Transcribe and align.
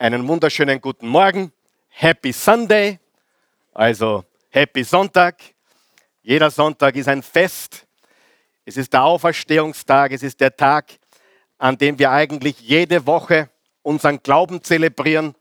Einen 0.00 0.28
wunderschönen 0.28 0.80
guten 0.80 1.08
Morgen. 1.08 1.52
Happy 1.88 2.32
Sunday, 2.32 3.00
also 3.74 4.24
Happy 4.48 4.84
Sonntag. 4.84 5.42
Jeder 6.22 6.52
Sonntag 6.52 6.94
ist 6.94 7.08
ein 7.08 7.20
Fest. 7.20 7.84
Es 8.64 8.76
ist 8.76 8.92
der 8.92 9.02
Auferstehungstag. 9.02 10.12
Es 10.12 10.22
ist 10.22 10.40
der 10.40 10.54
Tag, 10.54 10.92
an 11.58 11.76
dem 11.76 11.98
wir 11.98 12.12
eigentlich 12.12 12.60
jede 12.60 13.08
Woche 13.08 13.50
unseren 13.82 14.22
Glauben 14.22 14.62
zelebrieren. 14.62 15.34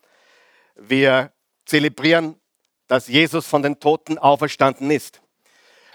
Wir 0.74 1.32
zelebrieren, 1.64 2.36
dass 2.88 3.08
Jesus 3.08 3.46
von 3.46 3.62
den 3.62 3.80
Toten 3.80 4.18
auferstanden 4.18 4.90
ist. 4.90 5.22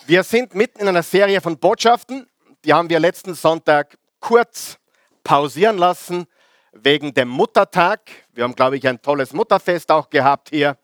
Wir 0.06 0.22
sind 0.22 0.54
mitten 0.54 0.82
in 0.82 0.86
einer 0.86 1.02
Serie 1.02 1.40
von 1.40 1.58
Botschaften. 1.58 2.28
Die 2.64 2.72
haben 2.72 2.88
wir 2.88 3.00
letzten 3.00 3.34
Sonntag 3.34 3.98
kurz 4.20 4.78
pausieren 5.24 5.78
lassen 5.78 6.28
wegen 6.72 7.12
dem 7.14 7.28
Muttertag. 7.28 8.00
Wir 8.32 8.44
haben, 8.44 8.54
glaube 8.54 8.76
ich, 8.76 8.88
ein 8.88 9.00
tolles 9.00 9.32
Mutterfest 9.32 9.90
auch 9.90 10.08
gehabt 10.10 10.48
hier 10.50 10.76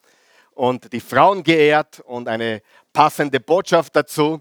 und 0.53 0.93
die 0.93 1.01
Frauen 1.01 1.43
geehrt 1.43 2.01
und 2.01 2.29
eine 2.29 2.63
passende 2.93 3.41
Botschaft 3.41 3.97
dazu. 3.97 4.41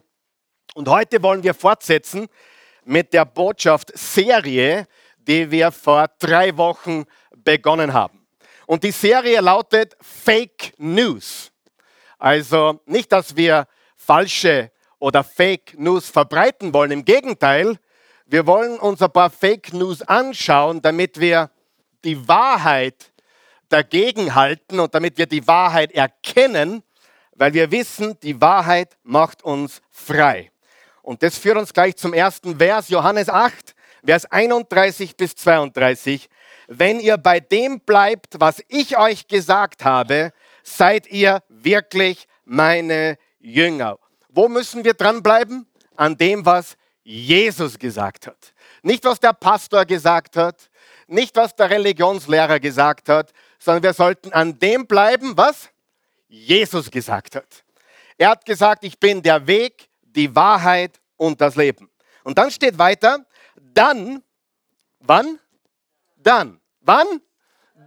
Und 0.76 0.90
heute 0.90 1.22
wollen 1.24 1.44
wir 1.44 1.54
fortsetzen 1.54 2.28
mit 2.84 3.14
der 3.14 3.26
Botschaft-Serie, 3.26 4.88
die 5.18 5.50
wir 5.50 5.72
vor 5.72 6.08
drei 6.20 6.56
Wochen 6.58 7.06
begonnen 7.36 7.94
haben. 7.94 8.28
Und 8.66 8.84
die 8.84 8.92
Serie 8.92 9.40
lautet 9.42 9.96
Fake 10.02 10.74
News. 10.78 11.52
Also 12.18 12.82
nicht, 12.86 13.12
dass 13.12 13.36
wir 13.36 13.68
falsche 13.96 14.72
oder 15.00 15.24
Fake 15.24 15.78
News 15.78 16.10
verbreiten 16.10 16.74
wollen, 16.74 16.92
im 16.92 17.06
Gegenteil, 17.06 17.78
wir 18.30 18.46
wollen 18.46 18.78
uns 18.78 19.02
ein 19.02 19.12
paar 19.12 19.30
Fake 19.30 19.74
News 19.74 20.02
anschauen, 20.02 20.82
damit 20.82 21.20
wir 21.20 21.50
die 22.04 22.28
Wahrheit 22.28 23.14
dagegen 23.70 24.36
halten 24.36 24.80
und 24.80 24.94
damit 24.94 25.18
wir 25.18 25.26
die 25.26 25.48
Wahrheit 25.48 25.94
erkennen, 25.94 26.84
weil 27.36 27.54
wir 27.54 27.72
wissen, 27.72 28.20
die 28.22 28.40
Wahrheit 28.42 28.98
macht 29.04 29.44
uns 29.44 29.82
frei. 29.90 30.52
Und 31.02 31.24
das 31.24 31.38
führt 31.38 31.58
uns 31.58 31.74
gleich 31.74 31.96
zum 31.96 32.14
ersten 32.14 32.58
Vers, 32.58 32.90
Johannes 32.90 33.30
8, 33.30 33.76
Vers 34.06 34.26
31 34.26 35.16
bis 35.16 35.36
32. 35.36 36.30
Wenn 36.68 37.00
ihr 37.00 37.18
bei 37.18 37.40
dem 37.40 37.80
bleibt, 37.80 38.40
was 38.40 38.62
ich 38.68 38.98
euch 38.98 39.28
gesagt 39.28 39.86
habe, 39.86 40.34
seid 40.64 41.08
ihr 41.08 41.44
wirklich 41.48 42.28
meine 42.44 43.18
Jünger. 43.40 43.98
Wo 44.28 44.50
müssen 44.50 44.84
wir 44.84 44.94
dranbleiben? 44.94 45.66
An 45.96 46.18
dem, 46.18 46.46
was 46.46 46.78
Jesus 47.08 47.80
gesagt 47.80 48.28
hat. 48.28 48.54
Nicht, 48.82 49.06
was 49.06 49.18
der 49.22 49.32
Pastor 49.32 49.86
gesagt 49.86 50.36
hat, 50.36 50.70
nicht, 51.08 51.38
was 51.38 51.56
der 51.56 51.70
Religionslehrer 51.70 52.60
gesagt 52.60 53.08
hat, 53.08 53.32
sondern 53.60 53.84
wir 53.84 53.94
sollten 53.94 54.34
an 54.34 54.60
dem 54.60 54.86
bleiben, 54.86 55.38
was 55.38 55.70
Jesus 56.28 56.92
gesagt 56.92 57.38
hat. 57.38 57.64
Er 58.18 58.32
hat 58.32 58.46
gesagt, 58.46 58.84
ich 58.84 59.00
bin 59.00 59.22
der 59.22 59.48
Weg, 59.48 59.88
die 60.02 60.36
Wahrheit 60.36 61.00
und 61.16 61.40
das 61.40 61.56
Leben. 61.56 61.90
Und 62.26 62.38
dann 62.38 62.52
steht 62.52 62.78
weiter, 62.78 63.26
dann, 63.56 64.22
wann? 65.00 65.40
Dann. 66.18 66.60
Wann? 66.82 67.22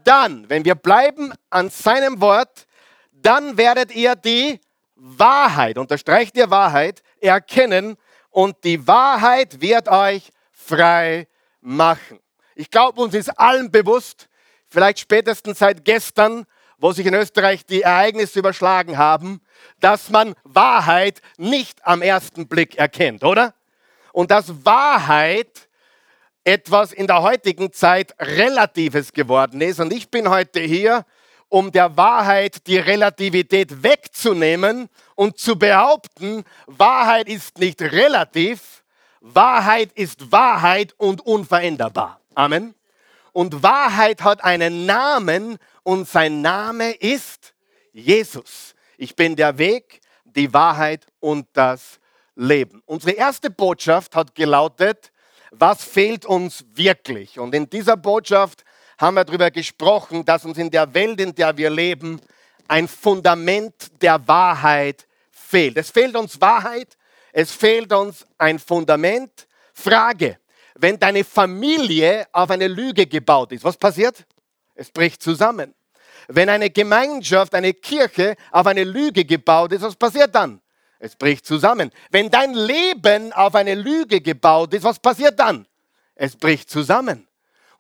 Dann, 0.03 0.49
wenn 0.49 0.65
wir 0.65 0.77
bleiben 0.77 1.35
an 1.51 1.69
seinem 1.69 2.23
Wort, 2.23 2.67
dann 3.13 3.59
werdet 3.59 3.95
ihr 3.95 4.15
die 4.15 4.59
Wahrheit, 4.95 5.77
unterstreicht 5.77 6.39
ihr 6.39 6.51
Wahrheit, 6.51 7.03
erkennen 7.21 7.99
und 8.31 8.57
die 8.65 8.87
Wahrheit 8.87 9.61
wird 9.61 9.89
euch 9.89 10.31
frei 10.53 11.27
machen. 11.61 12.19
Ich 12.55 12.71
glaube, 12.71 13.01
uns 13.03 13.15
ist 13.15 13.29
allen 13.39 13.71
bewusst, 13.71 14.29
vielleicht 14.69 15.01
spätestens 15.01 15.59
seit 15.59 15.85
gestern, 15.85 16.47
wo 16.79 16.93
sich 16.93 17.07
in 17.07 17.15
Österreich 17.15 17.67
die 17.67 17.83
Ereignisse 17.83 18.39
überschlagen 18.39 18.97
haben, 18.97 19.41
dass 19.81 20.11
man 20.11 20.35
Wahrheit 20.45 21.21
nicht 21.37 21.85
am 21.87 22.03
ersten 22.03 22.49
Blick 22.49 22.77
erkennt, 22.77 23.23
oder? 23.23 23.55
Und 24.13 24.31
dass 24.31 24.65
Wahrheit 24.65 25.69
etwas 26.45 26.93
in 26.93 27.07
der 27.07 27.23
heutigen 27.23 27.73
Zeit 27.73 28.15
Relatives 28.19 29.13
geworden 29.13 29.61
ist. 29.61 29.79
Und 29.79 29.93
ich 29.93 30.11
bin 30.11 30.31
heute 30.31 30.61
hier, 30.61 31.05
um 31.51 31.71
der 31.73 31.97
Wahrheit 31.97 32.67
die 32.67 32.79
Relativität 32.79 33.83
wegzunehmen 33.83 34.89
und 35.17 35.39
zu 35.39 35.59
behaupten, 35.59 36.45
Wahrheit 36.67 37.29
ist 37.29 37.59
nicht 37.59 37.83
relativ, 37.83 38.83
Wahrheit 39.21 39.91
ist 39.93 40.33
Wahrheit 40.33 40.95
und 40.97 41.21
unveränderbar. 41.21 42.21
Amen. 42.35 42.75
Und 43.33 43.63
Wahrheit 43.63 44.23
hat 44.23 44.43
einen 44.43 44.87
Namen 44.87 45.59
und 45.83 46.09
sein 46.09 46.41
Name 46.41 46.93
ist 46.93 47.53
Jesus. 47.93 48.75
Ich 48.97 49.15
bin 49.15 49.37
der 49.37 49.59
Weg, 49.59 50.01
die 50.25 50.53
Wahrheit 50.55 51.07
und 51.19 51.47
das 51.53 52.01
Leben. 52.37 52.83
Unsere 52.87 53.13
erste 53.13 53.51
Botschaft 53.51 54.15
hat 54.15 54.35
gelautet, 54.35 55.13
was 55.51 55.83
fehlt 55.83 56.25
uns 56.25 56.65
wirklich? 56.75 57.39
Und 57.41 57.55
in 57.55 57.69
dieser 57.69 57.97
Botschaft 57.97 58.65
haben 59.01 59.15
wir 59.15 59.25
darüber 59.25 59.51
gesprochen, 59.51 60.25
dass 60.25 60.45
uns 60.45 60.59
in 60.59 60.71
der 60.71 60.93
Welt, 60.93 61.21
in 61.21 61.35
der 61.35 61.57
wir 61.57 61.71
leben, 61.71 62.21
ein 62.69 62.87
Fundament 62.87 63.75
der 64.03 64.29
Wahrheit 64.29 65.07
fehlt. 65.31 65.79
Es 65.79 65.91
fehlt 65.91 66.15
uns 66.15 66.39
Wahrheit, 66.41 66.99
es 67.33 67.51
fehlt 67.51 67.93
uns 67.93 68.27
ein 68.37 68.59
Fundament. 68.59 69.49
Frage, 69.73 70.39
wenn 70.75 70.99
deine 70.99 71.25
Familie 71.25 72.27
auf 72.33 72.51
eine 72.51 72.69
Lüge 72.69 73.07
gebaut 73.07 73.53
ist, 73.53 73.65
was 73.65 73.79
passiert? 73.79 74.27
Es 74.75 74.91
bricht 74.91 75.23
zusammen. 75.23 75.75
Wenn 76.29 76.51
eine 76.51 76.69
Gemeinschaft, 76.69 77.55
eine 77.55 77.73
Kirche 77.73 78.37
auf 78.53 78.67
eine 78.67 78.85
Lüge 78.85 79.25
gebaut 79.25 79.73
ist, 79.73 79.83
was 79.83 79.97
passiert 79.97 80.35
dann? 80.35 80.61
Es 80.99 81.17
bricht 81.17 81.47
zusammen. 81.47 81.91
Wenn 82.11 82.31
dein 82.31 82.53
Leben 82.53 83.33
auf 83.33 83.55
eine 83.55 83.75
Lüge 83.75 84.21
gebaut 84.21 84.75
ist, 84.75 84.85
was 84.85 84.99
passiert 84.99 85.41
dann? 85.41 85.67
Es 86.15 86.37
bricht 86.37 86.69
zusammen. 86.69 87.27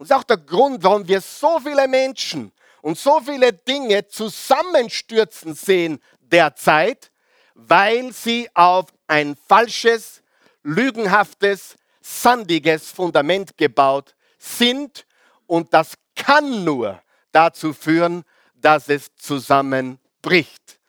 Und 0.00 0.10
das 0.10 0.16
ist 0.16 0.22
auch 0.22 0.24
der 0.24 0.38
Grund, 0.38 0.82
warum 0.82 1.06
wir 1.06 1.20
so 1.20 1.60
viele 1.60 1.86
Menschen 1.86 2.52
und 2.80 2.96
so 2.96 3.20
viele 3.20 3.52
Dinge 3.52 4.08
zusammenstürzen 4.08 5.52
sehen 5.52 6.00
derzeit, 6.20 7.10
weil 7.52 8.10
sie 8.10 8.48
auf 8.54 8.86
ein 9.08 9.36
falsches, 9.46 10.22
lügenhaftes, 10.62 11.76
sandiges 12.00 12.90
Fundament 12.90 13.58
gebaut 13.58 14.14
sind. 14.38 15.04
Und 15.46 15.74
das 15.74 15.92
kann 16.16 16.64
nur 16.64 17.02
dazu 17.30 17.74
führen, 17.74 18.24
dass 18.54 18.88
es 18.88 19.14
zusammenbricht. 19.16 20.80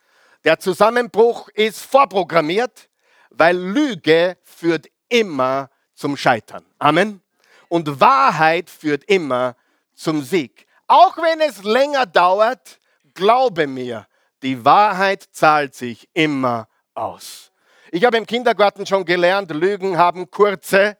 Der 0.42 0.58
Zusammenbruch 0.58 1.50
ist 1.50 1.82
vorprogrammiert, 1.82 2.88
weil 3.28 3.58
Lüge 3.58 4.38
führt 4.42 4.86
immer 5.10 5.68
zum 5.94 6.16
Scheitern. 6.16 6.64
Amen 6.78 7.21
und 7.72 8.00
Wahrheit 8.00 8.68
führt 8.68 9.04
immer 9.04 9.56
zum 9.94 10.22
Sieg. 10.22 10.66
Auch 10.88 11.16
wenn 11.16 11.40
es 11.40 11.64
länger 11.64 12.04
dauert, 12.04 12.78
glaube 13.14 13.66
mir, 13.66 14.06
die 14.42 14.62
Wahrheit 14.62 15.26
zahlt 15.32 15.74
sich 15.74 16.06
immer 16.12 16.68
aus. 16.92 17.50
Ich 17.90 18.04
habe 18.04 18.18
im 18.18 18.26
Kindergarten 18.26 18.84
schon 18.84 19.06
gelernt, 19.06 19.50
Lügen 19.52 19.96
haben 19.96 20.30
kurze 20.30 20.98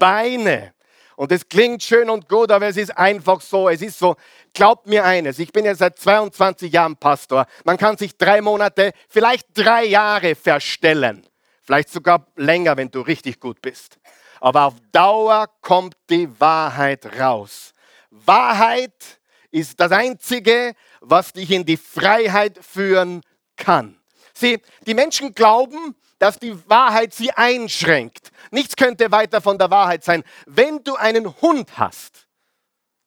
Beine. 0.00 0.74
Und 1.14 1.30
es 1.30 1.48
klingt 1.48 1.84
schön 1.84 2.10
und 2.10 2.28
gut, 2.28 2.50
aber 2.50 2.66
es 2.66 2.76
ist 2.76 2.98
einfach 2.98 3.40
so. 3.40 3.68
Es 3.68 3.80
ist 3.80 3.96
so, 3.96 4.16
glaubt 4.52 4.88
mir 4.88 5.04
eines, 5.04 5.38
ich 5.38 5.52
bin 5.52 5.66
ja 5.66 5.76
seit 5.76 6.00
22 6.00 6.72
Jahren 6.72 6.96
Pastor. 6.96 7.46
Man 7.62 7.76
kann 7.76 7.96
sich 7.96 8.16
drei 8.16 8.40
Monate, 8.40 8.90
vielleicht 9.08 9.46
drei 9.54 9.84
Jahre 9.84 10.34
verstellen. 10.34 11.24
Vielleicht 11.62 11.90
sogar 11.90 12.26
länger, 12.34 12.76
wenn 12.76 12.90
du 12.90 13.02
richtig 13.02 13.38
gut 13.38 13.62
bist 13.62 14.00
aber 14.40 14.66
auf 14.66 14.74
Dauer 14.92 15.48
kommt 15.60 15.96
die 16.10 16.28
Wahrheit 16.40 17.18
raus. 17.18 17.74
Wahrheit 18.10 19.20
ist 19.50 19.80
das 19.80 19.92
Einzige, 19.92 20.74
was 21.00 21.32
dich 21.32 21.50
in 21.50 21.64
die 21.64 21.76
Freiheit 21.76 22.58
führen 22.62 23.22
kann. 23.56 23.98
Sieh, 24.34 24.60
die 24.86 24.94
Menschen 24.94 25.34
glauben, 25.34 25.96
dass 26.18 26.38
die 26.38 26.56
Wahrheit 26.68 27.14
sie 27.14 27.30
einschränkt. 27.32 28.30
Nichts 28.50 28.76
könnte 28.76 29.10
weiter 29.10 29.40
von 29.40 29.58
der 29.58 29.70
Wahrheit 29.70 30.04
sein. 30.04 30.24
Wenn 30.46 30.82
du 30.84 30.96
einen 30.96 31.40
Hund 31.40 31.78
hast, 31.78 32.26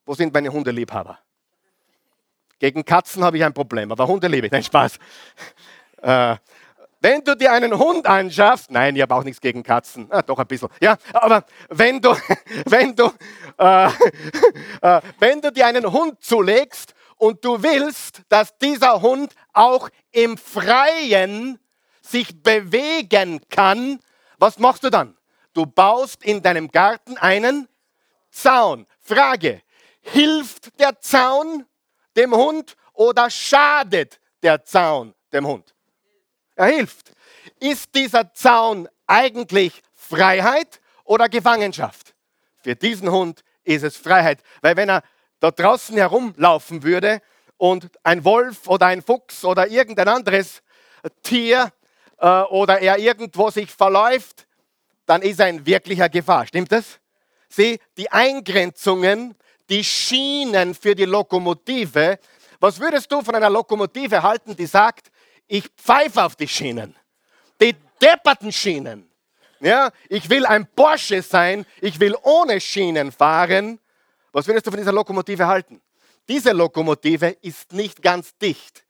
wo 0.04 0.14
sind 0.14 0.32
meine 0.32 0.52
Hundeliebhaber? 0.52 1.18
Gegen 2.58 2.84
Katzen 2.84 3.24
habe 3.24 3.38
ich 3.38 3.44
ein 3.44 3.54
Problem, 3.54 3.90
aber 3.90 4.06
Hunde 4.06 4.28
liebe 4.28 4.46
ich. 4.46 4.52
Nein, 4.52 4.62
Spaß. 4.62 4.98
Äh, 6.02 6.36
wenn 7.02 7.24
du 7.24 7.36
dir 7.36 7.52
einen 7.52 7.76
Hund 7.76 8.06
anschaffst, 8.06 8.70
nein, 8.70 8.94
ich 8.94 9.02
habe 9.02 9.14
auch 9.14 9.24
nichts 9.24 9.40
gegen 9.40 9.64
Katzen, 9.64 10.06
ah, 10.10 10.22
doch 10.22 10.38
ein 10.38 10.46
bisschen, 10.46 10.68
ja, 10.80 10.96
aber 11.12 11.44
wenn 11.68 12.00
du, 12.00 12.16
wenn 12.66 12.94
du, 12.94 13.10
äh, 13.58 13.86
äh, 14.82 15.00
wenn 15.18 15.40
du 15.40 15.50
dir 15.52 15.66
einen 15.66 15.90
Hund 15.90 16.22
zulegst 16.22 16.94
und 17.16 17.44
du 17.44 17.60
willst, 17.62 18.22
dass 18.28 18.56
dieser 18.56 19.02
Hund 19.02 19.34
auch 19.52 19.88
im 20.12 20.38
Freien 20.38 21.58
sich 22.00 22.40
bewegen 22.40 23.40
kann, 23.50 23.98
was 24.38 24.58
machst 24.58 24.84
du 24.84 24.90
dann? 24.90 25.16
Du 25.54 25.66
baust 25.66 26.24
in 26.24 26.40
deinem 26.40 26.70
Garten 26.70 27.16
einen 27.18 27.68
Zaun. 28.30 28.86
Frage, 29.00 29.60
hilft 30.00 30.78
der 30.80 31.00
Zaun, 31.00 31.66
dem 32.16 32.34
Hund 32.34 32.76
oder 32.92 33.28
schadet 33.28 34.20
der 34.42 34.64
Zaun 34.64 35.14
dem 35.32 35.46
Hund? 35.46 35.71
Er 36.56 36.66
hilft. 36.66 37.12
Ist 37.60 37.94
dieser 37.94 38.32
Zaun 38.34 38.88
eigentlich 39.06 39.82
Freiheit 39.94 40.80
oder 41.04 41.28
Gefangenschaft? 41.28 42.14
Für 42.62 42.76
diesen 42.76 43.10
Hund 43.10 43.42
ist 43.64 43.82
es 43.82 43.96
Freiheit, 43.96 44.42
weil 44.60 44.76
wenn 44.76 44.88
er 44.88 45.02
da 45.40 45.50
draußen 45.50 45.96
herumlaufen 45.96 46.82
würde 46.82 47.20
und 47.56 47.90
ein 48.02 48.24
Wolf 48.24 48.68
oder 48.68 48.86
ein 48.86 49.02
Fuchs 49.02 49.44
oder 49.44 49.68
irgendein 49.68 50.08
anderes 50.08 50.62
Tier 51.22 51.72
äh, 52.18 52.26
oder 52.42 52.80
er 52.80 52.98
irgendwo 52.98 53.50
sich 53.50 53.70
verläuft, 53.70 54.46
dann 55.06 55.22
ist 55.22 55.40
er 55.40 55.48
in 55.48 55.66
wirklicher 55.66 56.08
Gefahr. 56.08 56.46
Stimmt 56.46 56.70
das? 56.70 57.00
Sieh, 57.48 57.78
die 57.96 58.10
Eingrenzungen, 58.10 59.36
die 59.68 59.84
Schienen 59.84 60.74
für 60.74 60.94
die 60.94 61.04
Lokomotive. 61.04 62.18
Was 62.60 62.78
würdest 62.78 63.10
du 63.10 63.22
von 63.22 63.34
einer 63.34 63.50
Lokomotive 63.50 64.22
halten, 64.22 64.54
die 64.56 64.66
sagt, 64.66 65.11
ich 65.46 65.68
pfeife 65.76 66.24
auf 66.24 66.36
die 66.36 66.48
Schienen, 66.48 66.96
die 67.60 67.74
depperten 68.00 68.52
Schienen. 68.52 69.08
Ja, 69.60 69.92
ich 70.08 70.28
will 70.28 70.44
ein 70.44 70.66
Porsche 70.66 71.22
sein, 71.22 71.64
ich 71.80 72.00
will 72.00 72.16
ohne 72.22 72.60
Schienen 72.60 73.12
fahren. 73.12 73.78
Was 74.32 74.46
würdest 74.46 74.66
du 74.66 74.70
von 74.70 74.78
dieser 74.78 74.92
Lokomotive 74.92 75.46
halten? 75.46 75.80
Diese 76.28 76.52
Lokomotive 76.52 77.28
ist 77.42 77.72
nicht 77.72 78.02
ganz 78.02 78.36
dicht, 78.38 78.84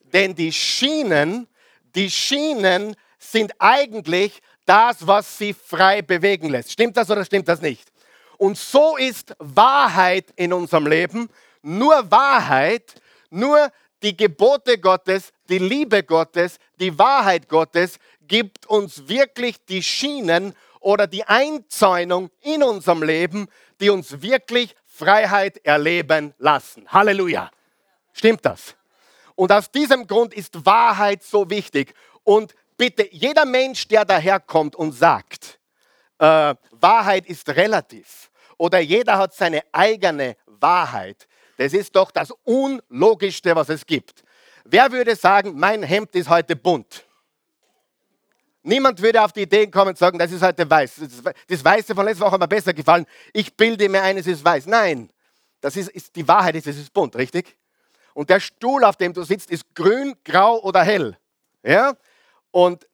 denn 0.00 0.34
die 0.34 0.52
Schienen, 0.52 1.46
die 1.94 2.10
Schienen 2.10 2.96
sind 3.18 3.52
eigentlich 3.58 4.40
das, 4.64 5.06
was 5.06 5.38
sie 5.38 5.54
frei 5.54 6.02
bewegen 6.02 6.50
lässt. 6.50 6.72
Stimmt 6.72 6.96
das 6.96 7.10
oder 7.10 7.24
stimmt 7.24 7.48
das 7.48 7.60
nicht? 7.60 7.90
Und 8.36 8.56
so 8.56 8.96
ist 8.96 9.34
Wahrheit 9.38 10.26
in 10.36 10.52
unserem 10.52 10.86
Leben. 10.86 11.28
Nur 11.62 12.10
Wahrheit, 12.10 13.00
nur 13.30 13.70
die 14.02 14.16
Gebote 14.16 14.78
Gottes, 14.78 15.32
die 15.48 15.58
Liebe 15.58 16.02
Gottes, 16.02 16.58
die 16.78 16.98
Wahrheit 16.98 17.48
Gottes 17.48 17.98
gibt 18.22 18.66
uns 18.66 19.08
wirklich 19.08 19.64
die 19.64 19.82
Schienen 19.82 20.54
oder 20.80 21.06
die 21.06 21.24
Einzäunung 21.24 22.30
in 22.42 22.62
unserem 22.62 23.02
Leben, 23.02 23.48
die 23.80 23.90
uns 23.90 24.22
wirklich 24.22 24.76
Freiheit 24.86 25.64
erleben 25.64 26.34
lassen. 26.38 26.86
Halleluja. 26.88 27.50
Stimmt 28.12 28.44
das? 28.44 28.74
Und 29.34 29.52
aus 29.52 29.70
diesem 29.70 30.06
Grund 30.06 30.34
ist 30.34 30.66
Wahrheit 30.66 31.22
so 31.22 31.48
wichtig. 31.48 31.94
Und 32.24 32.54
bitte, 32.76 33.08
jeder 33.12 33.44
Mensch, 33.44 33.86
der 33.88 34.04
daherkommt 34.04 34.74
und 34.74 34.92
sagt, 34.92 35.58
äh, 36.18 36.54
Wahrheit 36.72 37.26
ist 37.26 37.48
relativ 37.48 38.30
oder 38.56 38.80
jeder 38.80 39.18
hat 39.18 39.34
seine 39.34 39.62
eigene 39.72 40.36
Wahrheit, 40.46 41.28
das 41.58 41.72
ist 41.74 41.94
doch 41.94 42.10
das 42.10 42.32
Unlogischste, 42.44 43.54
was 43.54 43.68
es 43.68 43.84
gibt. 43.84 44.22
Wer 44.64 44.90
würde 44.92 45.16
sagen, 45.16 45.54
mein 45.56 45.82
Hemd 45.82 46.14
ist 46.14 46.28
heute 46.28 46.56
bunt? 46.56 47.04
Niemand 48.62 49.02
würde 49.02 49.22
auf 49.22 49.32
die 49.32 49.42
Idee 49.42 49.66
kommen 49.66 49.90
und 49.90 49.98
sagen, 49.98 50.18
das 50.18 50.30
ist 50.30 50.42
heute 50.42 50.68
weiß. 50.68 51.00
Das 51.48 51.64
Weiße 51.64 51.94
von 51.94 52.04
letzter 52.04 52.24
Woche 52.24 52.32
hat 52.32 52.40
mir 52.40 52.48
besser 52.48 52.72
gefallen. 52.72 53.06
Ich 53.32 53.56
bilde 53.56 53.88
mir 53.88 54.02
ein, 54.02 54.16
es 54.16 54.26
ist 54.26 54.44
weiß. 54.44 54.66
Nein, 54.66 55.10
das 55.60 55.76
ist, 55.76 55.90
ist 55.90 56.14
die 56.14 56.26
Wahrheit, 56.28 56.54
ist, 56.54 56.66
es 56.66 56.78
ist 56.78 56.92
bunt, 56.92 57.16
richtig? 57.16 57.56
Und 58.14 58.30
der 58.30 58.40
Stuhl, 58.40 58.84
auf 58.84 58.96
dem 58.96 59.12
du 59.12 59.22
sitzt, 59.22 59.50
ist 59.50 59.74
grün, 59.74 60.14
grau 60.24 60.60
oder 60.60 60.82
hell. 60.82 61.16
Ja? 61.62 61.94
Und 62.50 62.86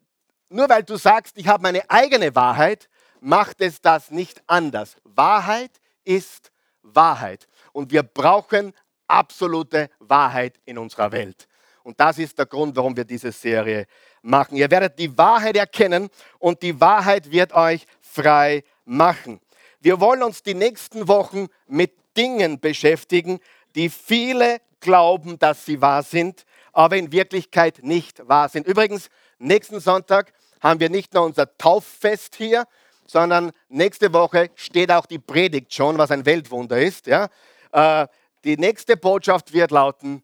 nur 0.49 0.69
weil 0.69 0.85
du 0.85 0.97
sagst, 0.97 1.37
ich 1.37 1.49
habe 1.49 1.63
meine 1.63 1.91
eigene 1.91 2.35
Wahrheit, 2.35 2.89
macht 3.21 3.61
es 3.61 3.81
das 3.81 4.11
nicht 4.11 4.43
anders. 4.47 4.97
Wahrheit 5.05 5.73
ist 6.05 6.53
Wahrheit. 6.83 7.49
Und 7.75 7.91
wir 7.91 8.05
brauchen 8.05 8.73
absolute 9.09 9.91
Wahrheit 9.99 10.61
in 10.65 10.79
unserer 10.79 11.11
Welt. 11.13 11.49
Und 11.83 12.01
das 12.01 12.19
ist 12.19 12.39
der 12.39 12.47
Grund, 12.47 12.75
warum 12.77 12.97
wir 12.97 13.05
diese 13.05 13.33
Serie 13.33 13.87
machen. 14.23 14.57
Ihr 14.57 14.71
werdet 14.71 14.99
die 14.99 15.19
Wahrheit 15.19 15.57
erkennen 15.57 16.09
und 16.39 16.63
die 16.63 16.81
Wahrheit 16.81 17.31
wird 17.31 17.53
euch 17.53 17.85
frei 18.01 18.65
machen. 18.87 19.41
Wir 19.81 20.01
wollen 20.01 20.23
uns 20.23 20.43
die 20.43 20.55
nächsten 20.55 21.09
Wochen 21.09 21.49
mit 21.67 21.93
Dingen 22.17 22.61
beschäftigen, 22.61 23.41
die 23.75 23.91
viele 23.91 24.61
glauben, 24.81 25.39
dass 25.39 25.67
sie 25.67 25.81
wahr 25.83 26.03
sind, 26.03 26.45
aber 26.73 26.97
in 26.97 27.13
Wirklichkeit 27.13 27.81
nicht 27.83 28.27
wahr 28.29 28.49
sind. 28.49 28.67
Übrigens, 28.67 29.11
nächsten 29.39 29.81
Sonntag 29.81 30.33
haben 30.61 30.81
wir 30.81 30.91
nicht 30.91 31.13
nur 31.13 31.25
unser 31.25 31.59
Tauffest 31.59 32.37
hier, 32.37 32.65
sondern 33.07 33.53
nächste 33.69 34.13
Woche 34.13 34.51
steht 34.55 34.91
auch 34.91 35.07
die 35.07 35.19
Predigt 35.19 35.75
schon, 35.75 35.99
was 35.99 36.11
ein 36.11 36.25
Weltwunder 36.25 36.79
ist. 36.79 37.07
Ja? 37.07 37.29
Äh, 37.75 38.07
die 38.45 38.57
nächste 38.57 38.97
Botschaft 38.97 39.53
wird 39.53 39.73
lauten, 39.73 40.23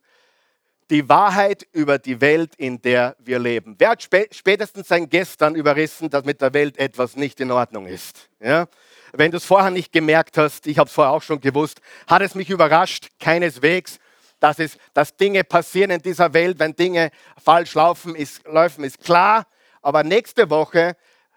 die 0.88 1.08
Wahrheit 1.08 1.67
über 1.73 1.99
die 1.99 2.20
Welt, 2.20 2.55
in 2.56 2.81
der 2.81 3.17
wir 3.19 3.38
leben. 3.38 3.76
Wer 3.79 3.91
hat 3.91 4.02
spätestens 4.02 4.88
sein 4.88 5.08
Gestern 5.08 5.55
überrissen, 5.55 6.11
dass 6.11 6.25
mit 6.25 6.41
der 6.41 6.52
Welt 6.52 6.79
etwas 6.79 7.17
nicht 7.17 7.41
in 7.41 7.50
Ordnung 7.50 7.87
ist? 7.87 8.29
Ja? 8.41 8.67
Wenn 9.12 9.31
du 9.31 9.37
es 9.38 9.44
vorher 9.44 9.70
nicht 9.70 9.93
gemerkt 9.93 10.37
hast, 10.38 10.67
ich 10.67 10.79
habe 10.79 10.88
es 10.88 10.94
vorher 10.94 11.12
auch 11.12 11.23
schon 11.23 11.41
gewusst, 11.41 11.81
hat 12.06 12.23
es 12.23 12.35
mich 12.35 12.50
überrascht, 12.50 13.08
keineswegs, 13.19 13.99
dass, 14.38 14.58
es, 14.58 14.79
dass 14.94 15.17
Dinge 15.17 15.43
passieren 15.44 15.91
in 15.91 16.03
dieser 16.03 16.32
Welt, 16.32 16.58
wenn 16.58 16.75
Dinge 16.75 17.11
falsch 17.43 17.75
laufen, 17.75 18.14
ist, 18.14 18.46
laufen, 18.46 18.85
ist 18.85 19.00
klar. 19.00 19.46
Aber 19.82 20.05
nächste 20.05 20.50
Woche 20.50 20.96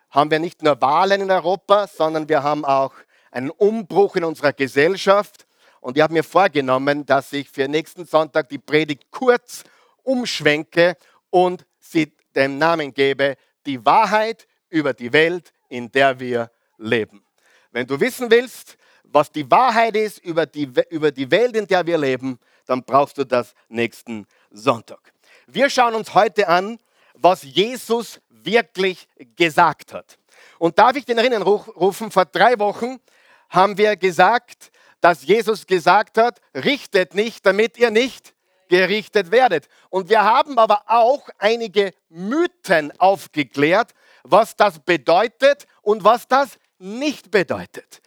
haben 0.10 0.30
wir 0.30 0.40
nicht 0.40 0.62
nur 0.62 0.80
Wahlen 0.82 1.22
in 1.22 1.32
Europa, 1.32 1.88
sondern 1.88 2.30
wir 2.30 2.44
haben 2.44 2.66
auch 2.66 2.94
einen 3.32 3.50
Umbruch 3.50 4.16
in 4.16 4.24
unserer 4.24 4.54
Gesellschaft. 4.54 5.48
Und 5.84 5.98
ich 5.98 6.02
habe 6.02 6.14
mir 6.14 6.24
vorgenommen, 6.24 7.06
dass 7.06 7.34
ich 7.34 7.50
für 7.50 7.68
nächsten 7.68 8.06
Sonntag 8.06 8.48
die 8.48 8.58
Predigt 8.58 9.12
kurz 9.12 9.66
umschwenke 10.04 10.96
und 11.30 11.66
sie 11.78 12.14
dem 12.34 12.58
Namen 12.58 12.94
gebe, 12.94 13.36
die 13.66 13.86
Wahrheit 13.86 14.48
über 14.70 14.94
die 14.94 15.12
Welt, 15.12 15.52
in 15.68 15.92
der 15.92 16.18
wir 16.22 16.50
leben. 16.78 17.26
Wenn 17.72 17.86
du 17.86 18.00
wissen 18.00 18.32
willst, 18.32 18.78
was 19.04 19.30
die 19.30 19.52
Wahrheit 19.52 19.98
ist 19.98 20.20
über 20.20 20.46
die, 20.46 20.72
über 20.90 21.12
die 21.12 21.30
Welt, 21.30 21.58
in 21.58 21.68
der 21.68 21.86
wir 21.86 21.98
leben, 21.98 22.40
dann 22.66 22.86
brauchst 22.86 23.18
du 23.18 23.26
das 23.26 23.54
nächsten 23.68 24.26
Sonntag. 24.52 25.12
Wir 25.48 25.70
schauen 25.70 25.96
uns 25.96 26.14
heute 26.14 26.48
an, 26.48 26.80
was 27.14 27.44
Jesus 27.44 28.22
wirklich 28.30 29.10
gesagt 29.36 29.92
hat. 29.92 30.18
Und 30.60 30.80
darf 30.80 30.96
ich 30.96 31.04
den 31.04 31.18
erinnern 31.18 31.42
rufen, 31.42 32.10
vor 32.10 32.24
drei 32.24 32.58
Wochen 32.58 33.02
haben 33.50 33.78
wir 33.78 33.98
gesagt, 33.98 34.72
dass 35.04 35.26
Jesus 35.26 35.68
gesagt 35.68 36.18
hat, 36.18 36.40
richtet 36.56 37.14
nicht, 37.14 37.46
damit 37.46 37.78
ihr 37.78 37.92
nicht 37.92 38.34
gerichtet 38.70 39.32
werdet. 39.32 39.68
Und 39.90 40.08
wir 40.08 40.24
haben 40.24 40.58
aber 40.58 40.84
auch 40.88 41.28
einige 41.40 41.92
Mythen 42.08 42.98
aufgeklärt, 43.02 43.92
was 44.24 44.56
das 44.56 44.80
bedeutet 44.80 45.68
und 45.82 46.06
was 46.06 46.30
das 46.30 46.58
nicht 46.80 47.32
bedeutet. 47.32 48.02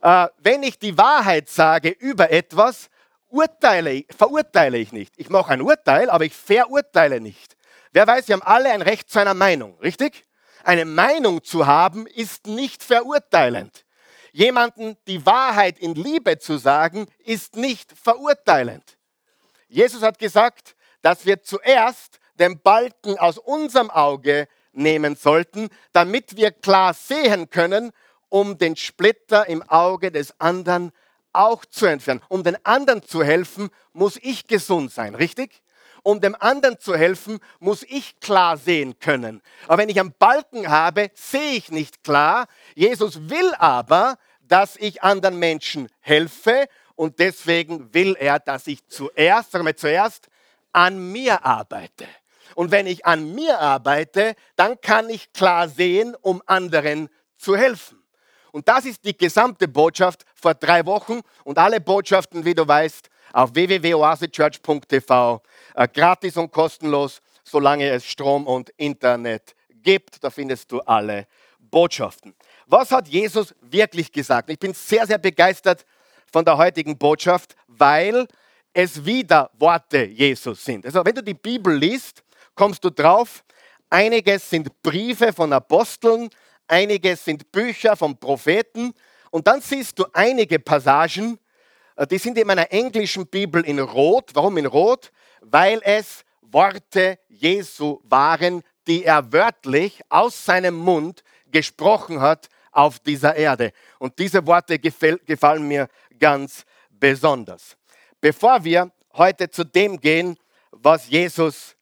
Äh, 0.00 0.28
wenn 0.38 0.62
ich 0.62 0.78
die 0.78 0.96
Wahrheit 0.96 1.50
sage 1.50 1.90
über 1.90 2.30
etwas, 2.30 2.88
urteile, 3.28 4.04
verurteile 4.16 4.78
ich 4.78 4.92
nicht. 4.92 5.12
Ich 5.18 5.28
mache 5.28 5.52
ein 5.52 5.60
Urteil, 5.60 6.08
aber 6.08 6.24
ich 6.24 6.34
verurteile 6.34 7.20
nicht. 7.20 7.54
Wer 7.92 8.06
weiß, 8.06 8.28
wir 8.28 8.36
haben 8.36 8.42
alle 8.42 8.70
ein 8.70 8.80
Recht 8.80 9.10
zu 9.10 9.18
einer 9.18 9.34
Meinung, 9.34 9.78
richtig? 9.80 10.24
Eine 10.64 10.86
Meinung 10.86 11.44
zu 11.44 11.66
haben 11.66 12.06
ist 12.06 12.46
nicht 12.46 12.82
verurteilend. 12.82 13.84
Jemanden 14.32 14.96
die 15.06 15.24
Wahrheit 15.26 15.78
in 15.78 15.94
Liebe 15.94 16.38
zu 16.38 16.58
sagen, 16.58 17.06
ist 17.24 17.56
nicht 17.56 17.92
verurteilend. 17.92 18.98
Jesus 19.68 20.02
hat 20.02 20.18
gesagt, 20.18 20.76
dass 21.02 21.26
wir 21.26 21.42
zuerst 21.42 22.18
den 22.38 22.60
Balken 22.60 23.18
aus 23.18 23.38
unserem 23.38 23.90
Auge 23.90 24.48
nehmen 24.72 25.16
sollten, 25.16 25.68
damit 25.92 26.36
wir 26.36 26.50
klar 26.50 26.94
sehen 26.94 27.50
können, 27.50 27.92
um 28.28 28.58
den 28.58 28.76
Splitter 28.76 29.48
im 29.48 29.62
Auge 29.62 30.10
des 30.10 30.38
anderen 30.40 30.92
auch 31.32 31.64
zu 31.64 31.86
entfernen. 31.86 32.22
Um 32.28 32.42
den 32.44 32.56
anderen 32.64 33.02
zu 33.02 33.22
helfen, 33.22 33.70
muss 33.92 34.18
ich 34.22 34.46
gesund 34.46 34.92
sein, 34.92 35.14
richtig? 35.14 35.62
Um 36.02 36.20
dem 36.20 36.36
anderen 36.38 36.78
zu 36.78 36.96
helfen, 36.96 37.38
muss 37.58 37.82
ich 37.82 38.18
klar 38.20 38.56
sehen 38.56 38.98
können. 38.98 39.42
Aber 39.66 39.78
wenn 39.78 39.88
ich 39.88 40.00
einen 40.00 40.14
Balken 40.18 40.68
habe, 40.68 41.10
sehe 41.14 41.52
ich 41.52 41.70
nicht 41.70 42.02
klar. 42.02 42.46
Jesus 42.74 43.28
will 43.28 43.52
aber, 43.58 44.16
dass 44.40 44.76
ich 44.76 45.02
anderen 45.02 45.38
Menschen 45.38 45.88
helfe 46.00 46.66
und 46.96 47.18
deswegen 47.18 47.92
will 47.94 48.16
er, 48.18 48.38
dass 48.38 48.66
ich 48.66 48.86
zuerst, 48.88 49.52
sagen 49.52 49.64
wir 49.64 49.76
zuerst, 49.76 50.28
an 50.72 51.12
mir 51.12 51.44
arbeite. 51.44 52.06
Und 52.54 52.70
wenn 52.70 52.86
ich 52.86 53.06
an 53.06 53.34
mir 53.34 53.58
arbeite, 53.58 54.34
dann 54.56 54.80
kann 54.80 55.08
ich 55.08 55.32
klar 55.32 55.68
sehen, 55.68 56.16
um 56.20 56.42
anderen 56.46 57.08
zu 57.36 57.56
helfen. 57.56 58.02
Und 58.52 58.68
das 58.68 58.84
ist 58.84 59.04
die 59.04 59.16
gesamte 59.16 59.68
Botschaft 59.68 60.24
vor 60.34 60.54
drei 60.54 60.84
Wochen 60.86 61.20
und 61.44 61.58
alle 61.58 61.80
Botschaften, 61.80 62.44
wie 62.44 62.54
du 62.54 62.66
weißt, 62.66 63.08
auf 63.32 63.54
www.oasechurch.tv, 63.54 65.40
gratis 65.92 66.36
und 66.36 66.50
kostenlos, 66.50 67.20
solange 67.44 67.88
es 67.88 68.06
Strom 68.06 68.46
und 68.46 68.70
Internet 68.76 69.54
gibt. 69.82 70.22
Da 70.22 70.30
findest 70.30 70.70
du 70.72 70.80
alle 70.80 71.26
Botschaften. 71.58 72.34
Was 72.66 72.90
hat 72.90 73.08
Jesus 73.08 73.54
wirklich 73.60 74.12
gesagt? 74.12 74.50
Ich 74.50 74.58
bin 74.58 74.74
sehr, 74.74 75.06
sehr 75.06 75.18
begeistert 75.18 75.84
von 76.32 76.44
der 76.44 76.56
heutigen 76.56 76.96
Botschaft, 76.96 77.56
weil 77.66 78.26
es 78.72 79.04
wieder 79.04 79.50
Worte 79.58 80.04
Jesus 80.04 80.64
sind. 80.64 80.86
Also 80.86 81.04
wenn 81.04 81.14
du 81.14 81.22
die 81.22 81.34
Bibel 81.34 81.74
liest, 81.76 82.22
kommst 82.54 82.84
du 82.84 82.90
drauf, 82.90 83.44
einiges 83.88 84.48
sind 84.48 84.82
Briefe 84.82 85.32
von 85.32 85.52
Aposteln, 85.52 86.30
einiges 86.68 87.24
sind 87.24 87.50
Bücher 87.50 87.96
von 87.96 88.16
Propheten 88.16 88.92
und 89.30 89.46
dann 89.46 89.60
siehst 89.60 89.98
du 89.98 90.06
einige 90.12 90.58
Passagen, 90.58 91.38
äh, 91.96 92.06
die 92.06 92.18
sind 92.18 92.38
in 92.38 92.46
meiner 92.46 92.70
englischen 92.72 93.26
Bibel 93.26 93.64
in 93.64 93.78
Rot. 93.78 94.30
Warum 94.34 94.56
in 94.56 94.66
Rot? 94.66 95.10
Weil 95.40 95.80
es 95.84 96.24
Worte 96.42 97.18
Jesu 97.28 98.00
waren, 98.04 98.62
die 98.86 99.04
er 99.04 99.32
wörtlich 99.32 100.00
aus 100.08 100.44
seinem 100.44 100.74
Mund 100.74 101.22
gesprochen 101.50 102.20
hat 102.20 102.48
auf 102.72 102.98
dieser 102.98 103.36
Erde. 103.36 103.72
Und 103.98 104.18
diese 104.18 104.46
Worte 104.46 104.78
gefallen 104.78 105.68
mir 105.68 105.88
ganz 106.18 106.64
besonders. 106.90 107.76
Bevor 108.20 108.64
wir 108.64 108.90
heute 109.14 109.50
zu 109.50 109.64
dem 109.64 109.98
gehen, 110.00 110.36
was 110.70 111.08
Jesus 111.08 111.76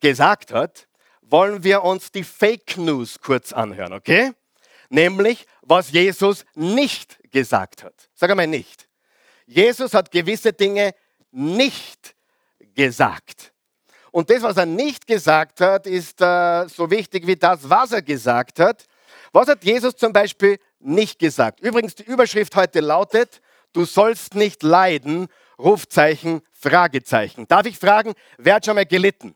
gesagt 0.00 0.52
hat, 0.52 0.86
wollen 1.22 1.62
wir 1.62 1.84
uns 1.84 2.10
die 2.10 2.24
Fake 2.24 2.76
News 2.76 3.20
kurz 3.20 3.52
anhören, 3.52 3.92
okay? 3.92 4.32
Nämlich, 4.88 5.46
was 5.62 5.92
Jesus 5.92 6.44
nicht 6.54 7.18
gesagt 7.30 7.84
hat. 7.84 8.10
Sag 8.14 8.30
einmal 8.30 8.48
nicht. 8.48 8.88
Jesus 9.46 9.94
hat 9.94 10.10
gewisse 10.10 10.52
Dinge 10.52 10.94
nicht 11.30 12.16
gesagt. 12.80 13.52
Und 14.10 14.30
das, 14.30 14.42
was 14.42 14.56
er 14.56 14.66
nicht 14.66 15.06
gesagt 15.06 15.60
hat, 15.60 15.86
ist 15.86 16.20
äh, 16.22 16.66
so 16.66 16.90
wichtig 16.90 17.26
wie 17.26 17.36
das, 17.36 17.68
was 17.68 17.92
er 17.92 18.00
gesagt 18.00 18.58
hat. 18.58 18.86
Was 19.32 19.48
hat 19.48 19.62
Jesus 19.62 19.94
zum 19.94 20.12
Beispiel 20.12 20.58
nicht 20.78 21.18
gesagt? 21.18 21.60
Übrigens, 21.60 21.94
die 21.94 22.04
Überschrift 22.04 22.56
heute 22.56 22.80
lautet, 22.80 23.42
du 23.74 23.84
sollst 23.84 24.34
nicht 24.34 24.62
leiden, 24.62 25.28
Rufzeichen, 25.58 26.40
Fragezeichen. 26.52 27.46
Darf 27.46 27.66
ich 27.66 27.78
fragen, 27.78 28.14
wer 28.38 28.54
hat 28.54 28.64
schon 28.64 28.76
mal 28.76 28.86
gelitten? 28.86 29.34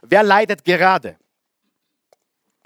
Wer 0.00 0.22
leidet 0.22 0.64
gerade? 0.64 1.16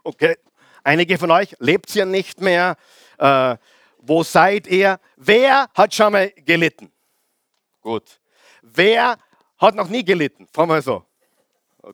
Okay, 0.04 0.36
einige 0.84 1.18
von 1.18 1.32
euch 1.32 1.56
lebt 1.58 1.94
ihr 1.96 2.06
nicht 2.06 2.40
mehr. 2.40 2.76
Äh, 3.18 3.56
wo 3.98 4.22
seid 4.22 4.68
ihr? 4.68 5.00
Wer 5.16 5.68
hat 5.74 5.94
schon 5.94 6.12
mal 6.12 6.30
gelitten? 6.30 6.92
Gut. 7.80 8.20
Wer 8.62 9.18
hat 9.62 9.74
noch 9.74 9.88
nie 9.88 10.04
gelitten? 10.04 10.46
Fragen 10.52 10.70
wir 10.70 10.82
so. 10.82 11.04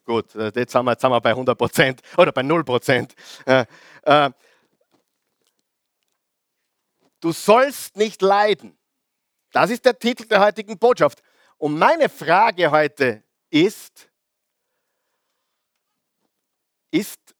Gut, 0.04 0.34
äh, 0.34 0.50
jetzt 0.54 0.72
sind 0.72 0.84
wir, 0.84 0.92
jetzt 0.92 1.00
sind 1.00 1.10
wir 1.10 1.20
bei 1.20 1.30
100 1.30 1.56
Prozent 1.56 2.02
oder 2.16 2.32
bei 2.32 2.42
0 2.42 2.64
Prozent. 2.64 3.14
Äh, 3.46 3.64
äh, 4.02 4.30
du 7.20 7.32
sollst 7.32 7.96
nicht 7.96 8.20
leiden. 8.20 8.76
Das 9.52 9.70
ist 9.70 9.84
der 9.84 9.98
Titel 9.98 10.26
der 10.26 10.40
heutigen 10.40 10.78
Botschaft. 10.78 11.22
Und 11.56 11.78
meine 11.78 12.08
Frage 12.08 12.70
heute 12.70 13.22
ist, 13.50 14.08
ist 16.90 17.34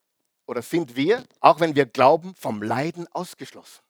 oder 0.47 0.63
sind 0.63 0.97
wir, 0.97 1.25
auch 1.41 1.61
wenn 1.61 1.75
wir 1.75 1.85
glauben, 1.85 2.35
vom 2.35 2.63
Leiden 2.63 3.07
ausgeschlossen? 3.13 3.83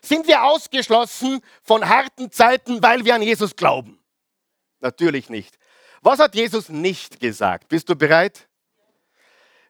Sind 0.00 0.26
wir 0.26 0.44
ausgeschlossen 0.44 1.42
von 1.62 1.86
harten 1.88 2.30
Zeiten, 2.30 2.82
weil 2.82 3.04
wir 3.04 3.14
an 3.14 3.22
Jesus 3.22 3.54
glauben? 3.54 4.01
Natürlich 4.82 5.30
nicht. 5.30 5.58
Was 6.02 6.18
hat 6.18 6.34
Jesus 6.34 6.68
nicht 6.68 7.20
gesagt? 7.20 7.68
Bist 7.68 7.88
du 7.88 7.96
bereit? 7.96 8.48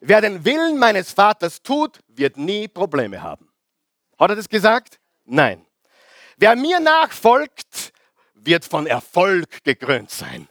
Wer 0.00 0.21
den 0.23 0.45
Willen 0.45 0.78
meines 0.78 1.12
Vaters 1.12 1.62
tut, 1.62 2.00
wird 2.09 2.37
nie 2.37 2.66
Probleme 2.66 3.23
haben. 3.23 3.49
Hat 4.19 4.31
er 4.31 4.37
das 4.37 4.49
gesagt? 4.49 4.99
Nein. 5.25 5.64
Wer 6.38 6.57
mir 6.57 6.81
nachfolgt, 6.81 7.92
wird 8.35 8.64
von 8.64 8.87
Erfolg 8.87 9.62
gekrönt 9.62 10.11
sein. 10.11 10.49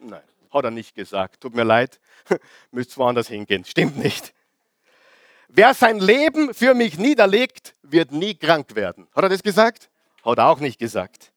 Nein, 0.00 0.22
hat 0.52 0.64
er 0.64 0.70
nicht 0.70 0.94
gesagt. 0.94 1.40
Tut 1.40 1.54
mir 1.54 1.64
leid, 1.64 2.00
müsst 2.72 2.98
woanders 2.98 3.28
hingehen. 3.28 3.64
Stimmt 3.64 3.96
nicht. 3.96 4.34
Wer 5.48 5.72
sein 5.72 5.98
Leben 5.98 6.52
für 6.52 6.74
mich 6.74 6.98
niederlegt, 6.98 7.74
wird 7.82 8.12
nie 8.12 8.34
krank 8.34 8.74
werden. 8.74 9.08
Hat 9.14 9.22
er 9.22 9.30
das 9.30 9.42
gesagt? 9.42 9.88
Hat 10.24 10.38
er 10.38 10.48
auch 10.48 10.60
nicht 10.60 10.78
gesagt. 10.78 11.32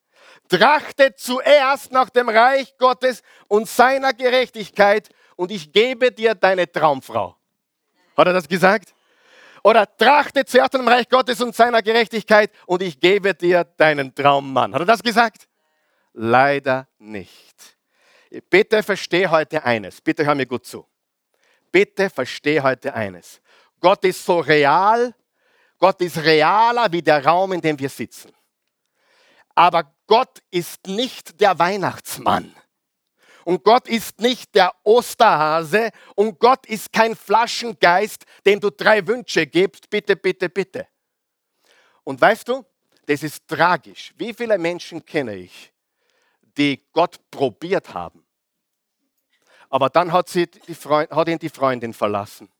Trachtet 0.52 1.18
zuerst 1.18 1.94
nach 1.94 2.10
dem 2.10 2.28
Reich 2.28 2.78
Gottes 2.78 3.24
und 3.48 3.70
seiner 3.70 4.12
Gerechtigkeit 4.12 5.08
und 5.38 5.50
ich 5.50 5.72
gebe 5.72 6.12
dir 6.12 6.36
deine 6.36 6.70
Traumfrau. 6.70 7.38
Hat 8.18 8.28
er 8.28 8.34
das 8.34 8.50
gesagt? 8.50 8.94
Oder 9.64 9.88
trachte 9.96 10.44
zuerst 10.44 10.74
nach 10.74 10.82
dem 10.82 10.90
Reich 10.90 11.08
Gottes 11.08 11.40
und 11.40 11.56
seiner 11.56 11.82
Gerechtigkeit 11.82 12.52
und 12.66 12.82
ich 12.82 13.00
gebe 13.00 13.34
dir 13.34 13.64
deinen 13.64 14.14
Traummann. 14.14 14.74
Hat 14.74 14.82
er 14.82 14.86
das 14.86 15.02
gesagt? 15.02 15.48
Leider 16.12 16.86
nicht. 17.00 17.78
Bitte 18.50 18.84
verstehe 18.84 19.32
heute 19.32 19.64
eines. 19.64 20.02
Bitte 20.02 20.26
hör 20.26 20.36
mir 20.36 20.48
gut 20.48 20.66
zu. 20.66 20.86
Bitte 21.72 22.10
verstehe 22.10 22.62
heute 22.62 22.94
eines. 22.94 23.40
Gott 23.80 24.04
ist 24.04 24.26
so 24.26 24.40
real. 24.40 25.16
Gott 25.78 26.02
ist 26.02 26.18
realer 26.18 26.92
wie 26.92 27.02
der 27.02 27.26
Raum, 27.26 27.54
in 27.54 27.62
dem 27.62 27.80
wir 27.80 27.90
sitzen. 27.90 28.34
Aber 29.56 29.94
Gott 30.12 30.44
ist 30.52 30.88
nicht 30.88 31.40
der 31.40 31.58
Weihnachtsmann. 31.58 32.54
Und 33.46 33.64
Gott 33.64 33.88
ist 33.88 34.20
nicht 34.20 34.54
der 34.56 34.76
Osterhase 34.84 35.90
und 36.16 36.38
Gott 36.38 36.66
ist 36.66 36.92
kein 36.92 37.16
Flaschengeist, 37.16 38.26
dem 38.46 38.60
du 38.60 38.72
drei 38.72 39.08
Wünsche 39.08 39.48
gibst, 39.48 39.90
bitte, 39.90 40.18
bitte, 40.18 40.50
bitte. 40.50 40.86
Und 42.04 42.20
weißt 42.20 42.46
du, 42.50 42.66
das 43.06 43.24
ist 43.24 43.48
tragisch. 43.48 44.12
Wie 44.18 44.34
viele 44.34 44.58
Menschen 44.58 45.06
kenne 45.06 45.34
ich, 45.34 45.72
die 46.58 46.84
Gott 46.92 47.18
probiert 47.32 47.94
haben, 47.94 48.26
aber 49.70 49.90
dann 49.90 50.12
hat, 50.12 50.28
sie 50.28 50.48
die 50.48 50.76
Freund, 50.76 51.10
hat 51.10 51.30
ihn 51.30 51.40
die 51.40 51.48
Freundin 51.48 51.94
verlassen. 51.94 52.52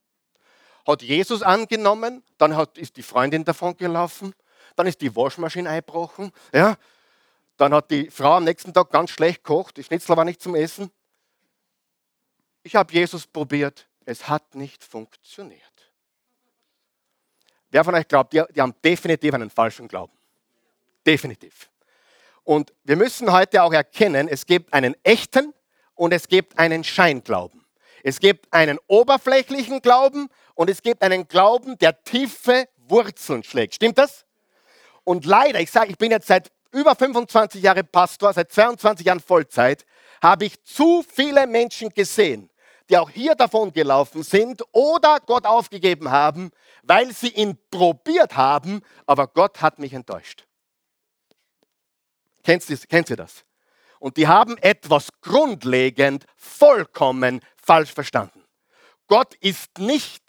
Hat 0.88 1.02
Jesus 1.02 1.42
angenommen, 1.42 2.24
dann 2.38 2.56
hat, 2.56 2.78
ist 2.78 2.96
die 2.96 3.04
Freundin 3.04 3.44
davon 3.44 3.76
gelaufen, 3.76 4.34
dann 4.78 4.88
ist 4.88 5.02
die 5.02 5.14
Waschmaschine 5.14 5.70
eingebrochen, 5.70 6.32
ja, 6.54 6.78
dann 7.62 7.76
hat 7.76 7.92
die 7.92 8.10
Frau 8.10 8.38
am 8.38 8.44
nächsten 8.44 8.74
Tag 8.74 8.90
ganz 8.90 9.12
schlecht 9.12 9.44
gekocht, 9.44 9.78
die 9.78 9.84
Schnitzel 9.84 10.18
war 10.18 10.26
nicht 10.26 10.42
zum 10.42 10.56
Essen. 10.56 10.90
Ich 12.64 12.76
habe 12.76 12.92
Jesus 12.92 13.28
probiert, 13.28 13.88
es 14.04 14.28
hat 14.28 14.56
nicht 14.56 14.84
funktioniert. 14.84 15.62
Wer 17.70 17.84
von 17.84 17.94
euch 17.94 18.08
glaubt, 18.08 18.34
die, 18.34 18.42
die 18.56 18.62
haben 18.62 18.74
definitiv 18.84 19.36
einen 19.36 19.52
falschen 19.52 19.88
Glauben? 19.88 20.12
Definitiv. 21.06 21.70
Und 22.44 22.74
wir 22.84 22.96
müssen 22.96 23.32
heute 23.32 23.62
auch 23.62 23.74
erkennen, 23.74 24.28
es 24.28 24.48
gibt 24.48 24.74
einen 24.74 24.96
echten 25.04 25.54
und 25.94 26.14
es 26.14 26.28
gibt 26.28 26.58
einen 26.58 26.84
Scheinglauben. 26.84 27.64
Es 28.04 28.20
gibt 28.20 28.52
einen 28.52 28.80
oberflächlichen 28.88 29.84
Glauben 29.84 30.30
und 30.56 30.72
es 30.72 30.82
gibt 30.82 31.04
einen 31.04 31.28
Glauben, 31.28 31.78
der 31.78 32.04
tiefe 32.04 32.68
Wurzeln 32.88 33.44
schlägt. 33.44 33.76
Stimmt 33.76 34.00
das? 34.00 34.26
Und 35.04 35.26
leider, 35.26 35.60
ich 35.60 35.70
sage, 35.70 35.92
ich 35.92 35.98
bin 36.00 36.10
jetzt 36.10 36.26
seit 36.26 36.52
über 36.72 36.96
25 36.96 37.62
Jahre 37.62 37.84
Pastor, 37.84 38.34
seit 38.34 38.52
22 38.52 39.06
Jahren 39.06 39.20
Vollzeit, 39.20 39.86
habe 40.22 40.46
ich 40.46 40.64
zu 40.64 41.04
viele 41.04 41.48
Menschen 41.48 41.90
gesehen, 41.90 42.50
die 42.90 42.98
auch 42.98 43.10
hier 43.10 43.36
davon 43.36 43.72
gelaufen 43.72 44.24
sind 44.24 44.64
oder 44.72 45.20
Gott 45.26 45.46
aufgegeben 45.46 46.12
haben, 46.12 46.52
weil 46.84 47.12
sie 47.14 47.30
ihn 47.30 47.58
probiert 47.70 48.36
haben, 48.36 48.82
aber 49.06 49.28
Gott 49.28 49.62
hat 49.62 49.80
mich 49.80 49.94
enttäuscht. 49.94 50.46
Kennst 52.44 52.70
du, 52.70 52.78
kennst 52.90 53.10
du 53.10 53.16
das? 53.16 53.46
Und 54.00 54.18
die 54.18 54.28
haben 54.28 54.58
etwas 54.58 55.10
grundlegend 55.22 56.26
vollkommen 56.36 57.42
falsch 57.56 57.94
verstanden. 57.94 58.44
Gott 59.08 59.36
ist 59.36 59.78
nicht 59.78 60.24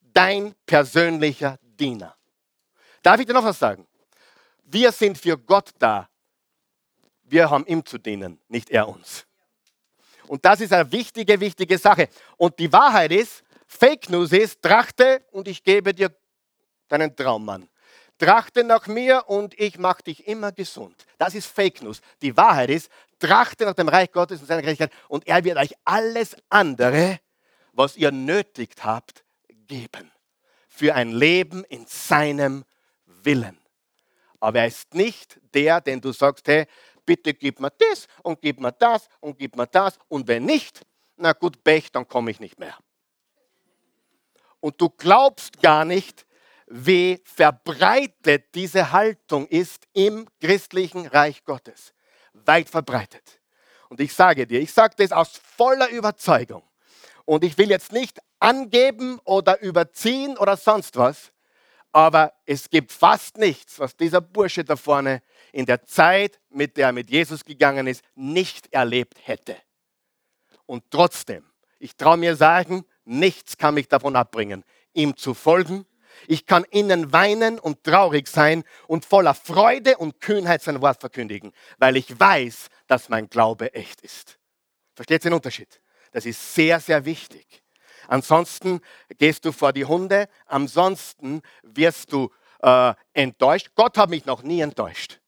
dein 0.00 0.54
persönlicher 0.64 1.58
Diener. 1.62 2.16
Darf 3.02 3.20
ich 3.20 3.26
dir 3.26 3.34
noch 3.34 3.44
was 3.44 3.58
sagen? 3.58 3.86
Wir 4.72 4.90
sind 4.90 5.18
für 5.18 5.36
Gott 5.36 5.70
da. 5.78 6.08
Wir 7.24 7.50
haben 7.50 7.66
ihm 7.66 7.84
zu 7.84 7.98
dienen, 7.98 8.40
nicht 8.48 8.70
er 8.70 8.88
uns. 8.88 9.26
Und 10.28 10.44
das 10.46 10.62
ist 10.62 10.72
eine 10.72 10.90
wichtige, 10.90 11.38
wichtige 11.38 11.76
Sache. 11.76 12.08
Und 12.38 12.58
die 12.58 12.72
Wahrheit 12.72 13.12
ist, 13.12 13.44
Fake 13.66 14.08
News 14.08 14.32
ist, 14.32 14.62
trachte 14.62 15.24
und 15.30 15.46
ich 15.46 15.62
gebe 15.62 15.92
dir 15.92 16.14
deinen 16.88 17.14
Traummann. 17.14 17.68
Trachte 18.16 18.64
nach 18.64 18.86
mir 18.86 19.24
und 19.28 19.58
ich 19.60 19.78
mache 19.78 20.04
dich 20.04 20.26
immer 20.26 20.52
gesund. 20.52 21.04
Das 21.18 21.34
ist 21.34 21.46
Fake 21.46 21.82
News. 21.82 22.00
Die 22.22 22.34
Wahrheit 22.34 22.70
ist, 22.70 22.90
trachte 23.18 23.66
nach 23.66 23.74
dem 23.74 23.88
Reich 23.88 24.10
Gottes 24.10 24.40
und 24.40 24.46
seiner 24.46 24.62
Gerechtigkeit 24.62 24.98
und 25.08 25.26
er 25.26 25.44
wird 25.44 25.58
euch 25.58 25.74
alles 25.84 26.34
andere, 26.48 27.20
was 27.72 27.96
ihr 27.96 28.10
nötigt 28.10 28.84
habt, 28.84 29.22
geben. 29.66 30.10
Für 30.68 30.94
ein 30.94 31.12
Leben 31.12 31.62
in 31.64 31.84
seinem 31.86 32.64
Willen. 33.04 33.61
Aber 34.42 34.58
er 34.58 34.66
ist 34.66 34.92
nicht 34.92 35.38
der, 35.54 35.80
den 35.80 36.00
du 36.00 36.10
sagst, 36.10 36.48
hey, 36.48 36.66
bitte 37.06 37.32
gib 37.32 37.60
mir 37.60 37.70
das 37.70 38.08
und 38.24 38.40
gib 38.42 38.58
mir 38.58 38.72
das 38.72 39.08
und 39.20 39.38
gib 39.38 39.54
mir 39.54 39.68
das. 39.68 39.96
Und 40.08 40.26
wenn 40.26 40.46
nicht, 40.46 40.84
na 41.16 41.32
gut, 41.32 41.62
Pech, 41.62 41.92
dann 41.92 42.08
komme 42.08 42.32
ich 42.32 42.40
nicht 42.40 42.58
mehr. 42.58 42.76
Und 44.58 44.80
du 44.80 44.90
glaubst 44.90 45.62
gar 45.62 45.84
nicht, 45.84 46.26
wie 46.66 47.20
verbreitet 47.24 48.52
diese 48.56 48.90
Haltung 48.90 49.46
ist 49.46 49.86
im 49.92 50.26
christlichen 50.40 51.06
Reich 51.06 51.44
Gottes. 51.44 51.94
Weit 52.32 52.68
verbreitet. 52.68 53.40
Und 53.90 54.00
ich 54.00 54.12
sage 54.12 54.48
dir, 54.48 54.60
ich 54.60 54.72
sage 54.72 54.96
das 54.98 55.12
aus 55.12 55.40
voller 55.56 55.88
Überzeugung. 55.90 56.64
Und 57.26 57.44
ich 57.44 57.56
will 57.58 57.70
jetzt 57.70 57.92
nicht 57.92 58.18
angeben 58.40 59.20
oder 59.22 59.60
überziehen 59.60 60.36
oder 60.36 60.56
sonst 60.56 60.96
was, 60.96 61.30
aber 61.92 62.32
es 62.46 62.70
gibt 62.70 62.90
fast 62.90 63.36
nichts, 63.36 63.78
was 63.78 63.96
dieser 63.96 64.20
Bursche 64.20 64.64
da 64.64 64.76
vorne 64.76 65.22
in 65.52 65.66
der 65.66 65.84
Zeit, 65.84 66.40
mit 66.48 66.76
der 66.76 66.86
er 66.86 66.92
mit 66.92 67.10
Jesus 67.10 67.44
gegangen 67.44 67.86
ist, 67.86 68.02
nicht 68.14 68.72
erlebt 68.72 69.18
hätte. 69.22 69.56
Und 70.64 70.84
trotzdem, 70.90 71.44
ich 71.78 71.96
traue 71.96 72.16
mir 72.16 72.34
sagen, 72.34 72.84
nichts 73.04 73.58
kann 73.58 73.74
mich 73.74 73.88
davon 73.88 74.16
abbringen, 74.16 74.64
ihm 74.94 75.16
zu 75.16 75.34
folgen. 75.34 75.86
Ich 76.26 76.46
kann 76.46 76.64
innen 76.70 77.12
weinen 77.12 77.58
und 77.58 77.84
traurig 77.84 78.28
sein 78.28 78.64
und 78.86 79.04
voller 79.04 79.34
Freude 79.34 79.98
und 79.98 80.20
Kühnheit 80.20 80.62
sein 80.62 80.80
Wort 80.80 81.00
verkündigen, 81.00 81.52
weil 81.78 81.96
ich 81.96 82.18
weiß, 82.18 82.68
dass 82.86 83.08
mein 83.08 83.28
Glaube 83.28 83.74
echt 83.74 84.00
ist. 84.02 84.38
Versteht 84.94 85.24
ihr 85.24 85.30
den 85.30 85.34
Unterschied? 85.34 85.80
Das 86.12 86.26
ist 86.26 86.54
sehr, 86.54 86.80
sehr 86.80 87.04
wichtig. 87.04 87.61
Ansonsten 88.12 88.82
gehst 89.16 89.46
du 89.46 89.52
vor 89.52 89.72
die 89.72 89.86
Hunde, 89.86 90.28
ansonsten 90.44 91.40
wirst 91.62 92.12
du 92.12 92.30
äh, 92.60 92.92
enttäuscht. 93.14 93.70
Gott 93.74 93.96
hat 93.96 94.10
mich 94.10 94.26
noch 94.26 94.42
nie 94.42 94.60
enttäuscht. 94.60 95.18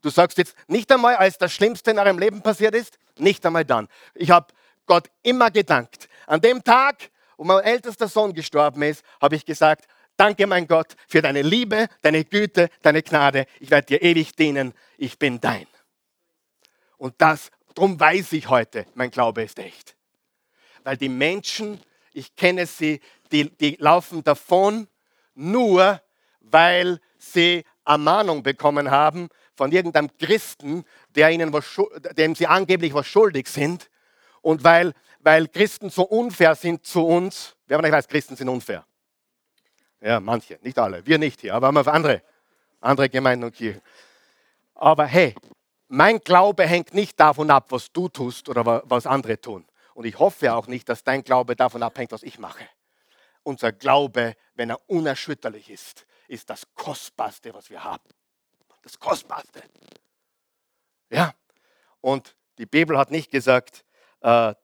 Du 0.00 0.08
sagst 0.08 0.38
jetzt 0.38 0.56
nicht 0.66 0.90
einmal, 0.90 1.16
als 1.16 1.36
das 1.36 1.52
Schlimmste 1.52 1.90
in 1.90 1.98
eurem 1.98 2.18
Leben 2.18 2.40
passiert 2.40 2.74
ist, 2.74 2.98
nicht 3.18 3.44
einmal 3.44 3.66
dann. 3.66 3.86
Ich 4.14 4.30
habe 4.30 4.46
Gott 4.86 5.10
immer 5.22 5.50
gedankt. 5.50 6.08
An 6.26 6.40
dem 6.40 6.64
Tag, 6.64 7.10
wo 7.36 7.44
mein 7.44 7.64
ältester 7.64 8.08
Sohn 8.08 8.32
gestorben 8.32 8.80
ist, 8.80 9.04
habe 9.20 9.36
ich 9.36 9.44
gesagt, 9.44 9.84
danke 10.16 10.46
mein 10.46 10.66
Gott 10.66 10.96
für 11.08 11.20
deine 11.20 11.42
Liebe, 11.42 11.86
deine 12.00 12.24
Güte, 12.24 12.70
deine 12.80 13.02
Gnade. 13.02 13.44
Ich 13.60 13.70
werde 13.70 13.88
dir 13.88 14.02
ewig 14.02 14.34
dienen. 14.36 14.72
Ich 14.96 15.18
bin 15.18 15.38
dein. 15.38 15.66
Und 16.96 17.12
das, 17.18 17.50
darum 17.74 18.00
weiß 18.00 18.32
ich 18.32 18.48
heute, 18.48 18.86
mein 18.94 19.10
Glaube 19.10 19.42
ist 19.42 19.58
echt. 19.58 19.96
Weil 20.82 20.96
die 20.96 21.10
Menschen, 21.10 21.78
ich 22.14 22.34
kenne 22.36 22.66
sie, 22.66 23.00
die, 23.30 23.50
die 23.50 23.76
laufen 23.78 24.22
davon 24.24 24.88
nur, 25.34 26.00
weil 26.40 27.00
sie 27.18 27.64
Ermahnung 27.84 28.42
bekommen 28.42 28.90
haben 28.90 29.28
von 29.54 29.72
irgendeinem 29.72 30.10
Christen, 30.18 30.84
der 31.14 31.30
ihnen 31.30 31.52
was, 31.52 31.64
dem 32.16 32.34
sie 32.34 32.46
angeblich 32.46 32.94
was 32.94 33.06
schuldig 33.06 33.48
sind. 33.48 33.90
Und 34.40 34.64
weil, 34.64 34.92
weil 35.20 35.48
Christen 35.48 35.90
so 35.90 36.02
unfair 36.02 36.54
sind 36.54 36.84
zu 36.84 37.06
uns, 37.06 37.56
wer 37.66 37.78
von 37.78 37.84
euch 37.84 37.92
weiß, 37.92 38.08
Christen 38.08 38.36
sind 38.36 38.48
unfair. 38.48 38.84
Ja, 40.00 40.18
manche, 40.18 40.58
nicht 40.62 40.78
alle, 40.78 41.06
wir 41.06 41.18
nicht 41.18 41.40
hier, 41.40 41.54
aber 41.54 41.68
andere, 41.86 42.22
andere 42.80 43.08
Gemeinden 43.08 43.44
und 43.44 43.54
Kirchen. 43.54 43.80
Aber 44.74 45.06
hey, 45.06 45.34
mein 45.86 46.18
Glaube 46.18 46.66
hängt 46.66 46.92
nicht 46.92 47.20
davon 47.20 47.50
ab, 47.50 47.66
was 47.68 47.92
du 47.92 48.08
tust 48.08 48.48
oder 48.48 48.82
was 48.86 49.06
andere 49.06 49.40
tun. 49.40 49.64
Und 49.94 50.04
ich 50.04 50.18
hoffe 50.18 50.54
auch 50.54 50.66
nicht, 50.66 50.88
dass 50.88 51.04
dein 51.04 51.24
Glaube 51.24 51.56
davon 51.56 51.82
abhängt, 51.82 52.12
was 52.12 52.22
ich 52.22 52.38
mache. 52.38 52.66
Unser 53.42 53.72
Glaube, 53.72 54.34
wenn 54.54 54.70
er 54.70 54.78
unerschütterlich 54.88 55.70
ist, 55.70 56.06
ist 56.28 56.48
das 56.48 56.62
Kostbarste, 56.74 57.52
was 57.54 57.70
wir 57.70 57.84
haben. 57.84 58.08
Das 58.82 58.98
Kostbarste. 58.98 59.62
Ja. 61.10 61.34
Und 62.00 62.36
die 62.58 62.66
Bibel 62.66 62.98
hat 62.98 63.10
nicht 63.10 63.30
gesagt, 63.30 63.84
äh, 64.20 64.54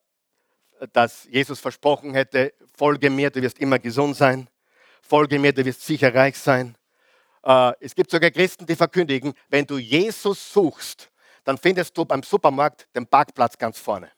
dass 0.93 1.25
Jesus 1.25 1.59
versprochen 1.59 2.13
hätte, 2.13 2.53
folge 2.75 3.09
mir, 3.09 3.29
du 3.29 3.41
wirst 3.41 3.59
immer 3.59 3.79
gesund 3.79 4.15
sein, 4.15 4.49
folge 5.01 5.39
mir, 5.39 5.53
du 5.53 5.65
wirst 5.65 5.85
sicher 5.85 6.13
reich 6.13 6.37
sein. 6.37 6.77
Äh, 7.43 7.73
es 7.79 7.95
gibt 7.95 8.11
sogar 8.11 8.31
Christen, 8.31 8.65
die 8.65 8.75
verkündigen, 8.75 9.33
wenn 9.49 9.65
du 9.65 9.77
Jesus 9.77 10.51
suchst, 10.51 11.11
dann 11.43 11.57
findest 11.57 11.97
du 11.97 12.05
beim 12.05 12.23
Supermarkt 12.23 12.87
den 12.95 13.07
Parkplatz 13.07 13.57
ganz 13.57 13.79
vorne. 13.79 14.11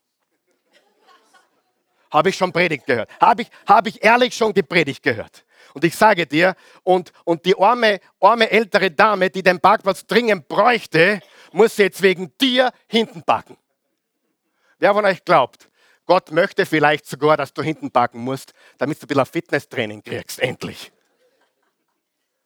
Habe 2.11 2.29
ich 2.29 2.35
schon 2.35 2.51
Predigt 2.51 2.85
gehört. 2.85 3.09
Habe 3.19 3.43
ich, 3.43 3.49
hab 3.65 3.87
ich 3.87 4.03
ehrlich 4.03 4.35
schon 4.35 4.53
die 4.53 4.63
Predigt 4.63 5.01
gehört. 5.01 5.45
Und 5.73 5.83
ich 5.85 5.95
sage 5.95 6.27
dir, 6.27 6.55
und, 6.83 7.13
und 7.23 7.45
die 7.45 7.57
arme, 7.57 7.99
arme 8.19 8.49
ältere 8.51 8.91
Dame, 8.91 9.29
die 9.29 9.41
den 9.41 9.59
Parkplatz 9.59 10.05
dringend 10.05 10.47
bräuchte, 10.47 11.21
muss 11.53 11.77
jetzt 11.77 12.01
wegen 12.01 12.35
dir 12.39 12.71
hinten 12.87 13.23
parken. 13.23 13.57
Wer 14.79 14.93
von 14.93 15.05
euch 15.05 15.23
glaubt, 15.23 15.69
Gott 16.05 16.31
möchte 16.31 16.65
vielleicht 16.65 17.05
sogar, 17.05 17.37
dass 17.37 17.53
du 17.53 17.61
hinten 17.61 17.91
parken 17.91 18.19
musst, 18.19 18.53
damit 18.77 19.01
du 19.01 19.05
ein 19.05 19.07
bisschen 19.07 19.25
Fitnesstraining 19.25 20.03
kriegst, 20.03 20.39
endlich. 20.39 20.91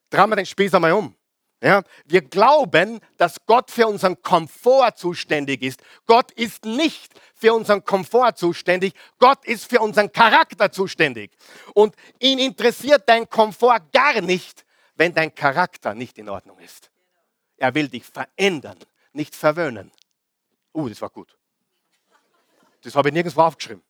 Drehen 0.09 0.29
wir 0.29 0.35
den 0.35 0.45
Spieß 0.45 0.73
einmal 0.73 0.91
um. 0.91 1.15
Ja, 1.61 1.83
wir 2.05 2.21
glauben, 2.21 2.99
dass 3.17 3.37
Gott 3.45 3.71
für 3.71 3.87
unseren 3.87 4.21
Komfort 4.21 4.97
zuständig 4.97 5.61
ist. 5.61 5.81
Gott 6.05 6.31
ist 6.33 6.65
nicht 6.65 7.13
für 7.33 7.53
unseren 7.53 7.83
Komfort 7.83 8.33
zuständig. 8.35 8.93
Gott 9.19 9.45
ist 9.45 9.65
für 9.69 9.79
unseren 9.79 10.11
Charakter 10.11 10.71
zuständig. 10.71 11.31
Und 11.73 11.95
ihn 12.19 12.39
interessiert 12.39 13.03
dein 13.07 13.29
Komfort 13.29 13.91
gar 13.93 14.21
nicht, 14.21 14.65
wenn 14.95 15.13
dein 15.13 15.33
Charakter 15.33 15.95
nicht 15.95 16.17
in 16.17 16.29
Ordnung 16.29 16.59
ist. 16.59 16.91
Er 17.57 17.73
will 17.73 17.87
dich 17.87 18.03
verändern, 18.03 18.77
nicht 19.13 19.33
verwöhnen. 19.33 19.91
Uh, 20.73 20.89
das 20.89 21.01
war 21.01 21.09
gut. 21.09 21.37
Das 22.83 22.95
habe 22.95 23.09
ich 23.09 23.13
nirgendwo 23.13 23.41
aufgeschrieben. 23.41 23.81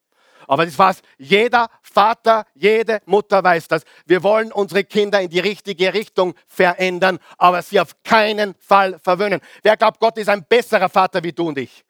Aber 0.47 0.65
das 0.65 0.77
weiß 0.77 1.01
jeder 1.17 1.69
Vater, 1.81 2.45
jede 2.53 3.01
Mutter 3.05 3.43
weiß 3.43 3.67
das. 3.67 3.83
Wir 4.05 4.23
wollen 4.23 4.51
unsere 4.51 4.83
Kinder 4.83 5.21
in 5.21 5.29
die 5.29 5.39
richtige 5.39 5.93
Richtung 5.93 6.33
verändern, 6.47 7.19
aber 7.37 7.61
sie 7.61 7.79
auf 7.79 7.95
keinen 8.03 8.55
Fall 8.59 8.99
verwöhnen. 8.99 9.41
Wer 9.63 9.77
glaubt, 9.77 9.99
Gott 9.99 10.17
ist 10.17 10.29
ein 10.29 10.45
besserer 10.45 10.89
Vater 10.89 11.23
wie 11.23 11.31
du 11.31 11.47
und 11.47 11.57
ich? 11.57 11.83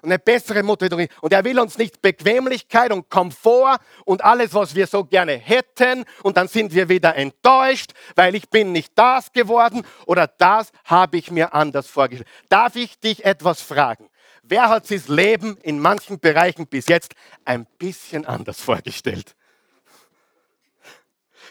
Und 0.00 0.10
eine 0.10 0.18
bessere 0.20 0.62
Mutter 0.62 0.86
wie 0.86 0.90
du 0.90 0.96
und 0.96 1.02
ich. 1.02 1.22
Und 1.22 1.32
er 1.32 1.44
will 1.44 1.58
uns 1.58 1.76
nicht 1.76 2.00
Bequemlichkeit 2.00 2.92
und 2.92 3.10
Komfort 3.10 3.78
und 4.04 4.22
alles, 4.22 4.54
was 4.54 4.74
wir 4.74 4.86
so 4.86 5.04
gerne 5.04 5.32
hätten. 5.32 6.04
Und 6.22 6.36
dann 6.36 6.46
sind 6.46 6.72
wir 6.72 6.88
wieder 6.88 7.16
enttäuscht, 7.16 7.92
weil 8.14 8.34
ich 8.34 8.48
bin 8.48 8.72
nicht 8.72 8.92
das 8.94 9.32
geworden 9.32 9.84
oder 10.06 10.26
das 10.26 10.70
habe 10.84 11.16
ich 11.16 11.30
mir 11.30 11.52
anders 11.52 11.88
vorgestellt. 11.88 12.28
Darf 12.48 12.76
ich 12.76 13.00
dich 13.00 13.24
etwas 13.24 13.60
fragen? 13.60 14.07
Wer 14.48 14.70
hat 14.70 14.86
sich 14.86 15.02
das 15.02 15.08
Leben 15.08 15.58
in 15.58 15.78
manchen 15.78 16.18
Bereichen 16.18 16.66
bis 16.66 16.88
jetzt 16.88 17.14
ein 17.44 17.66
bisschen 17.78 18.24
anders 18.24 18.58
vorgestellt? 18.60 19.36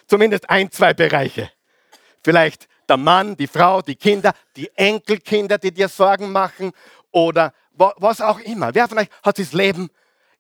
Zumindest 0.08 0.50
ein, 0.50 0.72
zwei 0.72 0.96
Bereiche. 0.96 1.52
Vielleicht 2.24 2.68
der 2.90 2.98
Mann, 2.98 3.38
die 3.38 3.46
Frau, 3.46 3.84
die 3.84 3.96
Kinder, 3.96 4.34
die 4.56 4.72
Enkelkinder, 4.76 5.60
die 5.60 5.72
dir 5.72 5.90
Sorgen 5.90 6.32
machen 6.32 6.72
oder 7.12 7.54
was 7.74 8.20
auch 8.20 8.40
immer. 8.40 8.74
Wer 8.74 8.88
von 8.88 8.98
euch 8.98 9.10
hat 9.22 9.38
sich 9.38 9.50
das 9.50 9.54
Leben 9.54 9.90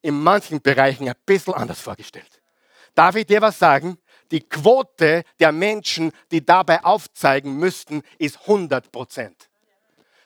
in 0.02 0.20
manchen 0.20 0.60
Bereichen 0.60 1.08
ein 1.08 1.15
bisschen 1.28 1.54
anders 1.54 1.80
vorgestellt? 1.80 2.41
Darf 2.96 3.15
ich 3.15 3.28
dir 3.28 3.41
was 3.41 3.60
sagen? 3.60 4.00
Die 4.32 4.41
Quote 4.41 5.24
der 5.39 5.52
Menschen, 5.52 6.12
die 6.32 6.43
dabei 6.43 6.84
aufzeigen 6.84 7.58
müssten, 7.58 8.02
ist 8.17 8.41
100 8.41 8.91
Prozent. 8.91 9.50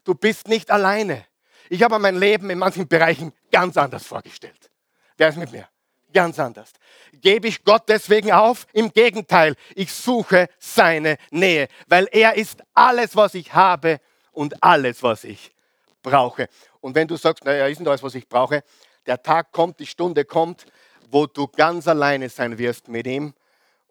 Du 0.05 0.15
bist 0.15 0.47
nicht 0.47 0.71
alleine. 0.71 1.25
Ich 1.71 1.81
habe 1.81 1.97
mein 1.99 2.17
Leben 2.17 2.49
in 2.49 2.59
manchen 2.59 2.85
Bereichen 2.85 3.31
ganz 3.49 3.77
anders 3.77 4.05
vorgestellt. 4.05 4.69
Wer 5.15 5.29
ist 5.29 5.37
mit 5.37 5.53
mir? 5.53 5.69
Ganz 6.13 6.37
anders. 6.37 6.73
Gebe 7.13 7.47
ich 7.47 7.63
Gott 7.63 7.83
deswegen 7.87 8.33
auf? 8.33 8.67
Im 8.73 8.91
Gegenteil, 8.91 9.55
ich 9.73 9.93
suche 9.93 10.49
seine 10.59 11.15
Nähe, 11.29 11.69
weil 11.87 12.09
er 12.11 12.35
ist 12.35 12.61
alles, 12.73 13.15
was 13.15 13.35
ich 13.35 13.53
habe 13.53 14.01
und 14.33 14.61
alles, 14.61 15.01
was 15.01 15.23
ich 15.23 15.55
brauche. 16.03 16.49
Und 16.81 16.93
wenn 16.93 17.07
du 17.07 17.15
sagst, 17.15 17.45
naja, 17.45 17.67
ist 17.67 17.79
nicht 17.79 17.87
alles, 17.87 18.03
was 18.03 18.15
ich 18.15 18.27
brauche, 18.27 18.65
der 19.05 19.23
Tag 19.23 19.53
kommt, 19.53 19.79
die 19.79 19.87
Stunde 19.87 20.25
kommt, 20.25 20.65
wo 21.09 21.25
du 21.25 21.47
ganz 21.47 21.87
alleine 21.87 22.27
sein 22.27 22.57
wirst 22.57 22.89
mit 22.89 23.07
ihm 23.07 23.33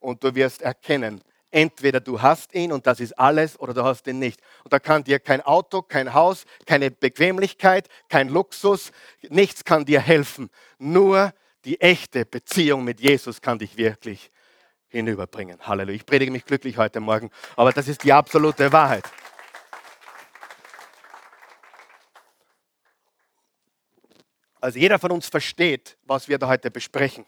und 0.00 0.22
du 0.22 0.34
wirst 0.34 0.60
erkennen, 0.60 1.22
Entweder 1.50 2.00
du 2.00 2.22
hast 2.22 2.54
ihn 2.54 2.70
und 2.70 2.86
das 2.86 3.00
ist 3.00 3.18
alles 3.18 3.58
oder 3.58 3.74
du 3.74 3.82
hast 3.82 4.06
ihn 4.06 4.18
nicht. 4.18 4.40
Und 4.62 4.72
da 4.72 4.78
kann 4.78 5.02
dir 5.02 5.18
kein 5.18 5.40
Auto, 5.40 5.82
kein 5.82 6.14
Haus, 6.14 6.44
keine 6.64 6.90
Bequemlichkeit, 6.90 7.88
kein 8.08 8.28
Luxus, 8.28 8.92
nichts 9.28 9.64
kann 9.64 9.84
dir 9.84 10.00
helfen. 10.00 10.50
Nur 10.78 11.32
die 11.64 11.80
echte 11.80 12.24
Beziehung 12.24 12.84
mit 12.84 13.00
Jesus 13.00 13.40
kann 13.40 13.58
dich 13.58 13.76
wirklich 13.76 14.30
hinüberbringen. 14.88 15.58
Halleluja. 15.66 15.96
Ich 15.96 16.06
predige 16.06 16.30
mich 16.30 16.44
glücklich 16.44 16.78
heute 16.78 17.00
Morgen, 17.00 17.30
aber 17.56 17.72
das 17.72 17.88
ist 17.88 18.04
die 18.04 18.12
absolute 18.12 18.72
Wahrheit. 18.72 19.04
Also 24.60 24.78
jeder 24.78 24.98
von 24.98 25.10
uns 25.10 25.26
versteht, 25.26 25.96
was 26.04 26.28
wir 26.28 26.38
da 26.38 26.46
heute 26.46 26.70
besprechen. 26.70 27.24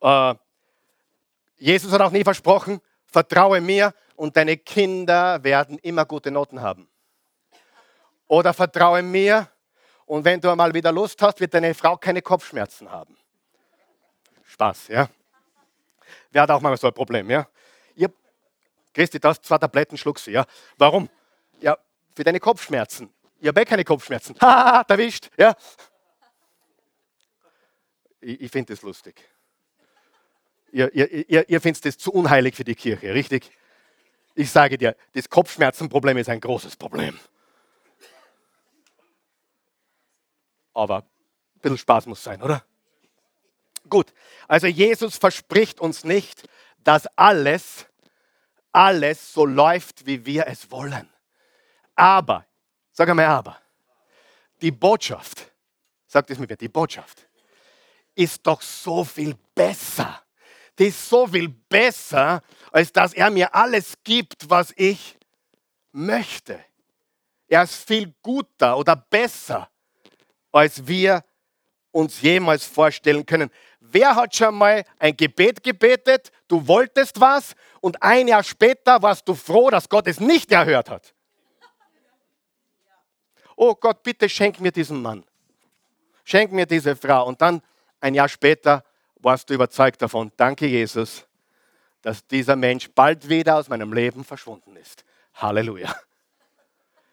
Äh, 0.00 0.34
Jesus 1.62 1.92
hat 1.92 2.00
auch 2.00 2.10
nie 2.10 2.24
versprochen, 2.24 2.80
vertraue 3.06 3.60
mir 3.60 3.94
und 4.16 4.36
deine 4.36 4.56
Kinder 4.56 5.44
werden 5.44 5.78
immer 5.78 6.04
gute 6.04 6.32
Noten 6.32 6.60
haben. 6.60 6.88
Oder 8.26 8.52
vertraue 8.52 9.00
mir 9.00 9.48
und 10.04 10.24
wenn 10.24 10.40
du 10.40 10.50
einmal 10.50 10.74
wieder 10.74 10.90
Lust 10.90 11.22
hast, 11.22 11.38
wird 11.38 11.54
deine 11.54 11.72
Frau 11.72 11.96
keine 11.96 12.20
Kopfschmerzen 12.20 12.90
haben. 12.90 13.16
Spaß, 14.44 14.88
ja? 14.88 15.08
Wer 16.32 16.42
hat 16.42 16.50
auch 16.50 16.60
mal 16.60 16.76
so 16.76 16.88
ein 16.88 16.94
Problem, 16.94 17.30
ja? 17.30 17.46
Habe 17.96 18.14
Christi, 18.92 19.20
das 19.20 19.40
zwei 19.40 19.58
Tabletten 19.58 19.96
schluckst 19.96 20.26
du, 20.26 20.32
ja. 20.32 20.44
Warum? 20.78 21.08
Ja, 21.60 21.78
für 22.16 22.24
deine 22.24 22.40
Kopfschmerzen. 22.40 23.08
Ich 23.38 23.46
habe 23.46 23.60
eh 23.60 23.64
keine 23.64 23.84
Kopfschmerzen. 23.84 24.34
Haha, 24.40 24.84
erwischt, 24.88 25.30
ja. 25.38 25.54
Ich, 28.20 28.40
ich 28.40 28.50
finde 28.50 28.74
das 28.74 28.82
lustig. 28.82 29.31
Ihr, 30.72 30.92
ihr, 30.94 31.28
ihr, 31.28 31.48
ihr 31.48 31.60
findet 31.60 31.84
das 31.84 31.98
zu 31.98 32.12
unheilig 32.12 32.56
für 32.56 32.64
die 32.64 32.74
Kirche, 32.74 33.14
richtig? 33.14 33.50
Ich 34.34 34.50
sage 34.50 34.78
dir, 34.78 34.96
das 35.12 35.28
Kopfschmerzenproblem 35.28 36.16
ist 36.16 36.30
ein 36.30 36.40
großes 36.40 36.76
Problem. 36.76 37.18
Aber 40.72 41.02
ein 41.02 41.60
bisschen 41.60 41.76
Spaß 41.76 42.06
muss 42.06 42.24
sein, 42.24 42.42
oder? 42.42 42.64
Gut, 43.88 44.14
also 44.48 44.66
Jesus 44.66 45.18
verspricht 45.18 45.78
uns 45.78 46.04
nicht, 46.04 46.48
dass 46.78 47.06
alles, 47.18 47.86
alles 48.72 49.34
so 49.34 49.44
läuft, 49.44 50.06
wie 50.06 50.24
wir 50.24 50.46
es 50.46 50.70
wollen. 50.70 51.10
Aber, 51.94 52.46
sag 52.92 53.10
einmal 53.10 53.26
aber, 53.26 53.58
die 54.62 54.70
Botschaft, 54.70 55.52
sagt 56.06 56.30
es 56.30 56.38
mir 56.38 56.44
wieder, 56.44 56.56
die 56.56 56.68
Botschaft 56.68 57.28
ist 58.14 58.46
doch 58.46 58.62
so 58.62 59.04
viel 59.04 59.34
besser. 59.54 60.22
Die 60.78 60.86
ist 60.86 61.08
so 61.08 61.26
viel 61.26 61.48
besser, 61.48 62.42
als 62.70 62.92
dass 62.92 63.12
er 63.12 63.30
mir 63.30 63.54
alles 63.54 63.94
gibt, 64.02 64.48
was 64.48 64.72
ich 64.76 65.18
möchte. 65.92 66.58
Er 67.48 67.64
ist 67.64 67.86
viel 67.86 68.14
guter 68.22 68.78
oder 68.78 68.96
besser, 68.96 69.68
als 70.50 70.86
wir 70.86 71.22
uns 71.90 72.22
jemals 72.22 72.64
vorstellen 72.64 73.26
können. 73.26 73.50
Wer 73.80 74.14
hat 74.14 74.34
schon 74.34 74.54
mal 74.54 74.84
ein 74.98 75.14
Gebet 75.16 75.62
gebetet, 75.62 76.32
du 76.48 76.66
wolltest 76.66 77.20
was 77.20 77.54
und 77.82 78.02
ein 78.02 78.28
Jahr 78.28 78.42
später 78.42 79.02
warst 79.02 79.28
du 79.28 79.34
froh, 79.34 79.68
dass 79.68 79.88
Gott 79.88 80.06
es 80.06 80.18
nicht 80.18 80.50
erhört 80.50 80.88
hat? 80.88 81.14
Oh 83.56 83.74
Gott, 83.74 84.02
bitte 84.02 84.28
schenk 84.28 84.58
mir 84.60 84.72
diesen 84.72 85.02
Mann. 85.02 85.24
Schenk 86.24 86.52
mir 86.52 86.64
diese 86.64 86.96
Frau. 86.96 87.26
Und 87.26 87.42
dann 87.42 87.60
ein 88.00 88.14
Jahr 88.14 88.28
später 88.28 88.82
warst 89.22 89.48
du 89.48 89.54
überzeugt 89.54 90.02
davon. 90.02 90.32
Danke, 90.36 90.66
Jesus, 90.66 91.26
dass 92.02 92.26
dieser 92.26 92.56
Mensch 92.56 92.90
bald 92.90 93.28
wieder 93.28 93.56
aus 93.56 93.68
meinem 93.68 93.92
Leben 93.92 94.24
verschwunden 94.24 94.76
ist. 94.76 95.04
Halleluja. 95.34 95.94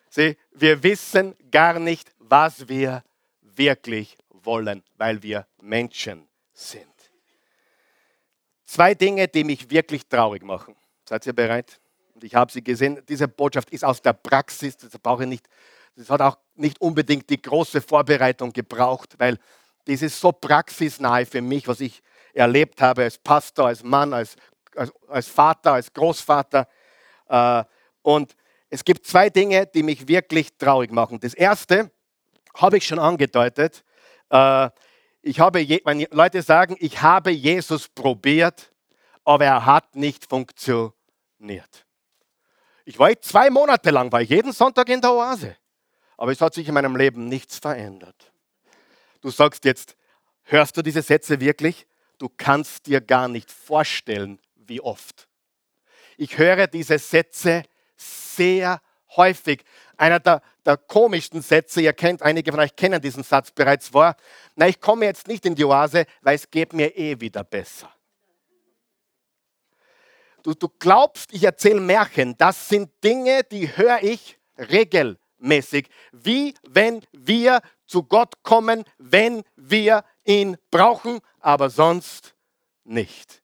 Sieh, 0.10 0.36
wir 0.52 0.82
wissen 0.82 1.36
gar 1.52 1.80
nicht, 1.80 2.12
was 2.18 2.68
wir 2.68 3.04
wirklich 3.42 4.18
wollen, 4.30 4.84
weil 4.98 5.22
wir 5.22 5.46
Menschen 5.62 6.28
sind. 6.54 6.86
Zwei 8.66 8.94
Dinge, 8.94 9.28
die 9.28 9.44
mich 9.44 9.70
wirklich 9.70 10.08
traurig 10.08 10.44
machen. 10.44 10.76
Seid 11.08 11.26
ihr 11.26 11.34
bereit? 11.34 11.80
Ich 12.22 12.36
habe 12.36 12.52
sie 12.52 12.64
gesehen. 12.64 13.02
Diese 13.08 13.28
Botschaft 13.28 13.70
ist 13.72 13.84
aus 13.84 14.02
der 14.02 14.14
Praxis. 14.14 14.78
Das 14.78 14.92
brauche 15.00 15.24
ich 15.24 15.30
nicht. 15.30 15.48
Das 15.96 16.10
hat 16.10 16.22
auch 16.22 16.38
nicht 16.56 16.80
unbedingt 16.82 17.30
die 17.30 17.42
große 17.42 17.82
Vorbereitung 17.82 18.54
gebraucht, 18.54 19.16
weil 19.18 19.38
das 19.90 20.04
ist 20.04 20.20
so 20.20 20.32
praxisnahe 20.32 21.26
für 21.26 21.42
mich, 21.42 21.68
was 21.68 21.80
ich 21.80 22.04
erlebt 22.34 22.80
habe 22.80 23.04
als 23.04 23.18
Pastor, 23.18 23.68
als 23.68 23.84
Mann, 23.84 24.14
als, 24.14 24.36
als, 24.76 24.94
als 25.08 25.28
Vater, 25.28 25.74
als 25.74 25.92
Großvater. 25.92 26.68
Äh, 27.28 27.64
und 28.04 28.36
es 28.70 28.86
gibt 28.86 29.08
zwei 29.08 29.32
Dinge, 29.32 29.66
die 29.66 29.82
mich 29.82 30.08
wirklich 30.08 30.56
traurig 30.58 30.92
machen. 30.92 31.20
Das 31.20 31.34
erste 31.34 31.90
habe 32.54 32.78
ich 32.78 32.86
schon 32.86 33.00
angedeutet. 33.00 33.84
Äh, 34.30 34.70
ich 35.24 35.40
habe, 35.40 35.68
wenn 35.68 36.06
Leute 36.12 36.44
sagen, 36.44 36.76
ich 36.80 37.02
habe 37.02 37.32
Jesus 37.32 37.88
probiert, 37.90 38.72
aber 39.26 39.46
er 39.46 39.66
hat 39.66 39.96
nicht 39.96 40.30
funktioniert. 40.30 40.94
Ich 42.86 43.00
war 43.00 43.20
zwei 43.22 43.50
Monate 43.50 43.90
lang, 43.90 44.12
war 44.12 44.22
jeden 44.22 44.52
Sonntag 44.52 44.88
in 44.90 45.02
der 45.02 45.14
Oase, 45.14 45.56
aber 46.16 46.32
es 46.32 46.42
hat 46.42 46.54
sich 46.54 46.68
in 46.68 46.76
meinem 46.76 46.96
Leben 46.96 47.28
nichts 47.28 47.58
verändert. 47.58 48.29
Du 49.22 49.30
sagst 49.30 49.66
jetzt, 49.66 49.96
hörst 50.44 50.78
du 50.78 50.82
diese 50.82 51.02
Sätze 51.02 51.40
wirklich? 51.40 51.86
Du 52.18 52.30
kannst 52.30 52.88
dir 52.88 53.02
gar 53.02 53.28
nicht 53.28 53.52
vorstellen, 53.52 54.40
wie 54.56 54.82
oft. 54.82 55.28
Ich 56.18 56.38
höre 56.38 56.68
diese 56.68 56.98
Sätze 57.00 57.64
sehr 57.96 58.82
häufig. 59.16 59.64
Einer 59.98 60.20
der, 60.20 60.42
der 60.66 60.78
komischsten 60.78 61.42
Sätze, 61.42 61.82
ihr 61.82 61.94
kennt, 61.94 62.22
einige 62.22 62.52
von 62.52 62.60
euch 62.60 62.76
kennen 62.76 63.02
diesen 63.02 63.24
Satz 63.24 63.52
bereits, 63.52 63.94
war, 63.94 64.16
na, 64.56 64.68
ich 64.68 64.80
komme 64.80 65.06
jetzt 65.06 65.28
nicht 65.28 65.46
in 65.46 65.56
die 65.56 65.66
Oase, 65.66 66.06
weil 66.22 66.36
es 66.36 66.50
geht 66.50 66.74
mir 66.74 66.96
eh 66.98 67.20
wieder 67.20 67.44
besser. 67.44 67.92
Du, 70.44 70.54
du 70.54 70.70
glaubst, 70.80 71.34
ich 71.34 71.44
erzähle 71.44 71.82
Märchen. 71.82 72.38
Das 72.38 72.70
sind 72.70 72.92
Dinge, 73.04 73.44
die 73.44 73.76
höre 73.76 74.04
ich 74.04 74.38
regelmäßig. 75.40 75.90
Wie 76.12 76.54
wenn 76.68 77.02
wir 77.12 77.62
zu 77.86 78.04
Gott 78.04 78.44
kommen, 78.44 78.84
wenn 78.98 79.44
wir 79.56 80.04
ihn 80.26 80.58
brauchen, 80.72 81.20
aber 81.40 81.70
sonst 81.70 82.36
nicht. 82.84 83.42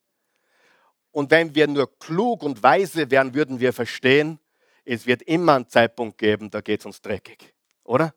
Und 1.11 1.31
wenn 1.31 1.55
wir 1.55 1.67
nur 1.67 1.97
klug 1.99 2.43
und 2.43 2.61
weise 2.61 3.09
wären, 3.09 3.33
würden 3.33 3.59
wir 3.59 3.73
verstehen, 3.73 4.39
es 4.83 5.07
wird 5.07 5.23
immer 5.23 5.55
einen 5.55 5.69
Zeitpunkt 5.69 6.17
geben, 6.17 6.51
da 6.51 6.61
geht 6.61 6.81
es 6.81 6.85
uns 6.85 7.01
dreckig, 7.01 7.53
oder? 7.83 8.13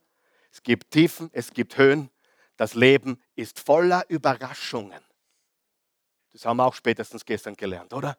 Es 0.51 0.63
gibt 0.63 0.91
Tiefen, 0.91 1.31
es 1.33 1.53
gibt 1.53 1.79
Höhen. 1.79 2.11
Das 2.57 2.75
Leben 2.75 3.23
ist 3.37 3.61
voller 3.61 4.05
Überraschungen. 4.09 5.01
Das 6.33 6.45
haben 6.45 6.57
wir 6.57 6.67
auch 6.67 6.75
spätestens 6.75 7.25
gestern 7.25 7.55
gelernt, 7.55 7.93
oder? 7.93 8.19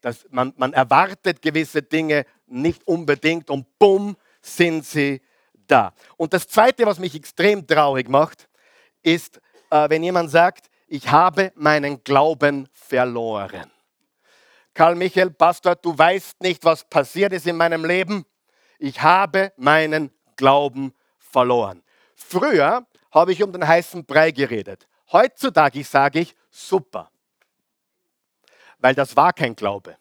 Dass 0.00 0.26
man, 0.30 0.52
man 0.56 0.72
erwartet 0.72 1.40
gewisse 1.40 1.82
Dinge 1.82 2.26
nicht 2.46 2.86
unbedingt 2.86 3.48
und 3.48 3.78
bumm 3.78 4.16
sind 4.44 4.84
sie 4.84 5.20
da. 5.66 5.92
Und 6.16 6.32
das 6.32 6.46
Zweite, 6.46 6.86
was 6.86 6.98
mich 6.98 7.14
extrem 7.14 7.66
traurig 7.66 8.08
macht, 8.08 8.48
ist, 9.02 9.40
äh, 9.70 9.88
wenn 9.88 10.02
jemand 10.02 10.30
sagt, 10.30 10.70
ich 10.86 11.10
habe 11.10 11.52
meinen 11.56 12.04
Glauben 12.04 12.68
verloren. 12.72 13.70
Karl 14.74 14.94
Michael, 14.96 15.30
Pastor, 15.30 15.76
du 15.76 15.96
weißt 15.96 16.40
nicht, 16.42 16.64
was 16.64 16.84
passiert 16.84 17.32
ist 17.32 17.46
in 17.46 17.56
meinem 17.56 17.84
Leben. 17.84 18.24
Ich 18.78 19.00
habe 19.00 19.52
meinen 19.56 20.10
Glauben 20.36 20.92
verloren. 21.18 21.82
Früher 22.14 22.86
habe 23.12 23.32
ich 23.32 23.42
um 23.42 23.52
den 23.52 23.66
heißen 23.66 24.04
Brei 24.04 24.30
geredet. 24.30 24.86
Heutzutage 25.12 25.84
sage 25.84 26.20
ich 26.20 26.34
super, 26.50 27.10
weil 28.78 28.94
das 28.94 29.16
war 29.16 29.32
kein 29.32 29.54
Glaube. 29.54 29.96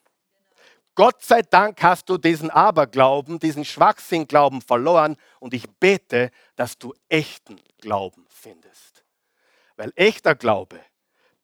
Gott 0.95 1.23
sei 1.23 1.41
Dank 1.41 1.81
hast 1.81 2.07
du 2.09 2.17
diesen 2.17 2.51
Aberglauben, 2.51 3.39
diesen 3.39 3.65
Schwachsinnglauben 3.65 4.61
verloren 4.61 5.17
und 5.39 5.53
ich 5.53 5.67
bete, 5.67 6.29
dass 6.55 6.77
du 6.77 6.93
echten 7.09 7.59
Glauben 7.79 8.25
findest. 8.29 9.03
Weil 9.75 9.91
echter 9.95 10.35
Glaube 10.35 10.79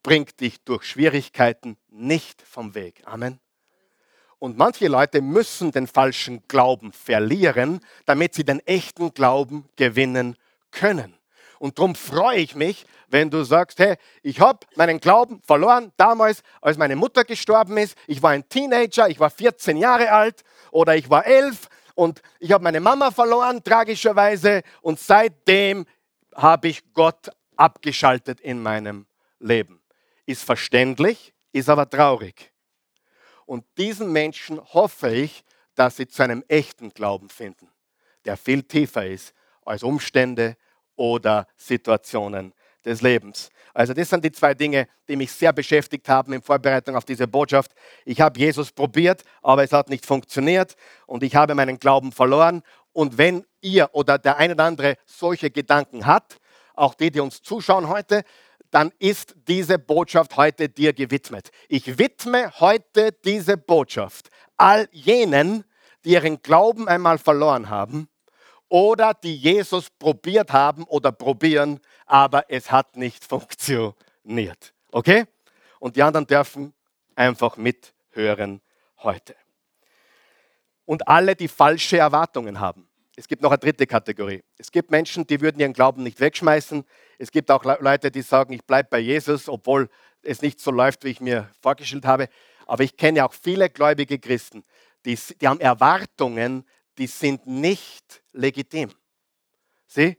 bringt 0.03 0.39
dich 0.39 0.63
durch 0.63 0.83
Schwierigkeiten 0.83 1.77
nicht 1.89 2.43
vom 2.43 2.75
Weg. 2.75 3.01
Amen. 3.05 3.39
Und 4.37 4.57
manche 4.57 4.87
Leute 4.87 5.21
müssen 5.21 5.71
den 5.71 5.87
falschen 5.87 6.47
Glauben 6.47 6.93
verlieren, 6.93 7.81
damit 8.05 8.35
sie 8.35 8.45
den 8.45 8.59
echten 8.61 9.13
Glauben 9.13 9.67
gewinnen 9.75 10.37
können. 10.71 11.18
Und 11.59 11.77
darum 11.77 11.93
freue 11.93 12.37
ich 12.37 12.55
mich, 12.55 12.85
wenn 13.09 13.29
du 13.29 13.43
sagst, 13.43 13.79
hey, 13.79 13.97
ich 14.23 14.39
habe 14.39 14.59
meinen 14.75 14.99
Glauben 14.99 15.41
verloren 15.41 15.91
damals, 15.97 16.41
als 16.61 16.77
meine 16.77 16.95
Mutter 16.95 17.25
gestorben 17.25 17.77
ist. 17.77 17.97
Ich 18.07 18.23
war 18.23 18.31
ein 18.31 18.47
Teenager, 18.47 19.09
ich 19.09 19.19
war 19.19 19.29
14 19.29 19.77
Jahre 19.77 20.11
alt 20.11 20.43
oder 20.71 20.95
ich 20.95 21.09
war 21.09 21.25
11 21.25 21.67
und 21.95 22.21
ich 22.39 22.53
habe 22.53 22.63
meine 22.63 22.79
Mama 22.79 23.11
verloren, 23.11 23.61
tragischerweise. 23.61 24.61
Und 24.81 24.99
seitdem 24.99 25.85
habe 26.33 26.69
ich 26.69 26.93
Gott 26.93 27.29
abgeschaltet 27.57 28.39
in 28.39 28.63
meinem 28.63 29.05
Leben. 29.39 29.81
Ist 30.25 30.43
verständlich, 30.43 31.33
ist 31.51 31.67
aber 31.67 31.89
traurig. 31.89 32.53
Und 33.45 33.65
diesen 33.77 34.13
Menschen 34.13 34.61
hoffe 34.73 35.09
ich, 35.09 35.43
dass 35.75 35.97
sie 35.97 36.07
zu 36.07 36.23
einem 36.23 36.43
echten 36.47 36.91
Glauben 36.91 37.29
finden, 37.29 37.67
der 38.23 38.37
viel 38.37 38.63
tiefer 38.63 39.05
ist 39.05 39.33
als 39.65 39.83
Umstände 39.83 40.55
oder 40.99 41.47
Situationen 41.55 42.53
des 42.83 43.01
Lebens. 43.01 43.49
Also 43.73 43.93
das 43.93 44.09
sind 44.09 44.23
die 44.25 44.31
zwei 44.31 44.53
Dinge, 44.53 44.87
die 45.07 45.15
mich 45.15 45.31
sehr 45.31 45.53
beschäftigt 45.53 46.09
haben 46.09 46.33
in 46.33 46.41
Vorbereitung 46.41 46.95
auf 46.95 47.05
diese 47.05 47.27
Botschaft. 47.27 47.71
Ich 48.03 48.19
habe 48.19 48.37
Jesus 48.37 48.71
probiert, 48.71 49.23
aber 49.41 49.63
es 49.63 49.71
hat 49.71 49.89
nicht 49.89 50.05
funktioniert 50.05 50.75
und 51.07 51.23
ich 51.23 51.35
habe 51.35 51.55
meinen 51.55 51.79
Glauben 51.79 52.11
verloren. 52.11 52.61
Und 52.91 53.17
wenn 53.17 53.45
ihr 53.61 53.89
oder 53.93 54.17
der 54.17 54.37
eine 54.37 54.53
oder 54.53 54.65
andere 54.65 54.95
solche 55.05 55.49
Gedanken 55.49 56.05
hat, 56.05 56.37
auch 56.73 56.95
die, 56.95 57.11
die 57.11 57.21
uns 57.21 57.41
zuschauen 57.41 57.87
heute, 57.87 58.23
dann 58.69 58.91
ist 58.99 59.35
diese 59.47 59.79
Botschaft 59.79 60.35
heute 60.35 60.67
dir 60.67 60.91
gewidmet. 60.91 61.49
Ich 61.69 61.97
widme 61.97 62.51
heute 62.59 63.13
diese 63.23 63.57
Botschaft 63.57 64.29
all 64.57 64.89
jenen, 64.91 65.63
die 66.03 66.11
ihren 66.11 66.41
Glauben 66.41 66.89
einmal 66.89 67.17
verloren 67.17 67.69
haben 67.69 68.09
oder 68.69 69.13
die 69.13 69.35
Jesus 69.35 69.89
probiert 69.89 70.53
haben 70.53 70.83
oder 70.83 71.11
probieren, 71.11 71.79
aber 72.05 72.49
es 72.49 72.71
hat 72.71 72.95
nicht 72.95 73.25
funktioniert. 73.29 74.73
Okay? 74.91 75.25
Und 75.79 75.95
die 75.95 76.03
anderen 76.03 76.27
dürfen 76.27 76.73
einfach 77.15 77.57
mithören 77.57 78.61
heute. 78.99 79.35
und 80.85 81.07
alle, 81.07 81.35
die 81.35 81.47
falsche 81.47 81.99
Erwartungen 81.99 82.59
haben. 82.59 82.87
Es 83.15 83.27
gibt 83.27 83.43
noch 83.43 83.51
eine 83.51 83.59
dritte 83.59 83.85
Kategorie. 83.85 84.43
Es 84.57 84.71
gibt 84.71 84.89
Menschen, 84.89 85.27
die 85.27 85.39
würden 85.39 85.59
ihren 85.59 85.73
Glauben 85.73 86.01
nicht 86.01 86.19
wegschmeißen. 86.19 86.83
Es 87.19 87.31
gibt 87.31 87.51
auch 87.51 87.63
Leute, 87.63 88.09
die 88.09 88.21
sagen, 88.23 88.53
ich 88.53 88.63
bleibe 88.65 88.89
bei 88.89 88.99
Jesus, 88.99 89.47
obwohl 89.49 89.89
es 90.23 90.41
nicht 90.41 90.59
so 90.59 90.71
läuft, 90.71 91.03
wie 91.03 91.09
ich 91.09 91.21
mir 91.21 91.49
vorgestellt 91.61 92.05
habe. 92.05 92.27
Aber 92.65 92.83
ich 92.83 92.97
kenne 92.97 93.23
auch 93.23 93.33
viele 93.33 93.69
gläubige 93.69 94.17
Christen, 94.17 94.63
die, 95.05 95.17
die 95.39 95.47
haben 95.47 95.59
Erwartungen, 95.59 96.65
die 96.99 97.07
sind 97.07 97.47
nicht 97.47 98.21
legitim. 98.33 98.91
Sieh? 99.87 100.17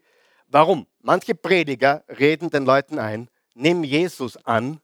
Warum? 0.49 0.87
Manche 1.01 1.35
Prediger 1.35 2.03
reden 2.09 2.51
den 2.51 2.65
Leuten 2.65 2.99
ein, 2.99 3.31
nimm 3.55 3.85
Jesus 3.85 4.37
an 4.39 4.81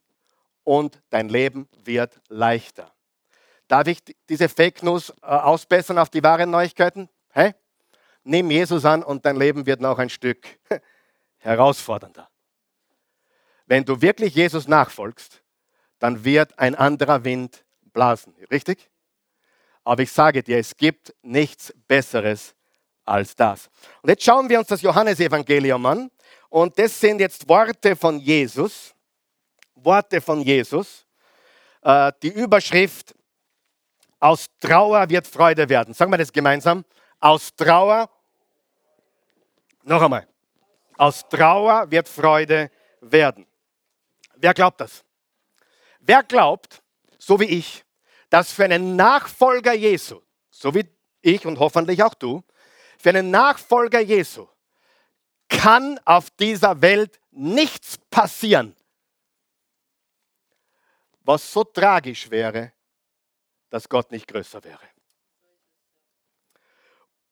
und 0.63 1.03
dein 1.11 1.29
Leben 1.29 1.69
wird 1.85 2.21
leichter. 2.29 2.93
Darf 3.67 3.89
ich 3.89 3.99
diese 4.29 4.49
Fake 4.49 4.83
News 4.83 5.11
äh, 5.23 5.27
ausbessern 5.27 5.99
auf 5.99 6.11
die 6.11 6.23
wahren 6.23 6.51
Neuigkeiten? 6.51 7.09
Hey? 7.31 7.55
Nimm 8.23 8.51
Jesus 8.51 8.85
an 8.85 9.03
und 9.03 9.25
dein 9.25 9.37
Leben 9.37 9.67
wird 9.67 9.81
noch 9.81 9.99
ein 9.99 10.11
Stück 10.11 10.47
herausfordernder. 11.39 12.29
Wenn 13.67 13.85
du 13.85 14.01
wirklich 14.03 14.35
Jesus 14.35 14.69
nachfolgst, 14.69 15.43
dann 15.99 16.25
wird 16.25 16.59
ein 16.59 16.75
anderer 16.75 17.25
Wind 17.25 17.65
blasen. 17.93 18.35
Richtig? 18.51 18.91
Aber 19.87 20.03
ich 20.03 20.11
sage 20.11 20.43
dir, 20.43 20.59
es 20.59 20.77
gibt 20.77 21.15
nichts 21.23 21.73
Besseres 21.87 22.57
als 23.05 23.37
das. 23.37 23.71
Und 24.03 24.09
jetzt 24.11 24.25
schauen 24.25 24.49
wir 24.49 24.59
uns 24.59 24.67
das 24.67 24.83
Johannesevangelium 24.83 25.87
an. 25.87 26.11
Und 26.49 26.77
das 26.77 26.99
sind 26.99 27.21
jetzt 27.21 27.49
Worte 27.49 27.95
von 27.95 28.19
Jesus. 28.19 28.93
Worte 29.77 30.21
von 30.21 30.41
Jesus. 30.41 31.07
Äh, 31.83 32.11
die 32.21 32.31
Überschrift, 32.31 33.15
aus 34.19 34.47
Trauer 34.59 35.09
wird 35.09 35.25
Freude 35.25 35.69
werden. 35.69 35.95
Sagen 35.95 36.11
wir 36.11 36.19
das 36.19 36.33
gemeinsam. 36.33 36.85
Aus 37.21 37.55
Trauer, 37.55 38.11
noch 39.85 40.03
einmal, 40.03 40.27
aus 40.97 41.29
Trauer 41.29 41.89
wird 41.89 42.09
Freude 42.09 42.73
werden. 43.01 43.47
Wer 44.35 44.53
glaubt 44.53 44.81
das? 44.81 45.05
Wer 46.01 46.25
glaubt, 46.25 46.83
so 47.19 47.39
wie 47.39 47.45
ich, 47.45 47.86
dass 48.31 48.53
für 48.53 48.65
einen 48.65 48.97
Nachfolger 48.97 49.73
Jesu, 49.73 50.21
so 50.51 50.75
wie 50.75 50.89
ich 51.23 51.47
und 51.47 51.59
hoffentlich 51.59 52.03
auch 52.03 52.15
du, 52.15 52.43
für 52.99 53.11
einen 53.11 53.31
Nachfolger 53.31 54.01
Jesu 54.01 54.49
kann 55.49 56.01
auf 56.05 56.31
dieser 56.31 56.81
Welt 56.81 57.21
nichts 57.31 57.99
passieren, 58.11 58.75
was 61.23 61.53
so 61.53 61.65
tragisch 61.65 62.31
wäre, 62.31 62.73
dass 63.71 63.89
Gott 63.89 64.11
nicht 64.11 64.27
größer 64.27 64.63
wäre. 64.65 64.89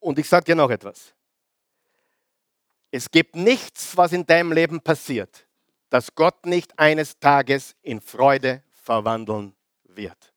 Und 0.01 0.19
ich 0.19 0.29
sage 0.29 0.45
dir 0.45 0.55
noch 0.55 0.71
etwas. 0.71 1.15
Es 2.91 3.11
gibt 3.11 3.35
nichts, 3.35 3.97
was 3.97 4.13
in 4.13 4.27
deinem 4.27 4.53
Leben 4.53 4.81
passiert, 4.81 5.47
das 5.89 6.15
Gott 6.15 6.47
nicht 6.47 6.79
eines 6.79 7.19
Tages 7.19 7.75
in 7.83 8.01
Freude 8.01 8.63
verwandeln 8.71 9.57
wird. 9.85 10.34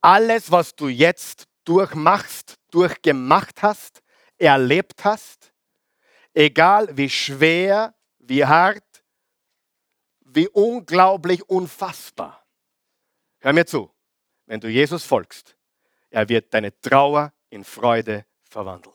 Alles, 0.00 0.50
was 0.50 0.74
du 0.74 0.88
jetzt 0.88 1.48
durchmachst, 1.64 2.56
durchgemacht 2.70 3.62
hast, 3.62 4.00
erlebt 4.38 5.04
hast, 5.04 5.52
egal 6.32 6.96
wie 6.96 7.10
schwer, 7.10 7.94
wie 8.18 8.44
hart, 8.44 8.84
wie 10.20 10.48
unglaublich 10.48 11.48
unfassbar. 11.48 12.44
Hör 13.40 13.52
mir 13.52 13.66
zu, 13.66 13.90
wenn 14.46 14.60
du 14.60 14.68
Jesus 14.68 15.04
folgst, 15.04 15.56
er 16.10 16.28
wird 16.28 16.52
deine 16.54 16.78
Trauer 16.80 17.32
in 17.50 17.64
Freude 17.64 18.24
verwandeln. 18.42 18.94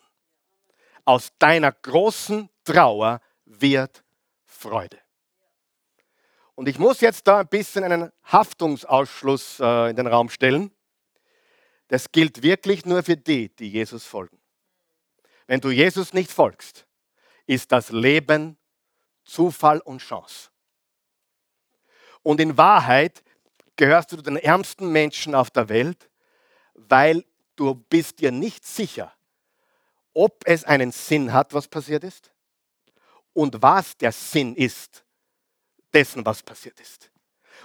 Aus 1.05 1.31
deiner 1.37 1.71
großen 1.71 2.49
Trauer 2.63 3.19
wird 3.45 4.03
Freude. 4.45 4.99
Und 6.55 6.67
ich 6.67 6.79
muss 6.79 7.01
jetzt 7.01 7.27
da 7.27 7.39
ein 7.39 7.47
bisschen 7.47 7.83
einen 7.83 8.11
Haftungsausschluss 8.31 9.59
äh, 9.59 9.89
in 9.89 9.95
den 9.95 10.07
Raum 10.07 10.29
stellen. 10.29 10.71
Das 11.87 12.11
gilt 12.11 12.41
wirklich 12.43 12.85
nur 12.85 13.03
für 13.03 13.17
die, 13.17 13.49
die 13.55 13.69
Jesus 13.69 14.05
folgen. 14.05 14.39
Wenn 15.47 15.59
du 15.59 15.69
Jesus 15.69 16.13
nicht 16.13 16.31
folgst, 16.31 16.87
ist 17.45 17.71
das 17.71 17.89
Leben 17.89 18.57
Zufall 19.25 19.79
und 19.79 19.99
Chance. 19.99 20.49
Und 22.21 22.39
in 22.39 22.57
Wahrheit 22.57 23.23
gehörst 23.75 24.11
du 24.11 24.17
den 24.17 24.37
ärmsten 24.37 24.91
Menschen 24.91 25.35
auf 25.35 25.51
der 25.51 25.69
Welt, 25.69 26.09
weil 26.73 27.25
du 27.55 27.75
bist 27.75 28.19
dir 28.19 28.31
nicht 28.31 28.65
sicher, 28.65 29.13
ob 30.13 30.43
es 30.45 30.63
einen 30.63 30.91
Sinn 30.91 31.33
hat, 31.33 31.53
was 31.53 31.67
passiert 31.67 32.03
ist 32.03 32.31
und 33.33 33.61
was 33.61 33.97
der 33.97 34.11
Sinn 34.11 34.55
ist 34.55 35.03
dessen, 35.93 36.25
was 36.25 36.41
passiert 36.41 36.79
ist. 36.79 37.11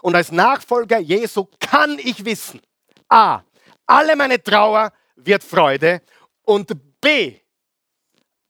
Und 0.02 0.14
als 0.14 0.33
Nachfolger 0.33 0.98
Jesu 0.98 1.46
kann 1.61 1.98
ich 1.98 2.24
wissen, 2.24 2.61
a, 3.09 3.42
alle 3.88 4.14
meine 4.16 4.40
Trauer 4.42 4.92
wird 5.16 5.42
Freude 5.42 6.03
und 6.42 7.01
b, 7.01 7.40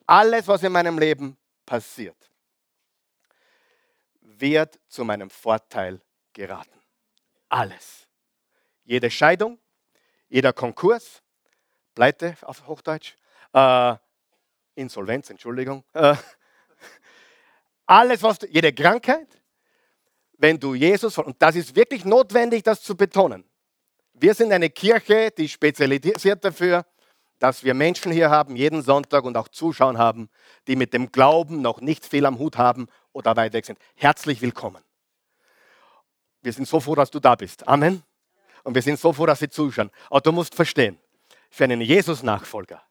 alles, 0.06 0.46
was 0.48 0.62
in 0.62 0.72
meinem 0.72 0.98
Leben 0.98 1.36
passiert, 1.64 2.16
wird 4.20 4.78
zu 4.88 5.04
meinem 5.04 5.30
Vorteil 5.30 6.00
geraten. 6.32 6.80
Alles. 7.48 8.06
Jede 8.84 9.10
Scheidung, 9.10 9.58
jeder 10.28 10.52
Konkurs, 10.52 11.22
Pleite 11.94 12.36
auf 12.42 12.66
Hochdeutsch, 12.66 13.14
äh, 13.52 13.96
Insolvenz, 14.74 15.30
Entschuldigung, 15.30 15.84
äh, 15.92 16.16
alles, 17.86 18.22
was 18.22 18.38
jede 18.48 18.72
Krankheit, 18.72 19.28
wenn 20.32 20.58
du 20.58 20.74
Jesus, 20.74 21.16
und 21.18 21.40
das 21.40 21.56
ist 21.56 21.74
wirklich 21.74 22.04
notwendig, 22.04 22.62
das 22.62 22.82
zu 22.82 22.96
betonen. 22.96 23.47
Wir 24.20 24.34
sind 24.34 24.52
eine 24.52 24.68
Kirche, 24.68 25.30
die 25.30 25.48
spezialisiert 25.48 26.44
dafür, 26.44 26.84
dass 27.38 27.62
wir 27.62 27.72
Menschen 27.72 28.10
hier 28.10 28.30
haben, 28.30 28.56
jeden 28.56 28.82
Sonntag 28.82 29.24
und 29.24 29.36
auch 29.36 29.48
Zuschauer 29.48 29.96
haben, 29.96 30.28
die 30.66 30.74
mit 30.74 30.92
dem 30.92 31.12
Glauben 31.12 31.62
noch 31.62 31.80
nicht 31.80 32.04
viel 32.04 32.26
am 32.26 32.38
Hut 32.38 32.56
haben 32.56 32.88
oder 33.12 33.36
weit 33.36 33.52
weg 33.52 33.64
sind. 33.64 33.78
Herzlich 33.94 34.42
willkommen. 34.42 34.82
Wir 36.42 36.52
sind 36.52 36.66
so 36.66 36.80
froh, 36.80 36.96
dass 36.96 37.10
du 37.10 37.20
da 37.20 37.36
bist. 37.36 37.66
Amen. 37.68 38.02
Und 38.64 38.74
wir 38.74 38.82
sind 38.82 38.98
so 38.98 39.12
froh, 39.12 39.26
dass 39.26 39.38
sie 39.38 39.48
zuschauen. 39.48 39.90
Aber 40.10 40.20
du 40.20 40.32
musst 40.32 40.54
verstehen, 40.54 40.98
für 41.50 41.64
einen 41.64 41.80
Jesus-Nachfolger 41.80 42.82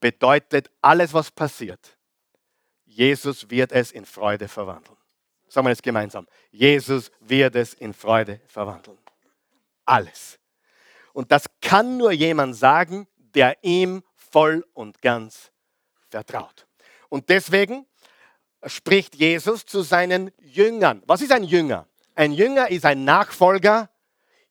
bedeutet 0.00 0.70
alles, 0.82 1.14
was 1.14 1.30
passiert, 1.30 1.96
Jesus 2.84 3.48
wird 3.48 3.72
es 3.72 3.92
in 3.92 4.04
Freude 4.04 4.48
verwandeln. 4.48 4.96
Sagen 5.48 5.66
wir 5.66 5.72
es 5.72 5.82
gemeinsam. 5.82 6.26
Jesus 6.50 7.10
wird 7.20 7.54
es 7.54 7.74
in 7.74 7.94
Freude 7.94 8.40
verwandeln. 8.46 8.98
Alles. 9.84 10.38
Und 11.12 11.30
das 11.30 11.44
kann 11.60 11.96
nur 11.96 12.12
jemand 12.12 12.56
sagen, 12.56 13.06
der 13.16 13.56
ihm 13.62 14.02
voll 14.14 14.66
und 14.74 15.00
ganz 15.00 15.50
vertraut. 16.08 16.66
Und 17.08 17.28
deswegen 17.28 17.86
spricht 18.66 19.14
Jesus 19.14 19.64
zu 19.64 19.82
seinen 19.82 20.32
Jüngern. 20.38 21.02
Was 21.06 21.20
ist 21.20 21.32
ein 21.32 21.44
Jünger? 21.44 21.86
Ein 22.14 22.32
Jünger 22.32 22.70
ist 22.70 22.84
ein 22.84 23.04
Nachfolger 23.04 23.90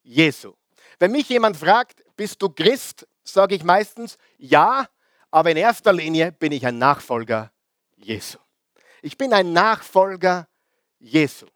Jesu. 0.04 0.54
Wenn 1.00 1.12
mich 1.12 1.30
jemand 1.30 1.58
fragt, 1.58 2.04
bist 2.16 2.42
du 2.42 2.50
Christ, 2.50 3.08
sage 3.24 3.56
ich 3.56 3.64
meistens 3.64 4.18
ja, 4.38 4.88
aber 5.32 5.52
in 5.52 5.58
erster 5.58 5.94
Linie 5.94 6.32
bin 6.32 6.52
ich 6.52 6.66
ein 6.66 6.78
Nachfolger 6.78 7.52
Jesu. 7.96 8.38
Ich 9.02 9.18
bin 9.18 9.34
ein 9.34 9.52
Nachfolger 9.52 10.48
Jesu. 11.00 11.48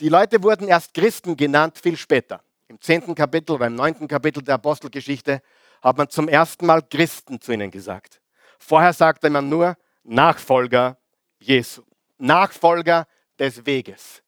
Die 0.00 0.08
Leute 0.08 0.42
wurden 0.42 0.68
erst 0.68 0.94
Christen 0.94 1.36
genannt 1.36 1.78
viel 1.78 1.96
später. 1.96 2.42
Im 2.72 2.80
zehnten 2.80 3.14
Kapitel 3.14 3.52
oder 3.52 3.66
im 3.66 3.74
neunten 3.74 4.08
Kapitel 4.08 4.42
der 4.42 4.54
Apostelgeschichte 4.54 5.42
hat 5.82 5.98
man 5.98 6.08
zum 6.08 6.26
ersten 6.26 6.64
Mal 6.64 6.80
Christen 6.80 7.38
zu 7.38 7.52
ihnen 7.52 7.70
gesagt. 7.70 8.22
Vorher 8.58 8.94
sagte 8.94 9.28
man 9.28 9.50
nur 9.50 9.76
Nachfolger 10.04 10.96
Jesu. 11.38 11.82
Nachfolger 12.16 13.06
des 13.38 13.66
Weges. 13.66 14.22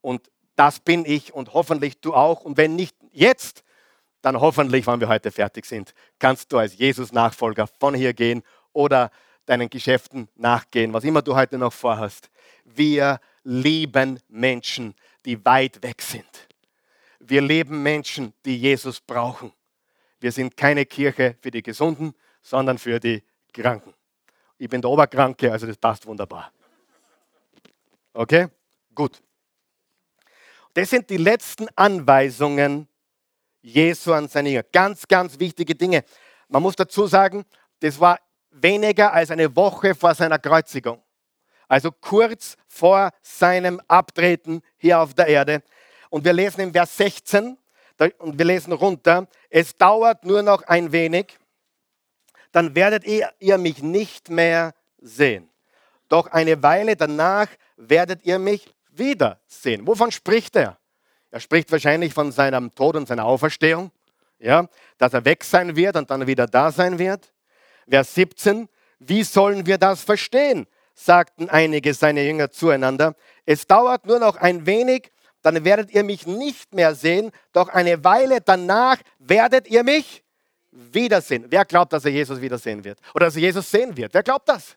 Und 0.00 0.30
das 0.56 0.80
bin 0.80 1.04
ich 1.04 1.34
und 1.34 1.52
hoffentlich 1.52 2.00
du 2.00 2.14
auch. 2.14 2.40
Und 2.40 2.56
wenn 2.56 2.74
nicht 2.74 2.96
jetzt, 3.12 3.64
dann 4.22 4.40
hoffentlich, 4.40 4.86
wenn 4.86 5.00
wir 5.00 5.08
heute 5.08 5.30
fertig 5.30 5.66
sind, 5.66 5.92
kannst 6.18 6.50
du 6.52 6.56
als 6.56 6.78
Jesus-Nachfolger 6.78 7.66
von 7.66 7.94
hier 7.94 8.14
gehen 8.14 8.42
oder 8.72 9.10
deinen 9.44 9.68
Geschäften 9.68 10.30
nachgehen, 10.36 10.94
was 10.94 11.04
immer 11.04 11.20
du 11.20 11.36
heute 11.36 11.58
noch 11.58 11.74
vorhast. 11.74 12.30
Wir 12.64 13.20
lieben 13.42 14.20
Menschen, 14.30 14.94
die 15.26 15.44
weit 15.44 15.82
weg 15.82 16.00
sind. 16.00 16.48
Wir 17.26 17.40
leben 17.40 17.82
Menschen, 17.82 18.34
die 18.44 18.58
Jesus 18.58 19.00
brauchen. 19.00 19.52
Wir 20.20 20.30
sind 20.30 20.56
keine 20.56 20.84
Kirche 20.84 21.36
für 21.40 21.50
die 21.50 21.62
Gesunden, 21.62 22.14
sondern 22.42 22.78
für 22.78 23.00
die 23.00 23.22
Kranken. 23.52 23.94
Ich 24.58 24.68
bin 24.68 24.80
der 24.80 24.90
Oberkranke, 24.90 25.50
also 25.50 25.66
das 25.66 25.76
passt 25.76 26.06
wunderbar. 26.06 26.52
Okay? 28.12 28.48
Gut. 28.94 29.22
Das 30.74 30.90
sind 30.90 31.08
die 31.08 31.16
letzten 31.16 31.66
Anweisungen 31.76 32.88
Jesu 33.62 34.12
an 34.12 34.28
seine 34.28 34.50
Jünger. 34.50 34.64
Ganz, 34.72 35.08
ganz 35.08 35.38
wichtige 35.38 35.74
Dinge. 35.74 36.04
Man 36.48 36.62
muss 36.62 36.76
dazu 36.76 37.06
sagen, 37.06 37.44
das 37.80 37.98
war 37.98 38.18
weniger 38.50 39.12
als 39.12 39.30
eine 39.30 39.54
Woche 39.56 39.94
vor 39.94 40.14
seiner 40.14 40.38
Kreuzigung. 40.38 41.02
Also 41.68 41.90
kurz 41.90 42.56
vor 42.66 43.10
seinem 43.22 43.80
Abtreten 43.88 44.60
hier 44.76 45.00
auf 45.00 45.14
der 45.14 45.26
Erde. 45.28 45.62
Und 46.14 46.24
wir 46.24 46.32
lesen 46.32 46.60
im 46.60 46.72
Vers 46.72 46.96
16 46.96 47.58
und 48.18 48.38
wir 48.38 48.44
lesen 48.44 48.72
runter, 48.72 49.26
es 49.50 49.76
dauert 49.76 50.24
nur 50.24 50.42
noch 50.42 50.62
ein 50.62 50.92
wenig, 50.92 51.36
dann 52.52 52.76
werdet 52.76 53.04
ihr, 53.04 53.32
ihr 53.40 53.58
mich 53.58 53.82
nicht 53.82 54.30
mehr 54.30 54.74
sehen. 54.98 55.50
Doch 56.08 56.28
eine 56.28 56.62
Weile 56.62 56.94
danach 56.94 57.48
werdet 57.76 58.24
ihr 58.24 58.38
mich 58.38 58.72
wiedersehen. 58.90 59.88
Wovon 59.88 60.12
spricht 60.12 60.54
er? 60.54 60.78
Er 61.32 61.40
spricht 61.40 61.72
wahrscheinlich 61.72 62.14
von 62.14 62.30
seinem 62.30 62.72
Tod 62.76 62.94
und 62.94 63.08
seiner 63.08 63.24
Auferstehung, 63.24 63.90
ja, 64.38 64.68
dass 64.98 65.14
er 65.14 65.24
weg 65.24 65.42
sein 65.42 65.74
wird 65.74 65.96
und 65.96 66.12
dann 66.12 66.28
wieder 66.28 66.46
da 66.46 66.70
sein 66.70 67.00
wird. 67.00 67.32
Vers 67.88 68.14
17, 68.14 68.68
wie 69.00 69.24
sollen 69.24 69.66
wir 69.66 69.78
das 69.78 70.04
verstehen? 70.04 70.68
sagten 70.94 71.50
einige 71.50 71.92
seiner 71.92 72.20
Jünger 72.20 72.52
zueinander. 72.52 73.16
Es 73.46 73.66
dauert 73.66 74.06
nur 74.06 74.20
noch 74.20 74.36
ein 74.36 74.64
wenig, 74.64 75.10
dann 75.44 75.62
werdet 75.62 75.90
ihr 75.92 76.02
mich 76.02 76.26
nicht 76.26 76.74
mehr 76.74 76.94
sehen, 76.94 77.30
doch 77.52 77.68
eine 77.68 78.02
Weile 78.02 78.40
danach 78.40 78.96
werdet 79.18 79.68
ihr 79.68 79.84
mich 79.84 80.24
wiedersehen. 80.70 81.44
Wer 81.50 81.66
glaubt, 81.66 81.92
dass 81.92 82.06
er 82.06 82.12
Jesus 82.12 82.40
wiedersehen 82.40 82.82
wird? 82.82 82.98
Oder 83.14 83.26
dass 83.26 83.36
er 83.36 83.42
Jesus 83.42 83.70
sehen 83.70 83.94
wird? 83.94 84.14
Wer 84.14 84.22
glaubt 84.22 84.48
das? 84.48 84.74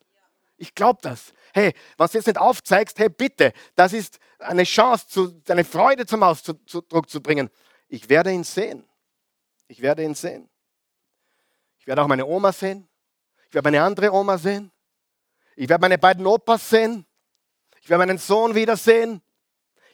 Ich 0.57 0.75
glaube 0.75 0.99
das. 1.01 1.33
Hey, 1.53 1.73
was 1.95 2.11
du 2.11 2.17
jetzt 2.17 2.27
nicht 2.27 2.37
aufzeigst, 2.37 2.99
hey, 2.99 3.07
bitte, 3.07 3.53
das 3.75 3.93
ist 3.93 4.19
eine 4.39 4.65
Chance, 4.65 5.07
zu, 5.07 5.41
eine 5.47 5.63
Freude 5.63 6.05
zum 6.05 6.21
Ausdruck 6.21 7.09
zu 7.09 7.21
bringen. 7.21 7.49
Ich 7.87 8.09
werde 8.09 8.33
ihn 8.33 8.43
sehen. 8.43 8.83
Ich 9.69 9.81
werde 9.81 10.03
ihn 10.03 10.15
sehen. 10.15 10.49
Ich 11.79 11.87
werde 11.87 12.01
auch 12.01 12.07
meine 12.07 12.25
Oma 12.25 12.51
sehen. 12.51 12.89
Ich 13.47 13.53
werde 13.53 13.67
meine 13.67 13.81
andere 13.81 14.11
Oma 14.11 14.37
sehen. 14.37 14.69
Ich 15.55 15.69
werde 15.69 15.81
meine 15.81 15.97
beiden 15.97 16.27
Opas 16.27 16.69
sehen. 16.69 17.05
Ich 17.79 17.89
werde 17.89 18.05
meinen 18.05 18.17
Sohn 18.17 18.53
wiedersehen. 18.53 19.21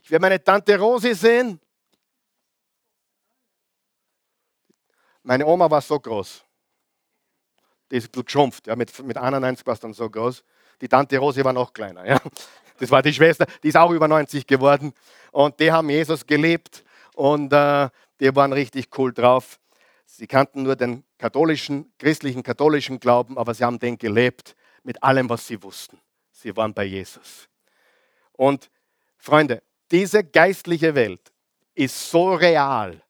Ich 0.04 0.12
werde 0.12 0.22
meine 0.22 0.44
Tante 0.44 0.78
Rosi 0.78 1.16
sehen. 1.16 1.60
Meine 5.24 5.46
Oma 5.46 5.72
war 5.72 5.82
so 5.82 5.98
groß. 5.98 6.44
Die 7.90 7.96
ist 7.96 8.12
geschrumpft. 8.12 8.68
Ja, 8.68 8.76
mit, 8.76 9.02
mit 9.02 9.18
91 9.18 9.66
war 9.66 9.74
es 9.74 9.80
dann 9.80 9.94
so 9.94 10.10
groß. 10.10 10.44
Die 10.82 10.90
Tante 10.90 11.18
Rosi 11.18 11.44
war 11.44 11.54
noch 11.54 11.72
kleiner. 11.72 12.06
Ja. 12.06 12.20
Das 12.80 12.90
war 12.92 13.02
die 13.02 13.14
Schwester, 13.14 13.46
die 13.62 13.70
ist 13.70 13.78
auch 13.78 13.92
über 13.92 14.08
90 14.08 14.48
geworden. 14.48 14.94
Und 15.32 15.60
die 15.60 15.72
haben 15.72 15.90
Jesus 15.90 16.26
gelebt 16.26 16.84
und 17.14 17.54
äh, 17.54 17.90
die 18.20 18.36
waren 18.36 18.52
richtig 18.52 18.90
cool 18.98 19.14
drauf. 19.14 19.60
Sie 20.06 20.28
kannten 20.28 20.64
nur 20.64 20.76
den 20.76 21.04
katholischen, 21.18 21.94
christlichen, 21.98 22.44
katholischen 22.44 23.00
Glauben, 23.00 23.38
aber 23.38 23.54
sie 23.54 23.64
haben 23.64 23.80
den 23.80 23.98
gelebt 23.98 24.56
mit 24.84 25.02
allem, 25.02 25.30
was 25.30 25.48
sie 25.48 25.62
wussten. 25.64 26.00
Sie 26.32 26.58
waren 26.58 26.74
bei 26.74 26.84
Jesus. 26.84 27.48
Und 28.34 28.70
Freunde, 29.18 29.62
diese 29.92 30.24
geistliche 30.24 30.96
Welt 30.96 31.32
ist 31.76 32.10
so 32.10 32.34
real, 32.34 33.02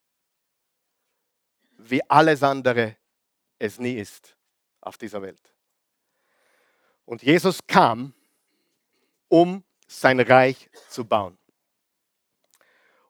wie 1.77 2.01
alles 2.09 2.43
andere 2.43 2.97
es 3.59 3.79
nie 3.79 3.95
ist 3.95 4.35
auf 4.81 4.97
dieser 4.97 5.21
Welt. 5.21 5.53
Und 7.05 7.21
Jesus 7.21 7.59
kam, 7.67 8.13
um 9.27 9.63
sein 9.87 10.19
Reich 10.19 10.69
zu 10.89 11.05
bauen. 11.05 11.37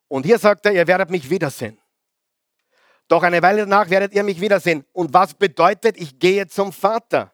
Und 0.08 0.26
hier 0.26 0.38
sagt 0.38 0.66
er, 0.66 0.74
ihr 0.74 0.88
werdet 0.88 1.10
mich 1.10 1.30
wiedersehen. 1.30 1.80
Doch 3.08 3.24
eine 3.24 3.42
Weile 3.42 3.62
danach 3.62 3.90
werdet 3.90 4.14
ihr 4.14 4.24
mich 4.24 4.40
wiedersehen. 4.40 4.86
Und 4.94 5.14
was 5.14 5.34
bedeutet, 5.34 5.98
ich 5.98 6.20
gehe 6.20 6.48
zum 6.48 6.72
Vater? 6.72 7.34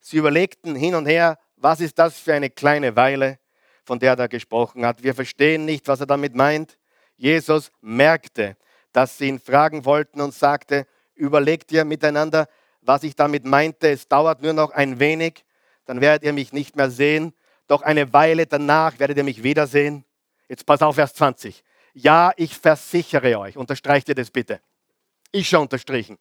Sie 0.00 0.16
überlegten 0.16 0.74
hin 0.74 0.94
und 0.94 1.06
her, 1.06 1.38
was 1.56 1.80
ist 1.80 1.98
das 1.98 2.18
für 2.18 2.34
eine 2.34 2.50
kleine 2.50 2.96
Weile, 2.96 3.38
von 3.86 3.98
der 3.98 4.10
er 4.10 4.16
da 4.16 4.26
gesprochen 4.26 4.84
hat. 4.84 5.02
Wir 5.02 5.14
verstehen 5.14 5.64
nicht, 5.64 5.86
was 5.88 6.00
er 6.00 6.06
damit 6.06 6.34
meint. 6.34 6.76
Jesus 7.16 7.70
merkte, 7.80 8.56
dass 8.92 9.16
sie 9.16 9.28
ihn 9.28 9.38
fragen 9.38 9.84
wollten 9.84 10.20
und 10.20 10.34
sagte, 10.34 10.86
überlegt 11.14 11.70
ihr 11.72 11.84
miteinander, 11.84 12.48
was 12.82 13.04
ich 13.04 13.14
damit 13.14 13.44
meinte. 13.44 13.88
Es 13.88 14.08
dauert 14.08 14.42
nur 14.42 14.52
noch 14.52 14.72
ein 14.72 14.98
wenig, 14.98 15.44
dann 15.86 16.00
werdet 16.00 16.24
ihr 16.24 16.32
mich 16.32 16.52
nicht 16.52 16.76
mehr 16.76 16.90
sehen. 16.90 17.32
Doch 17.68 17.82
eine 17.82 18.12
Weile 18.12 18.46
danach 18.46 18.98
werdet 18.98 19.16
ihr 19.16 19.24
mich 19.24 19.42
wiedersehen. 19.42 20.04
Jetzt 20.48 20.66
pass 20.66 20.82
auf, 20.82 20.96
Vers 20.96 21.14
20. 21.14 21.64
Ja, 21.94 22.32
ich 22.36 22.56
versichere 22.56 23.38
euch. 23.38 23.56
Unterstreicht 23.56 24.08
ihr 24.08 24.14
das 24.14 24.30
bitte. 24.30 24.60
Ich 25.32 25.48
schon 25.48 25.62
unterstrichen. 25.62 26.18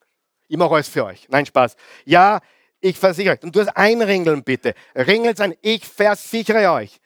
Ich 0.48 0.58
mache 0.58 0.74
alles 0.74 0.88
für 0.88 1.06
euch. 1.06 1.28
Nein, 1.30 1.46
Spaß. 1.46 1.76
Ja, 2.06 2.40
ich 2.80 2.98
versichere 2.98 3.34
euch. 3.34 3.44
Und 3.44 3.56
du 3.56 3.60
hast 3.60 3.76
einringeln 3.76 4.44
bitte. 4.44 4.74
Ringelt 4.96 5.38
sein. 5.38 5.56
Ich 5.62 5.86
versichere 5.86 6.72
euch. 6.72 7.00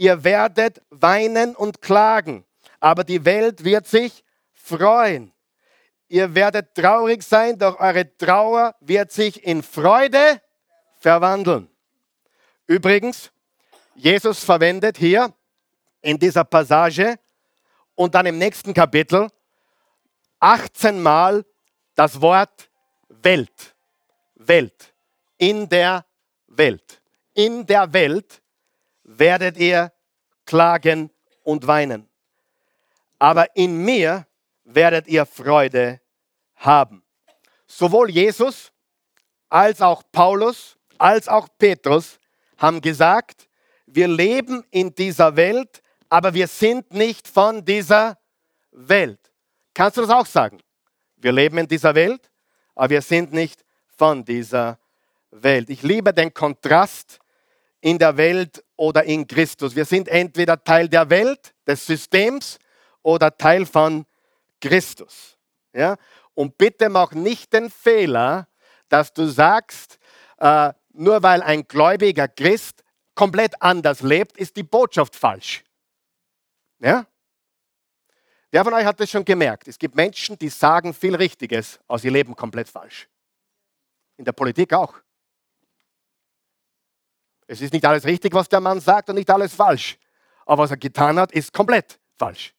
Ihr 0.00 0.24
werdet 0.24 0.80
weinen 0.88 1.54
und 1.54 1.82
klagen, 1.82 2.46
aber 2.80 3.04
die 3.04 3.22
Welt 3.26 3.64
wird 3.64 3.86
sich 3.86 4.24
freuen. 4.54 5.30
Ihr 6.08 6.34
werdet 6.34 6.74
traurig 6.74 7.22
sein, 7.22 7.58
doch 7.58 7.78
eure 7.78 8.16
Trauer 8.16 8.74
wird 8.80 9.12
sich 9.12 9.44
in 9.44 9.62
Freude 9.62 10.40
verwandeln. 11.00 11.68
Übrigens, 12.66 13.30
Jesus 13.94 14.42
verwendet 14.42 14.96
hier 14.96 15.34
in 16.00 16.18
dieser 16.18 16.44
Passage 16.44 17.18
und 17.94 18.14
dann 18.14 18.24
im 18.24 18.38
nächsten 18.38 18.72
Kapitel 18.72 19.28
18 20.38 20.98
Mal 20.98 21.44
das 21.94 22.18
Wort 22.22 22.70
Welt. 23.10 23.74
Welt. 24.34 24.94
In 25.36 25.68
der 25.68 26.06
Welt. 26.46 27.02
In 27.34 27.66
der 27.66 27.92
Welt 27.92 28.39
werdet 29.18 29.56
ihr 29.56 29.92
klagen 30.46 31.10
und 31.42 31.66
weinen. 31.66 32.08
Aber 33.18 33.54
in 33.56 33.84
mir 33.84 34.26
werdet 34.64 35.06
ihr 35.08 35.26
Freude 35.26 36.00
haben. 36.56 37.02
Sowohl 37.66 38.10
Jesus 38.10 38.72
als 39.48 39.80
auch 39.80 40.02
Paulus 40.12 40.76
als 40.98 41.28
auch 41.28 41.48
Petrus 41.58 42.18
haben 42.58 42.80
gesagt, 42.80 43.48
wir 43.86 44.06
leben 44.06 44.62
in 44.70 44.94
dieser 44.94 45.34
Welt, 45.34 45.82
aber 46.08 46.34
wir 46.34 46.46
sind 46.46 46.92
nicht 46.92 47.26
von 47.26 47.64
dieser 47.64 48.18
Welt. 48.70 49.18
Kannst 49.72 49.96
du 49.96 50.02
das 50.02 50.10
auch 50.10 50.26
sagen? 50.26 50.60
Wir 51.16 51.32
leben 51.32 51.58
in 51.58 51.66
dieser 51.66 51.94
Welt, 51.94 52.30
aber 52.74 52.90
wir 52.90 53.02
sind 53.02 53.32
nicht 53.32 53.64
von 53.96 54.24
dieser 54.24 54.78
Welt. 55.30 55.70
Ich 55.70 55.82
liebe 55.82 56.12
den 56.12 56.32
Kontrast 56.32 57.18
in 57.80 57.98
der 57.98 58.16
Welt 58.16 58.62
oder 58.80 59.04
in 59.04 59.26
Christus. 59.26 59.76
Wir 59.76 59.84
sind 59.84 60.08
entweder 60.08 60.64
Teil 60.64 60.88
der 60.88 61.10
Welt, 61.10 61.52
des 61.66 61.84
Systems 61.84 62.58
oder 63.02 63.36
Teil 63.36 63.66
von 63.66 64.06
Christus. 64.58 65.36
Ja? 65.74 65.98
Und 66.32 66.56
bitte 66.56 66.88
mach 66.88 67.12
nicht 67.12 67.52
den 67.52 67.68
Fehler, 67.68 68.48
dass 68.88 69.12
du 69.12 69.26
sagst, 69.26 69.98
äh, 70.38 70.72
nur 70.94 71.22
weil 71.22 71.42
ein 71.42 71.68
gläubiger 71.68 72.26
Christ 72.26 72.82
komplett 73.14 73.60
anders 73.60 74.00
lebt, 74.00 74.38
ist 74.38 74.56
die 74.56 74.62
Botschaft 74.62 75.14
falsch. 75.14 75.62
Ja? 76.78 77.04
Wer 78.50 78.64
von 78.64 78.72
euch 78.72 78.86
hat 78.86 78.98
das 78.98 79.10
schon 79.10 79.26
gemerkt? 79.26 79.68
Es 79.68 79.78
gibt 79.78 79.94
Menschen, 79.94 80.38
die 80.38 80.48
sagen 80.48 80.94
viel 80.94 81.14
Richtiges, 81.14 81.78
aber 81.86 81.98
sie 81.98 82.08
leben 82.08 82.34
komplett 82.34 82.70
falsch. 82.70 83.10
In 84.16 84.24
der 84.24 84.32
Politik 84.32 84.72
auch. 84.72 84.94
Es 87.50 87.60
ist 87.60 87.72
nicht 87.72 87.84
alles 87.84 88.04
richtig, 88.04 88.32
was 88.32 88.48
der 88.48 88.60
Mann 88.60 88.78
sagt 88.78 89.08
und 89.08 89.16
nicht 89.16 89.28
alles 89.28 89.52
falsch. 89.52 89.98
Aber 90.46 90.62
was 90.62 90.70
er 90.70 90.76
getan 90.76 91.18
hat, 91.18 91.32
ist 91.32 91.52
komplett 91.52 91.98
falsch. 92.16 92.54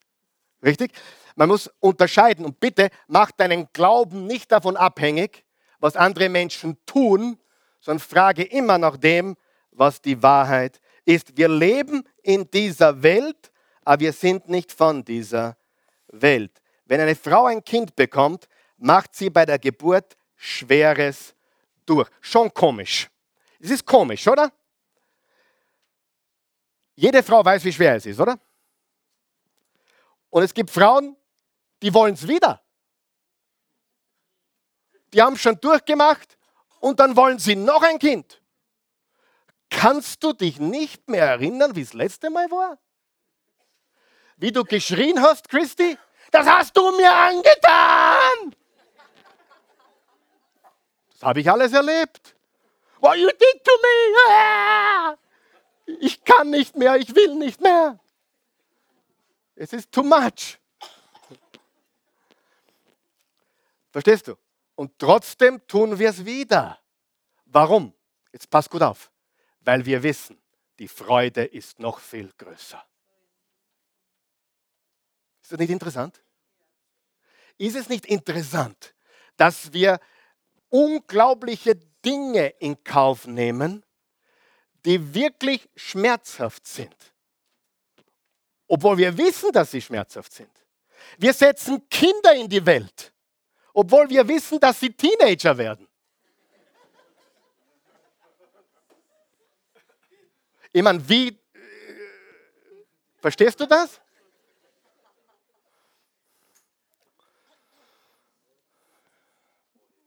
Richtig? 0.61 0.91
Man 1.37 1.47
muss 1.47 1.69
unterscheiden 1.79 2.43
und 2.43 2.59
bitte 2.59 2.89
mach 3.07 3.31
deinen 3.31 3.69
Glauben 3.71 4.27
nicht 4.27 4.51
davon 4.51 4.75
abhängig, 4.75 5.45
was 5.79 5.95
andere 5.95 6.27
Menschen 6.27 6.77
tun, 6.85 7.39
sondern 7.79 8.05
frage 8.05 8.43
immer 8.43 8.77
nach 8.77 8.97
dem, 8.97 9.37
was 9.71 10.01
die 10.01 10.21
Wahrheit 10.21 10.81
ist. 11.05 11.37
Wir 11.37 11.47
leben 11.47 12.03
in 12.21 12.51
dieser 12.51 13.01
Welt, 13.01 13.49
aber 13.85 14.01
wir 14.01 14.11
sind 14.11 14.49
nicht 14.49 14.73
von 14.73 15.05
dieser 15.05 15.55
Welt. 16.09 16.51
Wenn 16.83 16.99
eine 16.99 17.15
Frau 17.15 17.45
ein 17.45 17.63
Kind 17.63 17.95
bekommt, 17.95 18.49
macht 18.75 19.15
sie 19.15 19.29
bei 19.29 19.45
der 19.45 19.57
Geburt 19.57 20.17
Schweres 20.35 21.33
durch. 21.85 22.09
Schon 22.19 22.53
komisch. 22.53 23.09
Es 23.57 23.69
ist 23.69 23.85
komisch, 23.85 24.27
oder? 24.27 24.51
Jede 26.95 27.23
Frau 27.23 27.43
weiß, 27.43 27.63
wie 27.63 27.73
schwer 27.73 27.95
es 27.95 28.05
ist, 28.05 28.19
oder? 28.19 28.39
Und 30.29 30.43
es 30.43 30.53
gibt 30.53 30.69
Frauen, 30.69 31.15
die 31.81 31.93
wollen 31.93 32.13
es 32.13 32.27
wieder. 32.27 32.61
Die 35.13 35.21
haben 35.21 35.37
schon 35.37 35.59
durchgemacht 35.59 36.37
und 36.79 36.99
dann 36.99 37.15
wollen 37.15 37.39
sie 37.39 37.55
noch 37.55 37.83
ein 37.83 37.99
Kind. 37.99 38.41
Kannst 39.69 40.23
du 40.23 40.33
dich 40.33 40.59
nicht 40.59 41.09
mehr 41.09 41.25
erinnern, 41.25 41.75
wie 41.75 41.81
es 41.81 41.93
letzte 41.93 42.29
Mal 42.29 42.49
war? 42.51 42.77
Wie 44.37 44.51
du 44.51 44.63
geschrien 44.63 45.21
hast, 45.21 45.49
Christi? 45.49 45.97
das 46.31 46.47
hast 46.47 46.75
du 46.75 46.91
mir 46.97 47.13
angetan. 47.13 48.55
Das 51.13 51.23
habe 51.23 51.41
ich 51.41 51.51
alles 51.51 51.73
erlebt. 51.73 52.35
What 52.99 53.17
you 53.17 53.27
did 53.27 53.63
to 53.63 53.71
me. 53.81 54.17
Ah! 54.29 55.15
Ich 55.99 56.23
kann 56.23 56.49
nicht 56.49 56.75
mehr, 56.75 56.95
ich 56.95 57.15
will 57.15 57.35
nicht 57.35 57.61
mehr. 57.61 57.99
Es 59.55 59.73
ist 59.73 59.91
too 59.91 60.03
much. 60.03 60.59
Verstehst 63.91 64.27
du? 64.27 64.35
Und 64.75 64.97
trotzdem 64.97 65.65
tun 65.67 65.99
wir 65.99 66.09
es 66.09 66.25
wieder. 66.25 66.79
Warum? 67.45 67.93
Jetzt 68.31 68.49
pass 68.49 68.69
gut 68.69 68.81
auf. 68.81 69.11
Weil 69.59 69.85
wir 69.85 70.01
wissen, 70.01 70.41
die 70.79 70.87
Freude 70.87 71.43
ist 71.43 71.79
noch 71.79 71.99
viel 71.99 72.31
größer. 72.37 72.83
Ist 75.41 75.51
das 75.51 75.59
nicht 75.59 75.69
interessant? 75.69 76.23
Ist 77.57 77.75
es 77.75 77.89
nicht 77.89 78.05
interessant, 78.05 78.95
dass 79.37 79.73
wir 79.73 79.99
unglaubliche 80.69 81.75
Dinge 81.75 82.47
in 82.59 82.83
Kauf 82.83 83.27
nehmen, 83.27 83.85
die 84.85 85.13
wirklich 85.13 85.69
schmerzhaft 85.75 86.65
sind? 86.67 86.95
Obwohl 88.67 88.97
wir 88.97 89.17
wissen, 89.17 89.51
dass 89.51 89.71
sie 89.71 89.81
schmerzhaft 89.81 90.33
sind. 90.33 90.49
Wir 91.17 91.33
setzen 91.33 91.87
Kinder 91.89 92.33
in 92.33 92.47
die 92.47 92.65
Welt, 92.65 93.11
obwohl 93.73 94.09
wir 94.09 94.27
wissen, 94.27 94.59
dass 94.59 94.79
sie 94.79 94.91
Teenager 94.91 95.57
werden. 95.57 95.87
Ich 100.73 100.81
meine, 100.81 101.07
wie, 101.09 101.27
äh, 101.27 101.33
verstehst 103.19 103.59
du 103.59 103.65
das? 103.65 103.99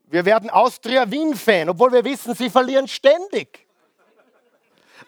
Wir 0.06 0.24
werden 0.24 0.48
Austria-Wien-Fan, 0.48 1.68
obwohl 1.68 1.92
wir 1.92 2.04
wissen, 2.04 2.34
sie 2.34 2.48
verlieren 2.48 2.86
ständig. 2.86 3.63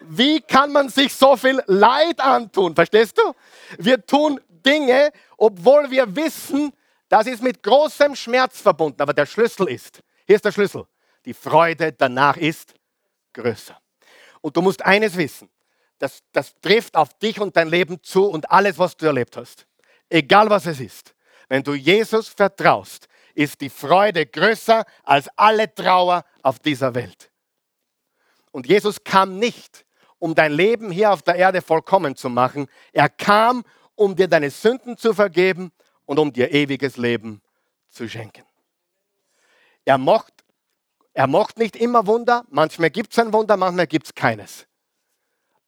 Wie 0.01 0.41
kann 0.41 0.71
man 0.71 0.89
sich 0.89 1.13
so 1.13 1.35
viel 1.35 1.61
Leid 1.67 2.19
antun? 2.19 2.75
Verstehst 2.75 3.17
du? 3.17 3.33
Wir 3.77 4.05
tun 4.05 4.39
Dinge, 4.49 5.11
obwohl 5.37 5.89
wir 5.89 6.15
wissen, 6.15 6.73
das 7.09 7.27
ist 7.27 7.41
mit 7.41 7.63
großem 7.63 8.15
Schmerz 8.15 8.59
verbunden. 8.59 9.01
Aber 9.01 9.13
der 9.13 9.25
Schlüssel 9.25 9.69
ist, 9.69 10.01
hier 10.25 10.35
ist 10.35 10.45
der 10.45 10.51
Schlüssel, 10.51 10.85
die 11.25 11.33
Freude 11.33 11.93
danach 11.93 12.37
ist 12.37 12.73
größer. 13.33 13.79
Und 14.41 14.55
du 14.55 14.61
musst 14.61 14.83
eines 14.85 15.15
wissen, 15.15 15.49
das, 15.99 16.21
das 16.31 16.53
trifft 16.61 16.95
auf 16.95 17.13
dich 17.15 17.39
und 17.39 17.55
dein 17.55 17.69
Leben 17.69 18.01
zu 18.03 18.25
und 18.25 18.49
alles, 18.51 18.77
was 18.77 18.95
du 18.95 19.05
erlebt 19.05 19.35
hast. 19.37 19.65
Egal 20.09 20.49
was 20.49 20.65
es 20.65 20.79
ist. 20.79 21.15
Wenn 21.49 21.63
du 21.63 21.73
Jesus 21.73 22.27
vertraust, 22.27 23.07
ist 23.33 23.61
die 23.61 23.69
Freude 23.69 24.25
größer 24.25 24.83
als 25.03 25.29
alle 25.35 25.73
Trauer 25.73 26.23
auf 26.43 26.59
dieser 26.59 26.93
Welt. 26.93 27.31
Und 28.51 28.67
Jesus 28.67 29.03
kam 29.03 29.39
nicht, 29.39 29.85
um 30.19 30.35
dein 30.35 30.51
Leben 30.51 30.91
hier 30.91 31.11
auf 31.11 31.21
der 31.21 31.35
Erde 31.35 31.61
vollkommen 31.61 32.15
zu 32.15 32.29
machen. 32.29 32.67
Er 32.91 33.09
kam, 33.09 33.63
um 33.95 34.15
dir 34.15 34.27
deine 34.27 34.49
Sünden 34.49 34.97
zu 34.97 35.13
vergeben 35.13 35.71
und 36.05 36.19
um 36.19 36.31
dir 36.33 36.51
ewiges 36.51 36.97
Leben 36.97 37.41
zu 37.89 38.07
schenken. 38.07 38.43
Er 39.85 39.97
macht, 39.97 40.33
er 41.13 41.27
macht 41.27 41.57
nicht 41.57 41.75
immer 41.75 42.05
Wunder, 42.07 42.45
manchmal 42.49 42.89
gibt 42.89 43.11
es 43.11 43.19
ein 43.19 43.31
Wunder, 43.33 43.57
manchmal 43.57 43.87
gibt 43.87 44.07
es 44.07 44.15
keines. 44.15 44.67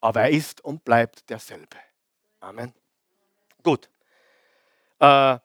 Aber 0.02 0.22
er 0.22 0.30
ist 0.30 0.64
und 0.64 0.84
bleibt 0.84 1.30
derselbe. 1.30 1.78
Amen. 2.40 2.74
Gut. 3.64 3.90
Äh, 5.00 5.38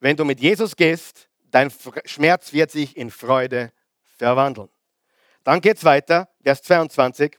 wenn 0.00 0.16
du 0.16 0.24
mit 0.24 0.40
Jesus 0.40 0.74
gehst, 0.74 1.28
dein 1.50 1.72
Schmerz 2.04 2.52
wird 2.52 2.70
sich 2.70 2.96
in 2.96 3.10
Freude 3.10 3.72
verwandeln. 4.16 4.68
Dann 5.44 5.60
geht 5.60 5.76
es 5.76 5.84
weiter, 5.84 6.28
Vers 6.42 6.62
22. 6.62 7.38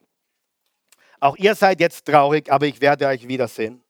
Auch 1.20 1.36
ihr 1.38 1.56
seid 1.56 1.80
jetzt 1.80 2.06
traurig, 2.06 2.52
aber 2.52 2.66
ich 2.66 2.82
werde 2.82 3.08
euch 3.08 3.28
wiedersehen. 3.28 3.84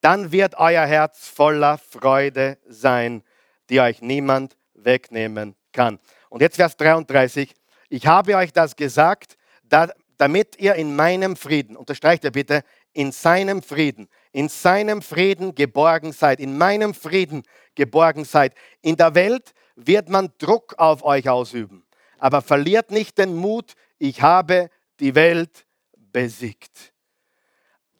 Dann 0.00 0.32
wird 0.32 0.56
euer 0.58 0.84
Herz 0.84 1.28
voller 1.28 1.78
Freude 1.78 2.58
sein, 2.68 3.22
die 3.68 3.80
euch 3.80 4.00
niemand 4.00 4.56
wegnehmen 4.74 5.56
kann. 5.72 5.98
Und 6.28 6.40
jetzt 6.40 6.56
Vers 6.56 6.76
33. 6.76 7.54
Ich 7.88 8.06
habe 8.06 8.36
euch 8.36 8.52
das 8.52 8.76
gesagt, 8.76 9.36
damit 10.18 10.58
ihr 10.58 10.74
in 10.74 10.94
meinem 10.94 11.36
Frieden, 11.36 11.76
unterstreicht 11.76 12.24
er 12.24 12.30
bitte, 12.30 12.62
in 12.92 13.12
seinem 13.12 13.62
Frieden, 13.62 14.08
in 14.32 14.48
seinem 14.48 15.02
Frieden 15.02 15.54
geborgen 15.54 16.12
seid, 16.12 16.40
in 16.40 16.58
meinem 16.58 16.94
Frieden 16.94 17.42
geborgen 17.74 18.24
seid. 18.24 18.54
In 18.82 18.96
der 18.96 19.14
Welt 19.14 19.52
wird 19.76 20.08
man 20.08 20.32
Druck 20.38 20.74
auf 20.78 21.04
euch 21.04 21.28
ausüben, 21.28 21.84
aber 22.18 22.42
verliert 22.42 22.90
nicht 22.90 23.18
den 23.18 23.36
Mut, 23.36 23.74
ich 23.98 24.22
habe 24.22 24.70
die 25.00 25.14
Welt 25.14 25.66
besiegt. 25.96 26.92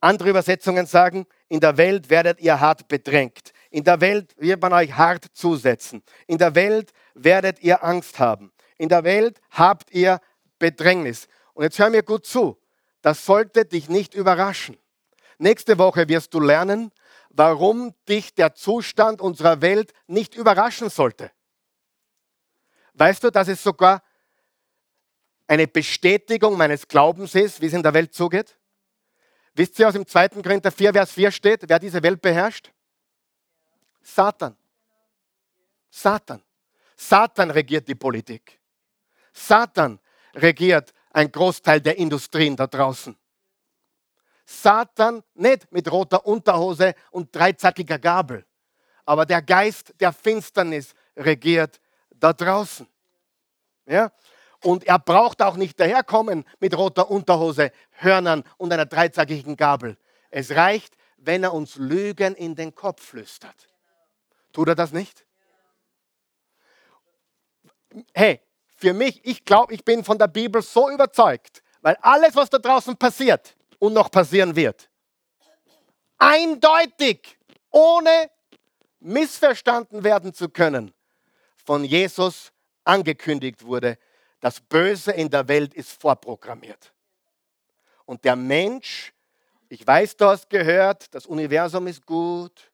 Andere 0.01 0.31
Übersetzungen 0.31 0.87
sagen, 0.87 1.27
in 1.49 1.61
der 1.61 1.77
Welt 1.77 2.09
werdet 2.09 2.41
ihr 2.41 2.61
hart 2.61 2.87
bedrängt. 2.89 3.53
In 3.71 3.85
der 3.85 4.01
Welt 4.01 4.35
wird 4.39 4.63
man 4.63 4.73
euch 4.73 4.93
hart 4.97 5.27
zusetzen. 5.33 6.03
In 6.27 6.39
der 6.39 6.55
Welt 6.55 6.93
werdet 7.15 7.61
ihr 7.61 7.83
Angst 7.83 8.19
haben. 8.19 8.53
In 8.77 8.89
der 8.89 9.03
Welt 9.05 9.41
habt 9.51 9.91
ihr 9.91 10.21
Bedrängnis. 10.59 11.27
Und 11.53 11.65
jetzt 11.65 11.79
hör 11.79 11.91
mir 11.91 12.03
gut 12.03 12.27
zu. 12.27 12.57
Das 13.03 13.25
sollte 13.25 13.65
dich 13.65 13.89
nicht 13.89 14.15
überraschen. 14.15 14.77
Nächste 15.39 15.79
Woche 15.79 16.09
wirst 16.09 16.33
du 16.35 16.41
lernen, 16.41 16.93
warum 17.31 17.95
dich 18.09 18.35
der 18.35 18.55
Zustand 18.55 19.21
unserer 19.21 19.61
Welt 19.61 19.93
nicht 20.07 20.35
überraschen 20.35 20.91
sollte. 20.91 21.31
Weißt 22.95 23.23
du, 23.23 23.31
dass 23.31 23.49
es 23.49 23.63
sogar 23.63 24.03
eine 25.49 25.67
Bestätigung 25.67 26.57
meines 26.57 26.87
Glaubens 26.87 27.35
ist, 27.35 27.61
wie 27.61 27.67
es 27.67 27.73
in 27.73 27.83
der 27.83 27.95
Welt 27.95 28.15
zugeht? 28.15 28.57
Wisst 29.55 29.79
ihr, 29.79 29.87
was 29.87 29.95
im 29.95 30.07
2. 30.07 30.29
Korinther 30.29 30.71
4, 30.71 30.93
Vers 30.93 31.13
4 31.13 31.31
steht, 31.33 31.69
wer 31.69 31.79
diese 31.79 32.03
Welt 32.03 32.23
beherrscht? 32.23 32.71
Satan. 34.03 34.57
Satan. 35.91 36.43
Satan 36.97 37.51
regiert 37.51 37.89
die 37.89 37.95
Politik. 37.95 38.61
Satan 39.33 39.99
regiert 40.35 40.93
ein 41.11 41.33
Großteil 41.33 41.81
der 41.81 41.97
Industrien 41.97 42.55
da 42.55 42.67
draußen. 42.67 43.17
Satan 44.45 45.23
nicht 45.35 45.71
mit 45.73 45.91
roter 45.91 46.25
Unterhose 46.25 46.95
und 47.11 47.35
dreizackiger 47.35 47.99
Gabel, 47.99 48.47
aber 49.05 49.27
der 49.27 49.43
Geist 49.43 49.95
der 50.01 50.13
Finsternis 50.13 50.95
regiert 51.17 51.81
da 52.11 52.33
draußen. 52.33 52.87
Ja? 53.87 54.13
Und 54.63 54.85
er 54.85 54.99
braucht 54.99 55.41
auch 55.41 55.57
nicht 55.57 55.79
daherkommen 55.79 56.45
mit 56.59 56.77
roter 56.77 57.11
Unterhose, 57.11 57.71
Hörnern 57.93 58.43
und 58.57 58.73
einer 58.73 58.87
dreizackigen 58.87 59.57
Gabel. 59.57 59.97
Es 60.31 60.51
reicht, 60.51 60.95
wenn 61.17 61.45
er 61.45 61.55
uns 61.55 61.77
Lügen 61.77 62.35
in 62.35 62.55
den 62.55 62.75
Kopf 62.75 63.03
flüstert. 63.03 63.69
Tut 64.53 64.69
er 64.69 64.75
das 64.75 64.93
nicht? 64.93 65.25
Hey, 68.13 68.41
für 68.77 68.93
mich, 68.93 69.25
ich 69.25 69.45
glaube, 69.45 69.75
ich 69.75 69.85
bin 69.85 70.05
von 70.05 70.19
der 70.19 70.29
Bibel 70.29 70.61
so 70.63 70.91
überzeugt, 70.91 71.63
weil 71.81 71.97
alles, 72.01 72.35
was 72.35 72.51
da 72.51 72.59
draußen 72.59 72.97
passiert 72.97 73.57
und 73.79 73.93
noch 73.93 74.11
passieren 74.11 74.55
wird, 74.55 74.91
eindeutig, 76.19 77.39
ohne 77.71 78.31
missverstanden 79.01 80.03
werden 80.03 80.35
zu 80.35 80.49
können, 80.49 80.93
von 81.65 81.85
Jesus 81.85 82.53
angekündigt 82.85 83.65
wurde 83.65 83.99
das 84.41 84.61
Böse 84.61 85.13
in 85.13 85.31
der 85.31 85.47
Welt 85.49 85.75
ist 85.75 86.01
vorprogrammiert. 86.01 86.93
Und 88.05 88.25
der 88.25 88.37
Mensch, 88.37 89.13
ich 89.69 89.87
weiß, 89.87 90.17
du 90.17 90.27
hast 90.27 90.49
gehört, 90.49 91.15
das 91.15 91.27
Universum 91.27 91.87
ist 91.87 92.07
gut. 92.07 92.71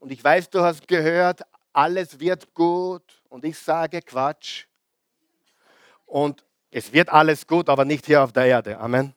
Und 0.00 0.10
ich 0.10 0.22
weiß, 0.22 0.50
du 0.50 0.60
hast 0.62 0.88
gehört, 0.88 1.42
alles 1.72 2.18
wird 2.18 2.52
gut. 2.54 3.22
Und 3.28 3.44
ich 3.44 3.58
sage 3.58 4.00
Quatsch. 4.02 4.66
Und 6.06 6.44
es 6.70 6.92
wird 6.92 7.08
alles 7.10 7.46
gut, 7.46 7.68
aber 7.68 7.84
nicht 7.84 8.06
hier 8.06 8.22
auf 8.22 8.32
der 8.32 8.46
Erde. 8.46 8.78
Amen. 8.78 9.14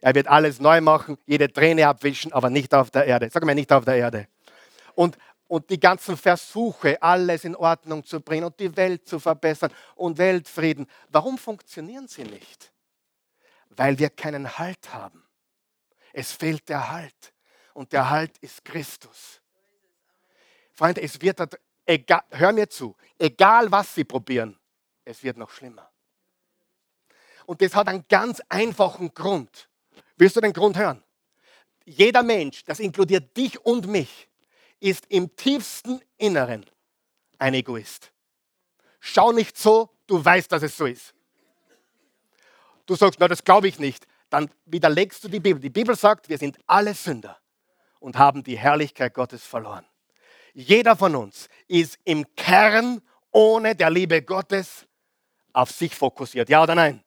Er 0.00 0.14
wird 0.14 0.28
alles 0.28 0.60
neu 0.60 0.80
machen, 0.80 1.18
jede 1.26 1.52
Träne 1.52 1.86
abwischen, 1.86 2.32
aber 2.32 2.50
nicht 2.50 2.74
auf 2.74 2.90
der 2.90 3.04
Erde. 3.06 3.28
Sag 3.30 3.44
mir 3.44 3.54
nicht 3.54 3.72
auf 3.72 3.84
der 3.84 3.96
Erde. 3.96 4.28
Und 4.94 5.16
und 5.50 5.68
die 5.68 5.80
ganzen 5.80 6.16
Versuche, 6.16 7.02
alles 7.02 7.44
in 7.44 7.56
Ordnung 7.56 8.04
zu 8.04 8.20
bringen 8.20 8.44
und 8.44 8.60
die 8.60 8.76
Welt 8.76 9.08
zu 9.08 9.18
verbessern 9.18 9.72
und 9.96 10.16
Weltfrieden. 10.16 10.86
Warum 11.08 11.38
funktionieren 11.38 12.06
sie 12.06 12.22
nicht? 12.22 12.72
Weil 13.70 13.98
wir 13.98 14.10
keinen 14.10 14.58
Halt 14.58 14.94
haben. 14.94 15.26
Es 16.12 16.30
fehlt 16.30 16.68
der 16.68 16.92
Halt. 16.92 17.34
Und 17.74 17.92
der 17.92 18.10
Halt 18.10 18.38
ist 18.38 18.64
Christus. 18.64 19.40
Freunde, 20.72 21.02
es 21.02 21.20
wird, 21.20 21.40
egal, 21.84 22.22
hör 22.30 22.52
mir 22.52 22.70
zu, 22.70 22.96
egal 23.18 23.72
was 23.72 23.92
sie 23.92 24.04
probieren, 24.04 24.56
es 25.04 25.24
wird 25.24 25.36
noch 25.36 25.50
schlimmer. 25.50 25.90
Und 27.44 27.60
das 27.60 27.74
hat 27.74 27.88
einen 27.88 28.04
ganz 28.08 28.40
einfachen 28.48 29.12
Grund. 29.12 29.68
Willst 30.16 30.36
du 30.36 30.40
den 30.40 30.52
Grund 30.52 30.78
hören? 30.78 31.02
Jeder 31.84 32.22
Mensch, 32.22 32.62
das 32.64 32.78
inkludiert 32.78 33.36
dich 33.36 33.58
und 33.64 33.88
mich, 33.88 34.29
ist 34.80 35.06
im 35.08 35.34
tiefsten 35.36 36.00
Inneren 36.18 36.64
ein 37.38 37.54
Egoist. 37.54 38.12
Schau 38.98 39.32
nicht 39.32 39.56
so, 39.56 39.90
du 40.06 40.22
weißt, 40.22 40.50
dass 40.50 40.62
es 40.62 40.76
so 40.76 40.86
ist. 40.86 41.14
Du 42.86 42.96
sagst, 42.96 43.20
na, 43.20 43.28
das 43.28 43.44
glaube 43.44 43.68
ich 43.68 43.78
nicht. 43.78 44.06
Dann 44.30 44.50
widerlegst 44.66 45.22
du 45.22 45.28
die 45.28 45.40
Bibel. 45.40 45.60
Die 45.60 45.70
Bibel 45.70 45.96
sagt, 45.96 46.28
wir 46.28 46.38
sind 46.38 46.58
alle 46.66 46.94
Sünder 46.94 47.38
und 47.98 48.18
haben 48.18 48.42
die 48.42 48.58
Herrlichkeit 48.58 49.14
Gottes 49.14 49.44
verloren. 49.44 49.86
Jeder 50.54 50.96
von 50.96 51.14
uns 51.14 51.48
ist 51.68 51.98
im 52.04 52.24
Kern 52.34 53.00
ohne 53.30 53.76
der 53.76 53.90
Liebe 53.90 54.22
Gottes 54.22 54.86
auf 55.52 55.70
sich 55.70 55.94
fokussiert. 55.94 56.48
Ja 56.48 56.62
oder 56.62 56.74
nein? 56.74 57.02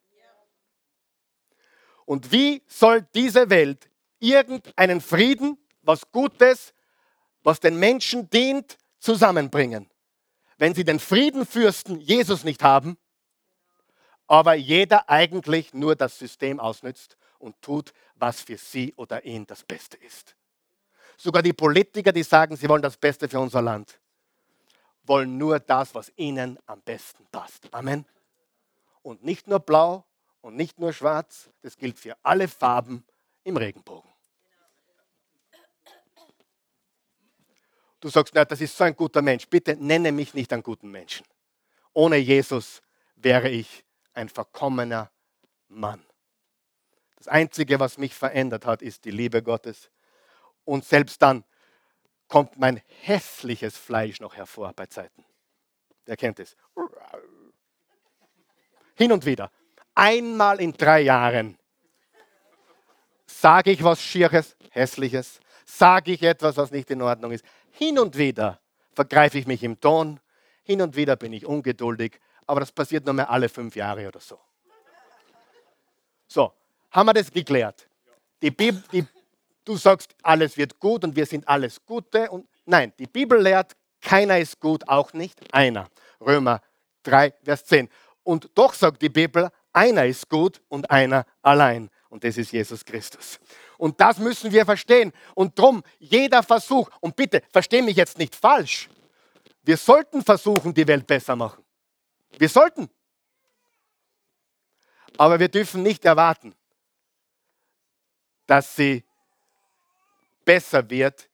Und 2.05 2.31
wie 2.31 2.61
soll 2.67 3.05
diese 3.13 3.49
Welt 3.49 3.89
irgendeinen 4.19 5.01
Frieden, 5.01 5.57
was 5.81 6.09
Gutes, 6.11 6.72
was 7.43 7.59
den 7.59 7.77
Menschen 7.77 8.29
dient, 8.29 8.77
zusammenbringen? 8.99 9.89
Wenn 10.57 10.73
sie 10.73 10.83
den 10.83 10.99
Friedenfürsten 10.99 11.99
Jesus 11.99 12.43
nicht 12.43 12.63
haben, 12.63 12.97
aber 14.27 14.53
jeder 14.53 15.09
eigentlich 15.09 15.73
nur 15.73 15.95
das 15.95 16.17
System 16.17 16.59
ausnützt 16.59 17.17
und 17.39 17.61
tut, 17.61 17.93
was 18.15 18.41
für 18.41 18.57
sie 18.57 18.93
oder 18.95 19.25
ihn 19.25 19.45
das 19.45 19.63
Beste 19.63 19.97
ist. 19.97 20.35
Sogar 21.17 21.43
die 21.43 21.53
Politiker, 21.53 22.11
die 22.11 22.23
sagen, 22.23 22.55
sie 22.55 22.69
wollen 22.69 22.81
das 22.81 22.97
Beste 22.97 23.27
für 23.27 23.39
unser 23.39 23.61
Land, 23.61 23.99
wollen 25.03 25.37
nur 25.37 25.59
das, 25.59 25.93
was 25.93 26.11
ihnen 26.15 26.57
am 26.65 26.81
besten 26.81 27.25
passt. 27.31 27.71
Amen. 27.73 28.05
Und 29.01 29.23
nicht 29.23 29.47
nur 29.47 29.59
blau 29.59 30.05
und 30.41 30.55
nicht 30.55 30.79
nur 30.79 30.93
schwarz, 30.93 31.49
das 31.61 31.77
gilt 31.77 31.99
für 31.99 32.15
alle 32.23 32.47
Farben 32.47 33.05
im 33.43 33.57
Regenbogen. 33.57 34.12
Du 38.03 38.09
sagst, 38.09 38.35
na, 38.35 38.43
das 38.43 38.59
ist 38.59 38.75
so 38.75 38.83
ein 38.83 38.97
guter 38.97 39.21
Mensch. 39.21 39.47
Bitte 39.47 39.77
nenne 39.77 40.11
mich 40.11 40.33
nicht 40.33 40.51
einen 40.51 40.61
guten 40.61 40.91
Menschen. 40.91 41.25
Ohne 41.93 42.17
Jesus 42.17 42.81
wäre 43.15 43.47
ich 43.47 43.85
ein 44.13 44.27
verkommener 44.27 45.09
Mann. 45.69 46.05
Das 47.15 47.29
Einzige, 47.29 47.79
was 47.79 47.97
mich 47.97 48.13
verändert 48.13 48.65
hat, 48.65 48.81
ist 48.81 49.05
die 49.05 49.11
Liebe 49.11 49.41
Gottes. 49.41 49.89
Und 50.65 50.83
selbst 50.83 51.21
dann 51.21 51.45
kommt 52.27 52.59
mein 52.59 52.81
hässliches 53.03 53.77
Fleisch 53.77 54.19
noch 54.19 54.35
hervor 54.35 54.73
bei 54.73 54.85
Zeiten. 54.87 55.23
Wer 56.03 56.17
kennt 56.17 56.41
es? 56.41 56.57
Hin 58.95 59.13
und 59.13 59.25
wieder. 59.25 59.49
Einmal 59.95 60.59
in 60.59 60.73
drei 60.73 60.99
Jahren 60.99 61.57
sage 63.25 63.71
ich 63.71 63.81
was 63.81 64.01
Schieres, 64.01 64.57
Hässliches, 64.71 65.39
sage 65.65 66.11
ich 66.11 66.23
etwas, 66.23 66.57
was 66.57 66.71
nicht 66.71 66.91
in 66.91 67.01
Ordnung 67.01 67.31
ist. 67.31 67.45
Hin 67.75 67.97
und 67.97 68.17
wieder 68.17 68.59
vergreife 68.93 69.39
ich 69.39 69.47
mich 69.47 69.63
im 69.63 69.79
Ton, 69.79 70.19
hin 70.63 70.81
und 70.81 70.95
wieder 70.95 71.15
bin 71.15 71.33
ich 71.33 71.45
ungeduldig, 71.45 72.19
aber 72.45 72.59
das 72.59 72.71
passiert 72.71 73.05
nur 73.05 73.13
mehr 73.13 73.29
alle 73.29 73.49
fünf 73.49 73.75
Jahre 73.75 74.07
oder 74.07 74.19
so. 74.19 74.39
So, 76.27 76.53
haben 76.91 77.07
wir 77.07 77.13
das 77.13 77.31
geklärt? 77.31 77.87
Die 78.41 78.51
Bibel, 78.51 78.83
die, 78.91 79.05
du 79.65 79.75
sagst, 79.75 80.15
alles 80.21 80.55
wird 80.55 80.79
gut 80.79 81.03
und 81.03 81.15
wir 81.15 81.25
sind 81.25 81.47
alles 81.47 81.83
Gute. 81.83 82.29
Und 82.29 82.47
nein, 82.65 82.93
die 82.99 83.07
Bibel 83.07 83.41
lehrt, 83.41 83.73
keiner 84.01 84.37
ist 84.37 84.59
gut, 84.59 84.87
auch 84.87 85.13
nicht 85.13 85.53
einer. 85.53 85.89
Römer 86.21 86.61
3, 87.03 87.33
Vers 87.43 87.65
10. 87.65 87.89
Und 88.23 88.49
doch 88.55 88.73
sagt 88.73 89.01
die 89.01 89.09
Bibel, 89.09 89.49
einer 89.71 90.05
ist 90.05 90.29
gut 90.29 90.61
und 90.69 90.89
einer 90.91 91.25
allein. 91.41 91.89
Und 92.09 92.23
das 92.23 92.37
ist 92.37 92.51
Jesus 92.51 92.85
Christus. 92.85 93.39
Und 93.83 93.99
das 93.99 94.17
müssen 94.17 94.49
wir 94.53 94.63
verstehen. 94.63 95.11
Und 95.35 95.59
drum, 95.59 95.83
jeder 95.99 96.41
Versuch, 96.41 96.89
und 97.01 97.17
bitte, 97.17 97.43
versteh 97.51 97.81
mich 97.81 97.97
jetzt 97.97 98.17
nicht 98.17 98.33
falsch, 98.33 98.89
wir 99.63 99.75
sollten 99.75 100.23
versuchen, 100.23 100.73
die 100.73 100.87
Welt 100.87 101.05
besser 101.05 101.35
machen. 101.35 101.61
Wir 102.37 102.47
sollten. 102.47 102.89
Aber 105.17 105.37
wir 105.37 105.49
dürfen 105.49 105.83
nicht 105.83 106.05
erwarten, 106.05 106.55
dass 108.45 108.73
sie 108.73 109.03
besser 110.45 110.89
wird 110.89 111.27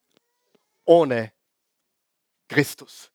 ohne 0.86 1.32
Christus. 2.48 3.12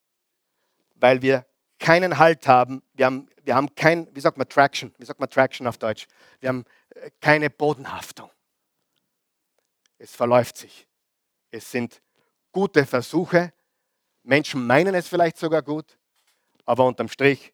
Weil 0.95 1.21
wir 1.23 1.45
keinen 1.81 2.19
Halt 2.19 2.47
haben. 2.47 2.85
Wir 2.93 3.07
haben, 3.07 3.29
wir 3.43 3.57
haben 3.57 3.75
kein, 3.75 4.07
wie 4.15 4.21
sagt 4.21 4.39
man 4.39 4.49
Traction? 4.49 4.95
Wie 4.97 5.05
sagt 5.05 5.19
man 5.19 5.29
Traction 5.29 5.67
auf 5.67 5.79
Deutsch? 5.79 6.07
Wir 6.39 6.51
haben 6.51 6.65
äh, 6.91 7.11
keine 7.21 7.51
Bodenhaftung. 7.51 8.31
Es 9.99 10.15
verläuft 10.15 10.57
sich. 10.57 10.87
Es 11.51 11.71
sind 11.71 12.03
gute 12.53 12.85
Versuche. 12.87 13.53
Menschen 14.23 14.67
meinen 14.67 14.95
es 14.95 15.09
vielleicht 15.09 15.37
sogar 15.37 15.63
gut, 15.63 15.99
aber 16.65 16.87
unterm 16.87 17.09
Strich 17.09 17.53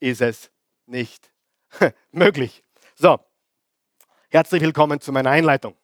ist 0.00 0.20
es 0.20 0.50
nicht 0.86 1.30
möglich. 2.10 2.62
So, 2.94 3.18
herzlich 4.30 4.62
willkommen 4.62 5.00
zu 5.00 5.12
meiner 5.12 5.30
Einleitung. 5.30 5.76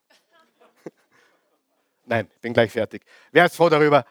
Nein, 2.06 2.28
bin 2.40 2.52
gleich 2.54 2.72
fertig. 2.72 3.04
Wer 3.30 3.44
ist 3.46 3.56
froh 3.56 3.68
darüber, 3.68 4.04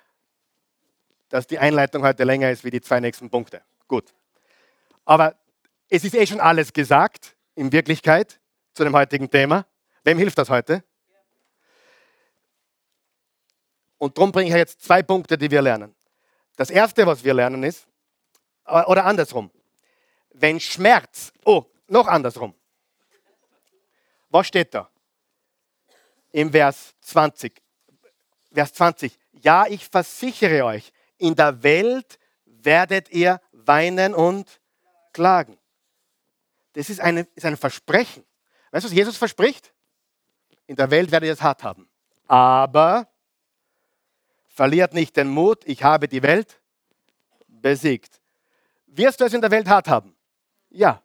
dass 1.30 1.48
die 1.48 1.60
Einleitung 1.60 2.04
heute 2.04 2.24
länger 2.24 2.52
ist 2.52 2.64
wie 2.64 2.70
die 2.72 2.82
zwei 2.82 3.00
nächsten 3.00 3.30
Punkte? 3.30 3.64
Gut. 3.88 4.14
Aber 5.06 5.36
es 5.90 6.04
ist 6.04 6.14
eh 6.14 6.26
schon 6.28 6.40
alles 6.40 6.72
gesagt, 6.72 7.36
in 7.56 7.72
Wirklichkeit, 7.72 8.40
zu 8.74 8.84
dem 8.84 8.96
heutigen 8.96 9.30
Thema. 9.30 9.66
Wem 10.04 10.18
hilft 10.18 10.38
das 10.38 10.50
heute? 10.50 10.84
Und 14.02 14.18
darum 14.18 14.32
bringe 14.32 14.50
ich 14.50 14.56
jetzt 14.56 14.82
zwei 14.82 15.04
Punkte, 15.04 15.38
die 15.38 15.52
wir 15.52 15.62
lernen. 15.62 15.94
Das 16.56 16.72
erste, 16.72 17.06
was 17.06 17.24
wir 17.24 17.36
lernen, 17.36 17.62
ist, 17.62 17.86
oder 18.66 19.06
andersrum, 19.06 19.52
wenn 20.34 20.60
Schmerz, 20.60 21.32
oh, 21.46 21.66
noch 21.88 22.08
andersrum. 22.08 22.56
Was 24.30 24.48
steht 24.48 24.74
da? 24.74 24.90
Im 26.32 26.52
Vers 26.52 26.96
20. 27.02 27.62
Vers 28.52 28.74
20. 28.74 29.20
Ja, 29.34 29.68
ich 29.68 29.88
versichere 29.88 30.66
euch, 30.66 30.92
in 31.20 31.36
der 31.36 31.62
Welt 31.62 32.18
werdet 32.46 33.12
ihr 33.12 33.40
weinen 33.52 34.16
und 34.16 34.60
klagen. 35.14 35.60
Das 36.74 36.90
ist, 36.90 37.02
eine, 37.02 37.28
ist 37.36 37.46
ein 37.46 37.56
Versprechen. 37.56 38.26
Weißt 38.72 38.84
du, 38.84 38.90
was 38.90 38.96
Jesus 38.96 39.16
verspricht? 39.16 39.72
In 40.66 40.76
der 40.76 40.90
Welt 40.90 41.12
werdet 41.12 41.28
ihr 41.28 41.34
es 41.34 41.44
hart 41.44 41.64
haben. 41.64 41.88
Aber 42.28 43.11
verliert 44.54 44.94
nicht 44.94 45.16
den 45.18 45.30
Mut, 45.30 45.64
ich 45.66 45.84
habe 45.84 46.08
die 46.08 46.22
Welt 46.22 46.62
besiegt. 47.48 48.22
Wirst 48.86 49.20
du 49.20 49.26
es 49.26 49.34
in 49.34 49.42
der 49.42 49.52
Welt 49.52 49.68
hart 49.68 49.88
haben? 49.88 50.16
Ja. 50.70 51.02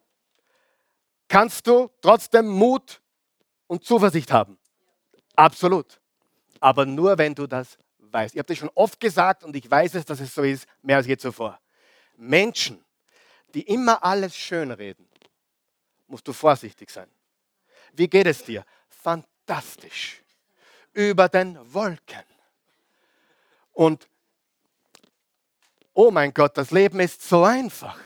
Kannst 1.27 1.65
du 1.67 1.89
trotzdem 2.01 2.47
Mut 2.47 3.01
und 3.67 3.83
Zuversicht 3.83 4.31
haben? 4.31 4.57
Absolut. 5.35 5.99
Aber 6.59 6.85
nur, 6.85 7.17
wenn 7.17 7.35
du 7.35 7.47
das 7.47 7.77
weißt. 7.99 8.35
Ich 8.35 8.39
habe 8.39 8.47
das 8.47 8.57
schon 8.57 8.71
oft 8.75 8.99
gesagt 8.99 9.43
und 9.43 9.55
ich 9.55 9.69
weiß 9.69 9.95
es, 9.95 10.05
dass 10.05 10.19
es 10.19 10.33
so 10.33 10.43
ist, 10.43 10.67
mehr 10.81 10.97
als 10.97 11.07
je 11.07 11.17
zuvor. 11.17 11.59
Menschen, 12.17 12.83
die 13.53 13.61
immer 13.61 14.03
alles 14.03 14.35
schönreden, 14.35 15.07
musst 16.07 16.27
du 16.27 16.33
vorsichtig 16.33 16.89
sein. 16.89 17.09
Wie 17.93 18.07
geht 18.07 18.27
es 18.27 18.43
dir? 18.43 18.65
Fantastisch. 18.89 20.23
Über 20.93 21.29
den 21.29 21.57
Wolken. 21.73 22.23
Und 23.77 24.09
oh 25.93 26.09
mein 26.09 26.33
Gott, 26.33 26.57
das 26.57 26.71
Leben 26.71 26.99
ist 26.99 27.21
so 27.21 27.43
einfach 27.43 27.97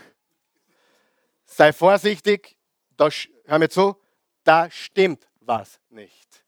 sei 1.51 1.73
vorsichtig, 1.73 2.57
da, 2.97 3.09
hör 3.45 3.59
mir 3.59 3.69
zu, 3.69 3.95
da 4.43 4.69
stimmt 4.71 5.27
was 5.41 5.79
nicht. 5.89 6.43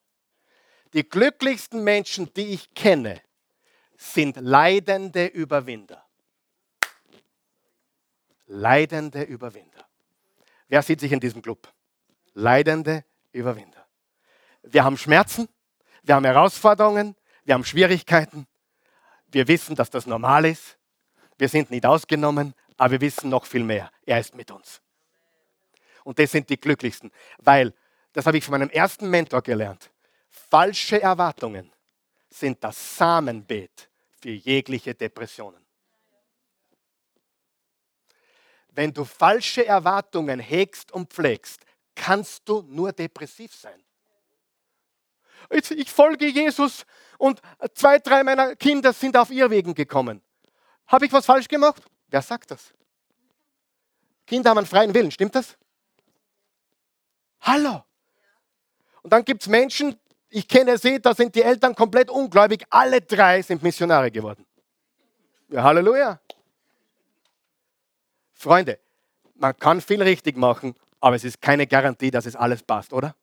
Die 0.94 1.08
glücklichsten 1.08 1.84
Menschen, 1.84 2.34
die 2.34 2.54
ich 2.54 2.74
kenne, 2.74 3.22
sind 3.96 4.38
leidende 4.38 5.28
Überwinder. 5.28 6.04
Leidende 8.48 9.24
Überwinder. 9.24 9.88
Wer 10.68 10.82
sieht 10.82 11.00
sich 11.00 11.12
in 11.12 11.20
diesem 11.20 11.42
Club? 11.42 11.72
Leidende 12.34 13.06
Überwinder. 13.32 13.86
Wir 14.64 14.84
haben 14.84 14.98
Schmerzen, 14.98 15.48
wir 16.04 16.16
haben 16.16 16.26
Herausforderungen, 16.26 17.16
wir 17.44 17.54
haben 17.54 17.66
Schwierigkeiten. 17.66 18.48
Wir 19.34 19.48
wissen, 19.48 19.76
dass 19.76 19.90
das 19.90 20.06
normal 20.06 20.46
ist. 20.46 20.78
Wir 21.40 21.50
sind 21.50 21.72
nicht 21.72 21.86
ausgenommen, 21.86 22.54
aber 22.78 22.92
wir 22.92 23.02
wissen 23.02 23.30
noch 23.30 23.46
viel 23.46 23.64
mehr. 23.64 23.92
Er 24.06 24.20
ist 24.20 24.36
mit 24.36 24.52
uns. 24.52 24.80
Und 26.04 26.20
das 26.20 26.32
sind 26.32 26.50
die 26.50 26.60
glücklichsten, 26.60 27.12
weil, 27.40 27.74
das 28.14 28.28
habe 28.28 28.38
ich 28.38 28.44
von 28.44 28.52
meinem 28.52 28.70
ersten 28.70 29.10
Mentor 29.10 29.42
gelernt, 29.42 29.90
falsche 30.30 31.02
Erwartungen 31.02 31.72
sind 32.30 32.64
das 32.64 32.98
Samenbeet 32.98 33.90
für 34.22 34.32
jegliche 34.32 34.94
Depressionen. 34.94 35.66
Wenn 38.70 38.94
du 38.94 39.04
falsche 39.04 39.66
Erwartungen 39.66 40.40
hegst 40.40 40.92
und 40.92 41.12
pflegst, 41.12 41.66
kannst 41.96 42.48
du 42.48 42.62
nur 42.64 42.92
depressiv 42.92 43.54
sein. 43.56 43.84
Ich 45.54 45.92
folge 45.92 46.28
Jesus 46.28 46.86
und 47.18 47.42
zwei, 47.74 48.00
drei 48.00 48.24
meiner 48.24 48.56
Kinder 48.56 48.94
sind 48.94 49.16
auf 49.18 49.32
ihr 49.32 49.50
Wegen 49.50 49.74
gekommen. 49.74 50.22
Habe 50.88 51.06
ich 51.06 51.14
was 51.14 51.26
falsch 51.26 51.48
gemacht? 51.48 51.82
Wer 52.10 52.22
sagt 52.22 52.52
das? 52.52 52.74
Kinder 54.26 54.50
haben 54.50 54.60
einen 54.60 54.68
freien 54.68 54.94
Willen, 54.94 55.12
stimmt 55.12 55.36
das? 55.36 55.58
Hallo. 57.42 57.84
Und 59.02 59.12
dann 59.12 59.26
gibt 59.26 59.42
es 59.42 59.48
Menschen, 59.48 60.00
ich 60.30 60.48
kenne 60.48 60.78
sie, 60.78 61.00
da 61.00 61.14
sind 61.14 61.36
die 61.36 61.44
Eltern 61.44 61.76
komplett 61.76 62.10
ungläubig, 62.10 62.66
alle 62.70 63.02
drei 63.02 63.42
sind 63.42 63.62
Missionare 63.62 64.10
geworden. 64.10 64.46
Ja, 65.50 65.64
Halleluja. 65.64 66.20
Freunde, 68.34 68.80
man 69.36 69.56
kann 69.58 69.82
viel 69.82 70.02
richtig 70.02 70.38
machen, 70.38 70.74
aber 71.00 71.16
es 71.16 71.24
ist 71.24 71.42
keine 71.42 71.68
Garantie, 71.68 72.12
dass 72.12 72.26
es 72.26 72.36
alles 72.36 72.64
passt, 72.64 72.94
oder? 72.94 73.16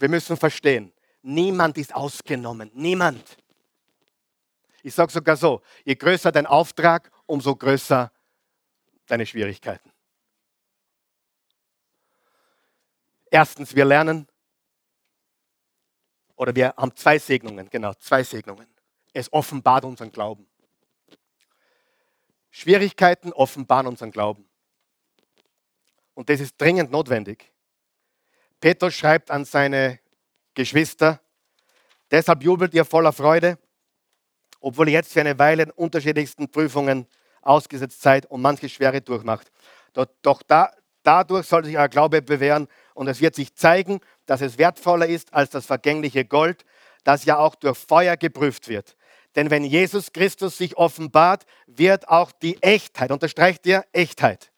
Wir 0.00 0.08
müssen 0.08 0.34
verstehen, 0.38 0.94
niemand 1.20 1.76
ist 1.76 1.94
ausgenommen, 1.94 2.70
niemand. 2.72 3.36
Ich 4.82 4.94
sage 4.94 5.12
sogar 5.12 5.36
so, 5.36 5.60
je 5.84 5.94
größer 5.94 6.32
dein 6.32 6.46
Auftrag, 6.46 7.12
umso 7.26 7.54
größer 7.54 8.10
deine 9.06 9.26
Schwierigkeiten. 9.26 9.92
Erstens, 13.30 13.76
wir 13.76 13.84
lernen, 13.84 14.26
oder 16.34 16.54
wir 16.54 16.74
haben 16.78 16.96
zwei 16.96 17.18
Segnungen, 17.18 17.68
genau, 17.68 17.92
zwei 17.94 18.24
Segnungen. 18.24 18.66
Es 19.12 19.30
offenbart 19.30 19.84
unseren 19.84 20.10
Glauben. 20.10 20.48
Schwierigkeiten 22.50 23.34
offenbaren 23.34 23.86
unseren 23.86 24.10
Glauben. 24.10 24.48
Und 26.14 26.30
das 26.30 26.40
ist 26.40 26.58
dringend 26.58 26.90
notwendig. 26.90 27.49
Petrus 28.60 28.94
schreibt 28.94 29.30
an 29.30 29.44
seine 29.46 30.00
Geschwister, 30.54 31.20
deshalb 32.10 32.42
jubelt 32.42 32.74
ihr 32.74 32.84
voller 32.84 33.12
Freude, 33.12 33.58
obwohl 34.60 34.88
ihr 34.88 34.94
jetzt 34.94 35.12
für 35.12 35.20
eine 35.20 35.38
Weile 35.38 35.62
in 35.62 35.70
unterschiedlichsten 35.70 36.50
Prüfungen 36.50 37.06
ausgesetzt 37.40 38.02
seid 38.02 38.26
und 38.26 38.42
manche 38.42 38.68
Schwere 38.68 39.00
durchmacht. 39.00 39.50
Doch, 39.94 40.06
doch 40.20 40.42
da, 40.42 40.70
dadurch 41.02 41.46
soll 41.46 41.64
sich 41.64 41.78
euer 41.78 41.88
Glaube 41.88 42.20
bewähren 42.20 42.68
und 42.92 43.08
es 43.08 43.22
wird 43.22 43.34
sich 43.34 43.54
zeigen, 43.54 44.00
dass 44.26 44.42
es 44.42 44.58
wertvoller 44.58 45.06
ist 45.06 45.32
als 45.32 45.48
das 45.48 45.64
vergängliche 45.64 46.26
Gold, 46.26 46.66
das 47.02 47.24
ja 47.24 47.38
auch 47.38 47.54
durch 47.54 47.78
Feuer 47.78 48.18
geprüft 48.18 48.68
wird. 48.68 48.94
Denn 49.36 49.48
wenn 49.50 49.64
Jesus 49.64 50.12
Christus 50.12 50.58
sich 50.58 50.76
offenbart, 50.76 51.46
wird 51.66 52.08
auch 52.08 52.30
die 52.30 52.62
Echtheit, 52.62 53.10
unterstreicht 53.10 53.64
ihr 53.64 53.86
Echtheit, 53.92 54.52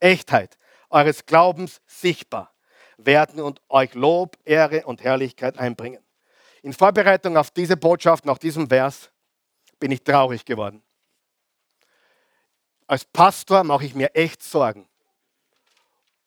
Echtheit 0.00 0.58
eures 0.90 1.26
Glaubens 1.26 1.80
sichtbar 1.86 2.53
werden 2.96 3.40
und 3.40 3.60
euch 3.68 3.94
Lob, 3.94 4.38
Ehre 4.44 4.86
und 4.86 5.02
Herrlichkeit 5.02 5.58
einbringen. 5.58 6.02
In 6.62 6.72
Vorbereitung 6.72 7.36
auf 7.36 7.50
diese 7.50 7.76
Botschaft, 7.76 8.24
nach 8.24 8.38
diesem 8.38 8.68
Vers, 8.68 9.10
bin 9.78 9.90
ich 9.90 10.02
traurig 10.02 10.44
geworden. 10.44 10.82
Als 12.86 13.04
Pastor 13.04 13.64
mache 13.64 13.84
ich 13.84 13.94
mir 13.94 14.14
echt 14.14 14.42
Sorgen 14.42 14.88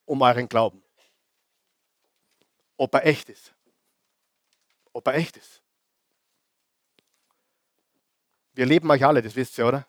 um 0.04 0.22
euren 0.22 0.48
Glauben. 0.48 0.82
Ob 2.76 2.94
er 2.94 3.06
echt 3.06 3.28
ist. 3.28 3.54
Ob 4.92 5.06
er 5.06 5.14
echt 5.14 5.36
ist. 5.36 5.62
Wir 8.54 8.66
lieben 8.66 8.90
euch 8.90 9.04
alle, 9.04 9.22
das 9.22 9.36
wisst 9.36 9.58
ihr, 9.58 9.66
oder? 9.66 9.86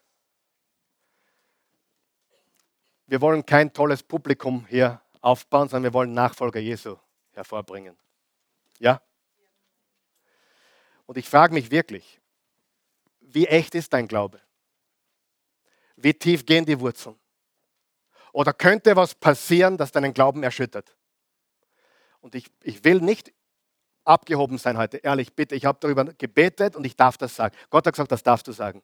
Wir 3.07 3.21
wollen 3.21 3.43
kein 3.43 3.73
tolles 3.73 4.03
Publikum 4.03 4.67
hier 4.67 5.01
aufbauen, 5.21 5.69
sondern 5.69 5.91
wir 5.91 5.93
wollen 5.93 6.13
Nachfolger 6.13 6.59
Jesu 6.59 6.97
hervorbringen. 7.31 7.97
Ja? 8.79 9.01
Und 11.05 11.17
ich 11.17 11.27
frage 11.27 11.53
mich 11.53 11.71
wirklich, 11.71 12.19
wie 13.19 13.47
echt 13.47 13.75
ist 13.75 13.93
dein 13.93 14.07
Glaube? 14.07 14.41
Wie 15.95 16.13
tief 16.13 16.45
gehen 16.45 16.65
die 16.65 16.79
Wurzeln? 16.79 17.19
Oder 18.31 18.53
könnte 18.53 18.95
was 18.95 19.15
passieren, 19.15 19.77
das 19.77 19.91
deinen 19.91 20.13
Glauben 20.13 20.43
erschüttert? 20.43 20.95
Und 22.21 22.35
ich, 22.35 22.51
ich 22.63 22.83
will 22.83 23.01
nicht 23.01 23.33
abgehoben 24.03 24.57
sein 24.57 24.77
heute, 24.77 24.97
ehrlich, 24.97 25.33
bitte. 25.33 25.55
Ich 25.55 25.65
habe 25.65 25.77
darüber 25.79 26.05
gebetet 26.05 26.75
und 26.75 26.85
ich 26.85 26.95
darf 26.95 27.17
das 27.17 27.35
sagen. 27.35 27.55
Gott 27.69 27.85
hat 27.85 27.93
gesagt, 27.93 28.11
das 28.11 28.23
darfst 28.23 28.47
du 28.47 28.51
sagen. 28.51 28.81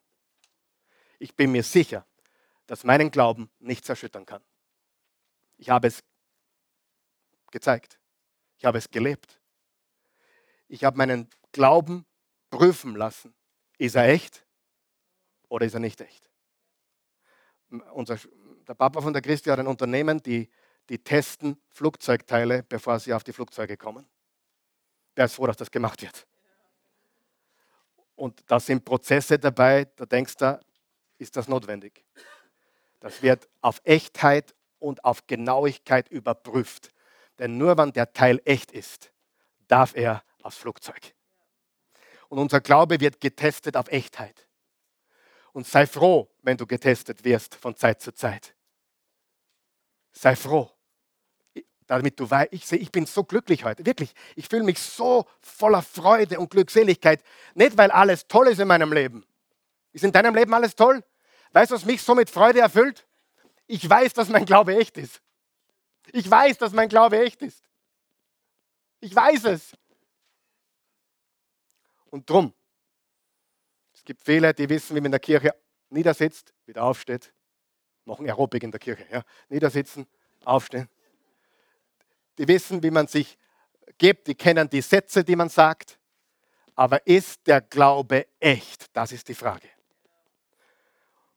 Ich 1.19 1.35
bin 1.35 1.51
mir 1.51 1.63
sicher, 1.63 2.05
dass 2.67 2.83
meinen 2.83 3.11
Glauben 3.11 3.49
nichts 3.59 3.89
erschüttern 3.89 4.25
kann. 4.25 4.41
Ich 5.57 5.69
habe 5.69 5.87
es 5.87 6.03
gezeigt. 7.55 7.97
Ich 8.57 8.65
habe 8.65 8.77
es 8.77 8.91
gelebt. 8.91 9.39
Ich 10.67 10.83
habe 10.83 10.97
meinen 10.97 11.29
Glauben 11.53 12.05
prüfen 12.49 12.97
lassen. 12.97 13.33
Ist 13.77 13.95
er 13.95 14.09
echt 14.09 14.45
oder 15.47 15.65
ist 15.65 15.73
er 15.73 15.79
nicht 15.79 16.01
echt? 16.01 16.29
Unser, 17.93 18.19
der 18.67 18.73
Papa 18.73 18.99
von 18.99 19.13
der 19.13 19.21
Christi 19.21 19.49
hat 19.49 19.59
ein 19.59 19.67
Unternehmen, 19.67 20.21
die, 20.21 20.49
die 20.89 21.01
testen 21.01 21.57
Flugzeugteile, 21.69 22.63
bevor 22.63 22.99
sie 22.99 23.13
auf 23.13 23.23
die 23.23 23.31
Flugzeuge 23.31 23.77
kommen. 23.77 24.05
Der 25.15 25.25
ist 25.25 25.35
froh, 25.35 25.47
dass 25.47 25.57
das 25.57 25.71
gemacht 25.71 26.01
wird. 26.01 26.27
Und 28.15 28.43
da 28.47 28.59
sind 28.59 28.83
Prozesse 28.83 29.39
dabei, 29.39 29.85
da 29.95 30.05
denkst 30.05 30.35
du, 30.35 30.59
ist 31.19 31.37
das 31.37 31.47
notwendig. 31.47 32.03
Das 32.99 33.21
wird 33.21 33.47
auf 33.61 33.79
Echtheit 33.85 34.53
und 34.79 35.05
auf 35.05 35.25
Genauigkeit 35.25 36.09
überprüft. 36.09 36.91
Denn 37.39 37.57
nur 37.57 37.77
wenn 37.77 37.91
der 37.91 38.13
Teil 38.13 38.41
echt 38.45 38.71
ist, 38.71 39.11
darf 39.67 39.95
er 39.95 40.23
aufs 40.41 40.57
Flugzeug. 40.57 41.13
Und 42.29 42.39
unser 42.39 42.61
Glaube 42.61 42.99
wird 42.99 43.19
getestet 43.19 43.77
auf 43.77 43.87
Echtheit. 43.89 44.47
Und 45.53 45.67
sei 45.67 45.87
froh, 45.87 46.29
wenn 46.41 46.57
du 46.57 46.67
getestet 46.67 47.23
wirst 47.23 47.55
von 47.55 47.75
Zeit 47.75 48.01
zu 48.01 48.13
Zeit. 48.13 48.55
Sei 50.11 50.35
froh. 50.35 50.69
Damit 51.87 52.19
du 52.19 52.29
weißt, 52.29 52.51
ich, 52.51 52.71
ich 52.71 52.91
bin 52.91 53.05
so 53.05 53.23
glücklich 53.23 53.63
heute, 53.63 53.85
wirklich. 53.85 54.13
Ich 54.35 54.47
fühle 54.47 54.63
mich 54.63 54.79
so 54.79 55.25
voller 55.39 55.83
Freude 55.83 56.39
und 56.39 56.49
Glückseligkeit. 56.49 57.21
Nicht, 57.53 57.77
weil 57.77 57.91
alles 57.91 58.27
toll 58.27 58.47
ist 58.47 58.59
in 58.59 58.67
meinem 58.67 58.91
Leben. 58.91 59.23
Ist 59.93 60.03
in 60.03 60.11
deinem 60.11 60.35
Leben 60.35 60.53
alles 60.53 60.75
toll? 60.75 61.03
Weißt 61.53 61.71
du, 61.71 61.75
was 61.75 61.85
mich 61.85 62.01
so 62.01 62.15
mit 62.15 62.29
Freude 62.29 62.59
erfüllt? 62.59 63.07
Ich 63.67 63.87
weiß, 63.87 64.13
dass 64.13 64.29
mein 64.29 64.45
Glaube 64.45 64.75
echt 64.75 64.97
ist. 64.97 65.21
Ich 66.11 66.29
weiß, 66.29 66.57
dass 66.57 66.73
mein 66.73 66.89
Glaube 66.89 67.19
echt 67.19 67.41
ist. 67.41 67.63
Ich 68.99 69.15
weiß 69.15 69.45
es. 69.45 69.73
Und 72.09 72.29
drum, 72.29 72.53
es 73.93 74.03
gibt 74.03 74.21
viele, 74.23 74.53
die 74.53 74.69
wissen, 74.69 74.95
wie 74.95 74.99
man 75.01 75.07
in 75.07 75.11
der 75.11 75.19
Kirche 75.19 75.53
niedersitzt, 75.89 76.53
wieder 76.65 76.83
aufsteht, 76.83 77.33
machen 78.05 78.25
Aerobik 78.25 78.63
in 78.63 78.71
der 78.71 78.79
Kirche, 78.79 79.05
ja? 79.11 79.23
niedersitzen, 79.49 80.07
aufstehen. 80.43 80.89
Die 82.37 82.47
wissen, 82.47 82.81
wie 82.83 82.91
man 82.91 83.07
sich 83.07 83.37
gibt, 83.97 84.27
die 84.27 84.35
kennen 84.35 84.69
die 84.69 84.81
Sätze, 84.81 85.23
die 85.23 85.35
man 85.35 85.49
sagt. 85.49 85.97
Aber 86.75 87.05
ist 87.07 87.47
der 87.47 87.61
Glaube 87.61 88.27
echt? 88.39 88.87
Das 88.95 89.11
ist 89.11 89.27
die 89.29 89.35
Frage. 89.35 89.69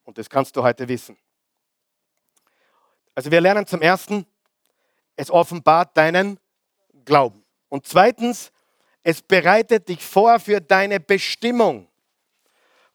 Und 0.04 0.18
das 0.18 0.28
kannst 0.28 0.56
du 0.56 0.62
heute 0.62 0.88
wissen. 0.88 1.16
Also 3.14 3.30
wir 3.30 3.40
lernen 3.40 3.66
zum 3.66 3.82
Ersten, 3.82 4.26
es 5.18 5.30
offenbart 5.30 5.96
deinen 5.96 6.38
Glauben. 7.04 7.44
Und 7.68 7.86
zweitens, 7.86 8.52
es 9.02 9.20
bereitet 9.20 9.88
dich 9.88 10.04
vor 10.04 10.38
für 10.38 10.60
deine 10.60 11.00
Bestimmung. 11.00 11.88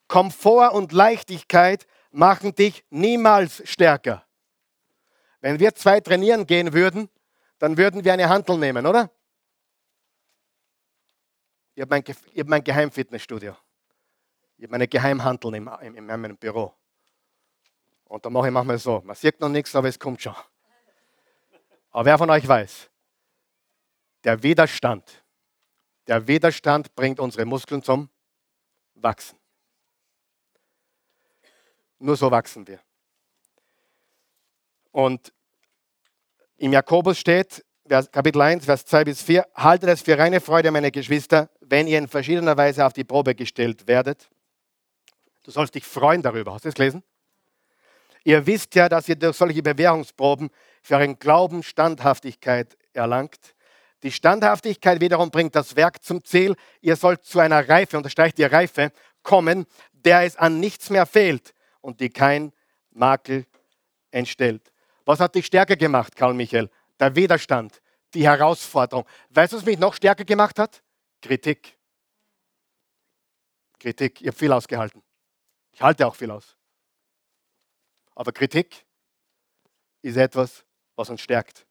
Komfort 0.07 0.74
und 0.74 0.93
Leichtigkeit 0.93 1.86
machen 2.11 2.55
dich 2.55 2.86
niemals 2.89 3.61
stärker. 3.69 4.26
Wenn 5.41 5.59
wir 5.59 5.76
zwei 5.76 5.99
trainieren 5.99 6.47
gehen 6.47 6.71
würden, 6.71 7.09
dann 7.59 7.78
würden 7.78 8.05
wir 8.05 8.13
eine 8.13 8.30
Handel 8.30 8.57
nehmen, 8.57 8.86
oder? 8.86 9.11
Ich 11.76 11.82
habe 11.82 11.89
mein, 11.89 12.03
hab 12.03 12.47
mein 12.47 12.63
Geheimfitnessstudio. 12.63 13.55
Ich 14.57 14.63
habe 14.63 14.71
meine 14.71 14.88
Geheimhandel 14.88 15.55
in, 15.55 15.67
in, 15.82 15.95
in 15.95 16.05
meinem 16.05 16.38
Büro. 16.38 16.74
Und 18.05 18.26
da 18.26 18.30
mache 18.30 18.47
ich 18.47 18.53
manchmal 18.53 18.78
so. 18.78 19.01
Man 19.03 19.15
sieht 19.15 19.41
noch 19.41 19.49
nichts, 19.49 19.76
aber 19.76 19.89
es 19.89 19.99
kommt 19.99 20.21
schon. 20.21 20.36
Aber 21.93 22.05
wer 22.05 22.17
von 22.17 22.29
euch 22.29 22.47
weiß, 22.47 22.89
der 24.23 24.41
Widerstand, 24.41 25.23
der 26.07 26.27
Widerstand 26.27 26.93
bringt 26.95 27.19
unsere 27.19 27.45
Muskeln 27.45 27.83
zum 27.83 28.09
Wachsen. 28.95 29.37
Nur 31.99 32.17
so 32.17 32.29
wachsen 32.31 32.67
wir. 32.67 32.79
Und 34.91 35.31
im 36.57 36.73
Jakobus 36.73 37.19
steht, 37.19 37.63
Kapitel 37.87 38.41
1, 38.41 38.65
Vers 38.65 38.85
2 38.85 39.03
bis 39.03 39.21
4, 39.21 39.47
haltet 39.55 39.89
es 39.89 40.01
für 40.01 40.17
reine 40.17 40.41
Freude, 40.41 40.71
meine 40.71 40.91
Geschwister, 40.91 41.49
wenn 41.61 41.87
ihr 41.87 41.99
in 41.99 42.07
verschiedener 42.07 42.57
Weise 42.57 42.85
auf 42.85 42.93
die 42.93 43.03
Probe 43.03 43.35
gestellt 43.35 43.87
werdet. 43.87 44.29
Du 45.43 45.51
sollst 45.51 45.75
dich 45.75 45.83
freuen 45.83 46.21
darüber. 46.21 46.53
Hast 46.53 46.65
du 46.65 46.69
es 46.69 46.75
gelesen? 46.75 47.03
Ihr 48.23 48.45
wisst 48.45 48.73
ja, 48.75 48.87
dass 48.87 49.09
ihr 49.09 49.15
durch 49.15 49.35
solche 49.35 49.61
Bewährungsproben 49.61 50.49
für 50.84 50.97
euren 50.97 51.17
Glauben 51.17 51.63
Standhaftigkeit 51.63 52.77
erlangt. 52.91 53.55
Die 54.03 54.11
Standhaftigkeit 54.11 54.99
wiederum 54.99 55.31
bringt 55.31 55.55
das 55.55 55.75
Werk 55.77 56.03
zum 56.03 56.23
Ziel. 56.23 56.55
Ihr 56.81 56.97
sollt 56.97 57.23
zu 57.23 57.39
einer 57.39 57.67
Reife, 57.67 57.97
unterstreicht 57.97 58.38
die 58.38 58.43
Reife, 58.43 58.91
kommen, 59.23 59.65
der 59.93 60.23
es 60.23 60.36
an 60.36 60.59
nichts 60.59 60.89
mehr 60.89 61.05
fehlt 61.05 61.53
und 61.79 62.01
die 62.01 62.09
kein 62.09 62.51
Makel 62.91 63.45
entstellt. 64.11 64.71
Was 65.05 65.21
hat 65.21 65.36
dich 65.36 65.45
stärker 65.45 65.77
gemacht, 65.77 66.15
Karl 66.15 66.34
Michael? 66.34 66.69
Der 66.99 67.15
Widerstand, 67.15 67.81
die 68.13 68.25
Herausforderung. 68.25 69.05
Weißt 69.29 69.53
du, 69.53 69.57
was 69.57 69.65
mich 69.65 69.79
noch 69.79 69.93
stärker 69.93 70.25
gemacht 70.25 70.59
hat? 70.59 70.84
Kritik. 71.21 71.77
Kritik. 73.79 74.21
Ich 74.21 74.27
habe 74.27 74.38
viel 74.38 74.51
ausgehalten. 74.51 75.01
Ich 75.71 75.81
halte 75.81 76.05
auch 76.05 76.15
viel 76.15 76.29
aus. 76.29 76.57
Aber 78.15 78.31
Kritik 78.31 78.86
ist 80.01 80.17
etwas, 80.17 80.65
was 80.95 81.09
uns 81.09 81.21
stärkt. 81.21 81.65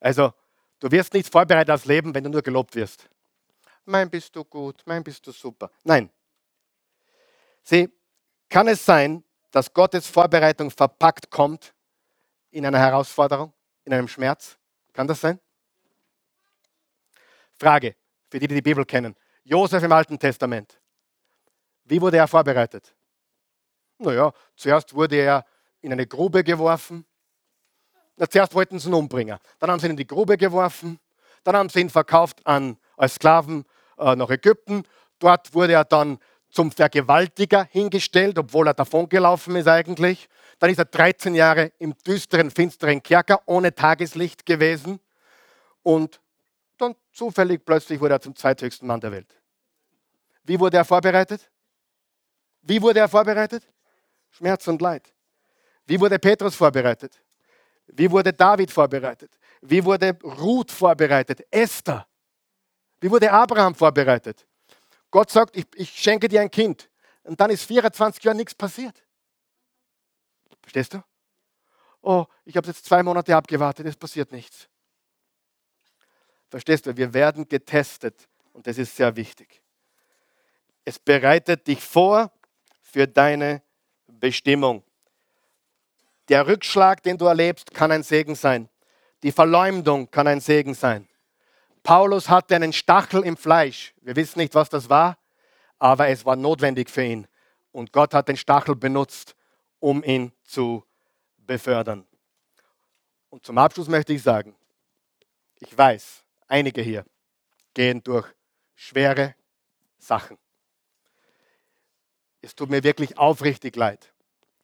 Also, 0.00 0.32
du 0.80 0.90
wirst 0.90 1.12
nichts 1.14 1.28
vorbereitet 1.28 1.70
aufs 1.70 1.84
Leben, 1.84 2.14
wenn 2.14 2.24
du 2.24 2.30
nur 2.30 2.42
gelobt 2.42 2.74
wirst. 2.74 3.08
Mein 3.84 4.10
bist 4.10 4.34
du 4.36 4.44
gut, 4.44 4.82
mein 4.86 5.02
bist 5.02 5.26
du 5.26 5.32
super. 5.32 5.70
Nein. 5.82 6.10
Sieh, 7.62 7.88
kann 8.48 8.68
es 8.68 8.84
sein, 8.84 9.24
dass 9.50 9.72
Gottes 9.72 10.06
Vorbereitung 10.06 10.70
verpackt 10.70 11.30
kommt 11.30 11.74
in 12.50 12.66
einer 12.66 12.78
Herausforderung, 12.78 13.52
in 13.84 13.92
einem 13.92 14.08
Schmerz? 14.08 14.58
Kann 14.92 15.06
das 15.06 15.20
sein? 15.20 15.40
Frage, 17.52 17.94
für 18.30 18.38
die, 18.38 18.48
die 18.48 18.54
die 18.56 18.62
Bibel 18.62 18.84
kennen. 18.84 19.14
Josef 19.44 19.82
im 19.82 19.92
Alten 19.92 20.18
Testament. 20.18 20.80
Wie 21.84 22.00
wurde 22.00 22.16
er 22.16 22.28
vorbereitet? 22.28 22.94
Naja, 23.98 24.32
zuerst 24.56 24.94
wurde 24.94 25.16
er 25.16 25.44
in 25.80 25.92
eine 25.92 26.06
Grube 26.06 26.42
geworfen. 26.42 27.04
Zuerst 28.30 28.54
wollten 28.54 28.78
sie 28.78 28.88
ihn 28.88 28.94
umbringen. 28.94 29.38
Dann 29.58 29.70
haben 29.70 29.80
sie 29.80 29.86
ihn 29.86 29.92
in 29.92 29.96
die 29.96 30.06
Grube 30.06 30.36
geworfen. 30.36 30.98
Dann 31.44 31.56
haben 31.56 31.68
sie 31.68 31.80
ihn 31.80 31.90
verkauft 31.90 32.46
an, 32.46 32.76
als 32.96 33.14
Sklaven 33.14 33.64
äh, 33.98 34.14
nach 34.14 34.30
Ägypten. 34.30 34.84
Dort 35.18 35.54
wurde 35.54 35.72
er 35.72 35.84
dann 35.84 36.18
zum 36.50 36.70
Vergewaltiger 36.70 37.64
hingestellt, 37.70 38.38
obwohl 38.38 38.68
er 38.68 38.74
davongelaufen 38.74 39.56
ist 39.56 39.66
eigentlich. 39.66 40.28
Dann 40.58 40.70
ist 40.70 40.78
er 40.78 40.84
13 40.84 41.34
Jahre 41.34 41.72
im 41.78 41.94
düsteren, 42.06 42.50
finsteren 42.50 43.02
Kerker 43.02 43.40
ohne 43.46 43.74
Tageslicht 43.74 44.46
gewesen. 44.46 45.00
Und 45.82 46.20
dann 46.78 46.94
zufällig 47.12 47.64
plötzlich 47.64 48.00
wurde 48.00 48.14
er 48.14 48.20
zum 48.20 48.36
zweithöchsten 48.36 48.86
Mann 48.86 49.00
der 49.00 49.12
Welt. 49.12 49.34
Wie 50.44 50.60
wurde 50.60 50.76
er 50.76 50.84
vorbereitet? 50.84 51.50
Wie 52.60 52.80
wurde 52.80 53.00
er 53.00 53.08
vorbereitet? 53.08 53.66
Schmerz 54.30 54.66
und 54.68 54.80
Leid. 54.80 55.12
Wie 55.86 55.98
wurde 55.98 56.18
Petrus 56.18 56.54
vorbereitet? 56.54 57.20
Wie 57.92 58.10
wurde 58.10 58.32
David 58.32 58.70
vorbereitet? 58.70 59.38
Wie 59.60 59.84
wurde 59.84 60.18
Ruth 60.22 60.70
vorbereitet? 60.70 61.46
Esther. 61.50 62.06
Wie 63.00 63.10
wurde 63.10 63.30
Abraham 63.30 63.74
vorbereitet? 63.74 64.46
Gott 65.10 65.30
sagt, 65.30 65.56
ich, 65.56 65.66
ich 65.74 65.90
schenke 65.90 66.26
dir 66.26 66.40
ein 66.40 66.50
Kind. 66.50 66.88
Und 67.22 67.38
dann 67.38 67.50
ist 67.50 67.64
24 67.64 68.24
Jahre 68.24 68.36
nichts 68.36 68.54
passiert. 68.54 69.04
Verstehst 70.62 70.94
du? 70.94 71.04
Oh, 72.00 72.24
ich 72.44 72.56
habe 72.56 72.66
jetzt 72.66 72.84
zwei 72.84 73.02
Monate 73.02 73.36
abgewartet, 73.36 73.86
es 73.86 73.96
passiert 73.96 74.32
nichts. 74.32 74.68
Verstehst 76.48 76.86
du? 76.86 76.96
Wir 76.96 77.12
werden 77.14 77.46
getestet 77.48 78.28
und 78.52 78.66
das 78.66 78.78
ist 78.78 78.96
sehr 78.96 79.14
wichtig. 79.14 79.62
Es 80.84 80.98
bereitet 80.98 81.66
dich 81.66 81.82
vor 81.82 82.32
für 82.80 83.06
deine 83.06 83.62
Bestimmung. 84.06 84.82
Der 86.28 86.46
Rückschlag, 86.46 87.02
den 87.02 87.18
du 87.18 87.26
erlebst, 87.26 87.74
kann 87.74 87.90
ein 87.90 88.02
Segen 88.02 88.34
sein. 88.34 88.68
Die 89.22 89.32
Verleumdung 89.32 90.10
kann 90.10 90.26
ein 90.26 90.40
Segen 90.40 90.74
sein. 90.74 91.08
Paulus 91.82 92.28
hatte 92.28 92.54
einen 92.54 92.72
Stachel 92.72 93.24
im 93.24 93.36
Fleisch. 93.36 93.94
Wir 94.00 94.14
wissen 94.16 94.38
nicht, 94.38 94.54
was 94.54 94.68
das 94.68 94.88
war, 94.88 95.18
aber 95.78 96.08
es 96.08 96.24
war 96.24 96.36
notwendig 96.36 96.90
für 96.90 97.04
ihn. 97.04 97.26
Und 97.72 97.92
Gott 97.92 98.14
hat 98.14 98.28
den 98.28 98.36
Stachel 98.36 98.76
benutzt, 98.76 99.34
um 99.80 100.04
ihn 100.04 100.32
zu 100.44 100.84
befördern. 101.38 102.06
Und 103.30 103.44
zum 103.44 103.58
Abschluss 103.58 103.88
möchte 103.88 104.12
ich 104.12 104.22
sagen, 104.22 104.54
ich 105.58 105.76
weiß, 105.76 106.22
einige 106.46 106.82
hier 106.82 107.04
gehen 107.74 108.02
durch 108.02 108.28
schwere 108.74 109.34
Sachen. 109.98 110.38
Es 112.40 112.54
tut 112.54 112.70
mir 112.70 112.82
wirklich 112.82 113.16
aufrichtig 113.18 113.76
leid. 113.76 114.12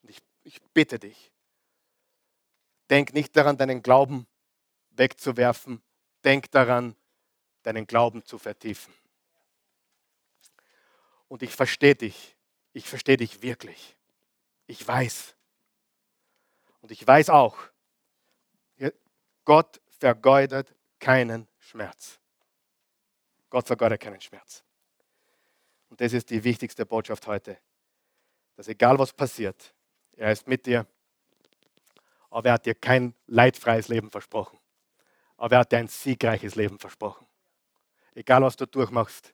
Ich, 0.02 0.18
ich 0.42 0.61
bitte 0.74 0.98
dich, 0.98 1.32
denk 2.91 3.12
nicht 3.12 3.36
daran, 3.36 3.57
deinen 3.57 3.82
Glauben 3.82 4.26
wegzuwerfen. 4.91 5.82
Denk 6.24 6.51
daran, 6.51 6.97
deinen 7.62 7.86
Glauben 7.86 8.24
zu 8.24 8.39
vertiefen. 8.39 8.93
Und 11.28 11.43
ich 11.43 11.55
verstehe 11.55 11.95
dich. 11.95 12.36
Ich 12.72 12.89
verstehe 12.89 13.16
dich 13.16 13.43
wirklich. 13.43 13.97
Ich 14.66 14.86
weiß. 14.86 15.34
Und 16.80 16.91
ich 16.91 17.07
weiß 17.07 17.30
auch, 17.30 17.57
Gott 19.45 19.80
vergeudet 19.99 20.74
keinen 20.99 21.49
Schmerz. 21.59 22.18
Gott 23.51 23.66
vergeudet 23.66 24.01
keinen 24.01 24.20
Schmerz. 24.20 24.62
Und 25.89 26.01
das 26.01 26.12
ist 26.12 26.30
die 26.30 26.45
wichtigste 26.45 26.84
Botschaft 26.84 27.26
heute 27.26 27.59
dass 28.59 28.66
egal 28.66 28.99
was 28.99 29.12
passiert, 29.12 29.72
er 30.16 30.32
ist 30.32 30.49
mit 30.49 30.66
dir, 30.66 30.84
aber 32.31 32.49
er 32.49 32.53
hat 32.55 32.66
dir 32.66 32.74
kein 32.74 33.14
leidfreies 33.26 33.89
Leben 33.89 34.11
versprochen. 34.11 34.59
Aber 35.37 35.57
er 35.57 35.61
hat 35.61 35.72
dir 35.72 35.79
ein 35.79 35.89
siegreiches 35.89 36.55
Leben 36.55 36.79
versprochen. 36.79 37.26
Egal 38.14 38.43
was 38.43 38.57
du 38.57 38.66
durchmachst, 38.66 39.33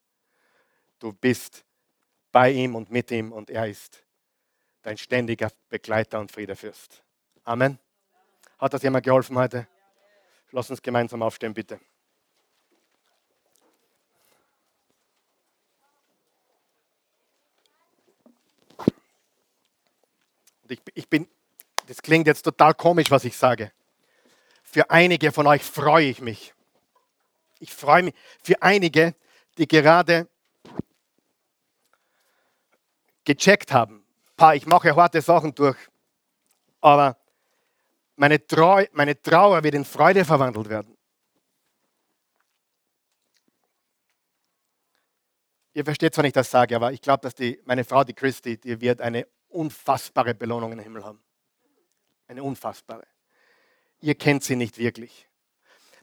du 0.98 1.12
bist 1.12 1.64
bei 2.30 2.50
ihm 2.50 2.74
und 2.74 2.90
mit 2.90 3.10
ihm 3.10 3.32
und 3.32 3.50
er 3.50 3.66
ist 3.68 4.04
dein 4.82 4.98
ständiger 4.98 5.50
Begleiter 5.68 6.20
und 6.20 6.30
Friedefürst. 6.30 7.02
Amen. 7.44 7.78
Hat 8.58 8.74
das 8.74 8.82
jemand 8.82 9.04
geholfen 9.04 9.38
heute? 9.38 9.66
Lass 10.50 10.70
uns 10.70 10.82
gemeinsam 10.82 11.22
aufstehen, 11.22 11.54
bitte. 11.54 11.80
Und 20.62 20.70
ich, 20.70 20.80
ich 20.94 21.08
bin, 21.08 21.28
das 21.86 22.00
klingt 22.02 22.26
jetzt 22.26 22.42
total 22.42 22.74
komisch, 22.74 23.10
was 23.10 23.24
ich 23.24 23.36
sage. 23.36 23.72
Für 24.62 24.90
einige 24.90 25.32
von 25.32 25.46
euch 25.46 25.62
freue 25.62 26.06
ich 26.06 26.20
mich. 26.20 26.54
Ich 27.60 27.72
freue 27.72 28.04
mich. 28.04 28.14
Für 28.42 28.60
einige, 28.62 29.14
die 29.56 29.68
gerade 29.68 30.28
gecheckt 33.24 33.72
haben, 33.72 34.04
pa, 34.36 34.54
ich 34.54 34.66
mache 34.66 34.94
harte 34.94 35.22
Sachen 35.22 35.54
durch, 35.54 35.78
aber 36.80 37.16
meine, 38.16 38.44
Trau 38.46 38.82
meine 38.92 39.20
Trauer 39.20 39.62
wird 39.62 39.74
in 39.74 39.84
Freude 39.84 40.24
verwandelt 40.24 40.68
werden. 40.68 40.96
Ihr 45.72 45.84
versteht 45.84 46.14
zwar 46.14 46.22
nicht, 46.22 46.36
was 46.36 46.46
ich 46.46 46.52
sage, 46.52 46.76
aber 46.76 46.92
ich 46.92 47.00
glaube, 47.00 47.22
dass 47.22 47.34
die, 47.34 47.60
meine 47.64 47.84
Frau, 47.84 48.04
die 48.04 48.14
Christi, 48.14 48.58
die 48.58 48.80
wird 48.80 49.00
eine 49.00 49.26
unfassbare 49.48 50.34
Belohnung 50.34 50.72
im 50.72 50.78
Himmel 50.78 51.04
haben. 51.04 51.23
Eine 52.26 52.42
unfassbare. 52.42 53.06
Ihr 54.00 54.14
kennt 54.14 54.44
sie 54.44 54.56
nicht 54.56 54.78
wirklich. 54.78 55.28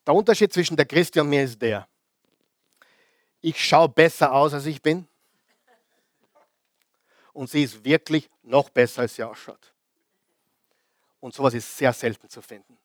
Der 0.06 0.14
Unterschied 0.14 0.52
zwischen 0.52 0.76
der 0.76 0.86
Christi 0.86 1.20
und 1.20 1.30
mir 1.30 1.44
ist 1.44 1.62
der, 1.62 1.88
ich 3.42 3.64
schaue 3.64 3.90
besser 3.90 4.32
aus, 4.32 4.54
als 4.54 4.66
ich 4.66 4.82
bin. 4.82 5.08
Und 7.34 7.50
sie 7.50 7.64
ist 7.64 7.84
wirklich 7.84 8.30
noch 8.44 8.70
besser, 8.70 9.02
als 9.02 9.16
sie 9.16 9.24
ausschaut. 9.24 9.74
Und 11.20 11.34
sowas 11.34 11.54
ist 11.54 11.78
sehr 11.78 11.94
selten 11.94 12.30
zu 12.30 12.42
finden. 12.42 12.78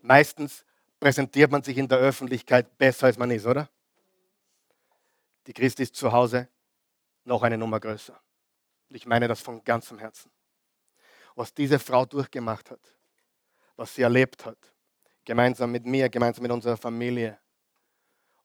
Meistens 0.00 0.64
präsentiert 1.00 1.50
man 1.50 1.62
sich 1.62 1.76
in 1.78 1.88
der 1.88 1.98
Öffentlichkeit 1.98 2.76
besser, 2.78 3.06
als 3.06 3.16
man 3.16 3.30
ist, 3.30 3.46
oder? 3.46 3.68
Die 5.46 5.52
Christi 5.52 5.82
ist 5.82 5.94
zu 5.94 6.12
Hause 6.12 6.48
noch 7.24 7.42
eine 7.42 7.58
Nummer 7.58 7.80
größer. 7.80 8.18
Und 8.88 8.96
ich 8.96 9.06
meine 9.06 9.28
das 9.28 9.40
von 9.40 9.62
ganzem 9.64 9.98
Herzen. 9.98 10.30
Was 11.34 11.52
diese 11.52 11.78
Frau 11.78 12.04
durchgemacht 12.04 12.70
hat, 12.70 12.80
was 13.76 13.94
sie 13.94 14.02
erlebt 14.02 14.46
hat, 14.46 14.58
gemeinsam 15.24 15.72
mit 15.72 15.84
mir, 15.84 16.08
gemeinsam 16.08 16.42
mit 16.42 16.52
unserer 16.52 16.76
Familie. 16.76 17.38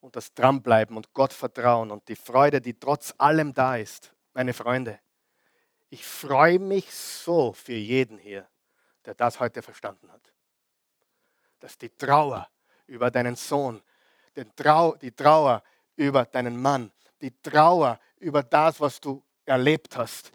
Und 0.02 0.16
das 0.16 0.34
Dranbleiben 0.34 0.96
und 0.96 1.14
Gott 1.14 1.34
vertrauen 1.34 1.92
und 1.92 2.08
die 2.08 2.16
Freude, 2.16 2.62
die 2.62 2.74
trotz 2.74 3.14
allem 3.18 3.54
da 3.54 3.76
ist. 3.76 4.14
Meine 4.34 4.54
Freunde, 4.54 5.00
ich 5.90 6.06
freue 6.06 6.60
mich 6.60 6.94
so 6.94 7.52
für 7.52 7.74
jeden 7.74 8.18
hier, 8.18 8.48
der 9.06 9.14
das 9.14 9.40
heute 9.40 9.62
verstanden 9.62 10.12
hat. 10.12 10.34
Dass 11.60 11.78
die 11.78 11.90
Trauer 11.90 12.48
über 12.88 13.12
deinen 13.12 13.36
Sohn, 13.36 13.82
die 14.36 15.12
Trauer 15.12 15.64
über 15.96 16.26
deinen 16.26 16.62
Mann, 16.62 16.92
die 17.22 17.32
Trauer 17.42 18.00
über 18.20 18.44
das, 18.44 18.80
was 18.80 19.02
du 19.02 19.22
erlebt 19.46 19.98
hast, 19.98 20.32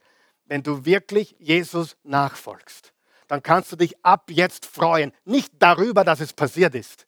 wenn 0.47 0.63
du 0.63 0.85
wirklich 0.85 1.37
Jesus 1.39 1.97
nachfolgst, 2.03 2.93
dann 3.29 3.43
kannst 3.43 3.73
du 3.73 3.77
dich 3.77 4.05
ab 4.05 4.31
jetzt 4.31 4.67
freuen. 4.67 5.13
Nicht 5.25 5.53
darüber, 5.59 6.05
dass 6.05 6.21
es 6.21 6.33
passiert 6.33 6.75
ist, 6.75 7.07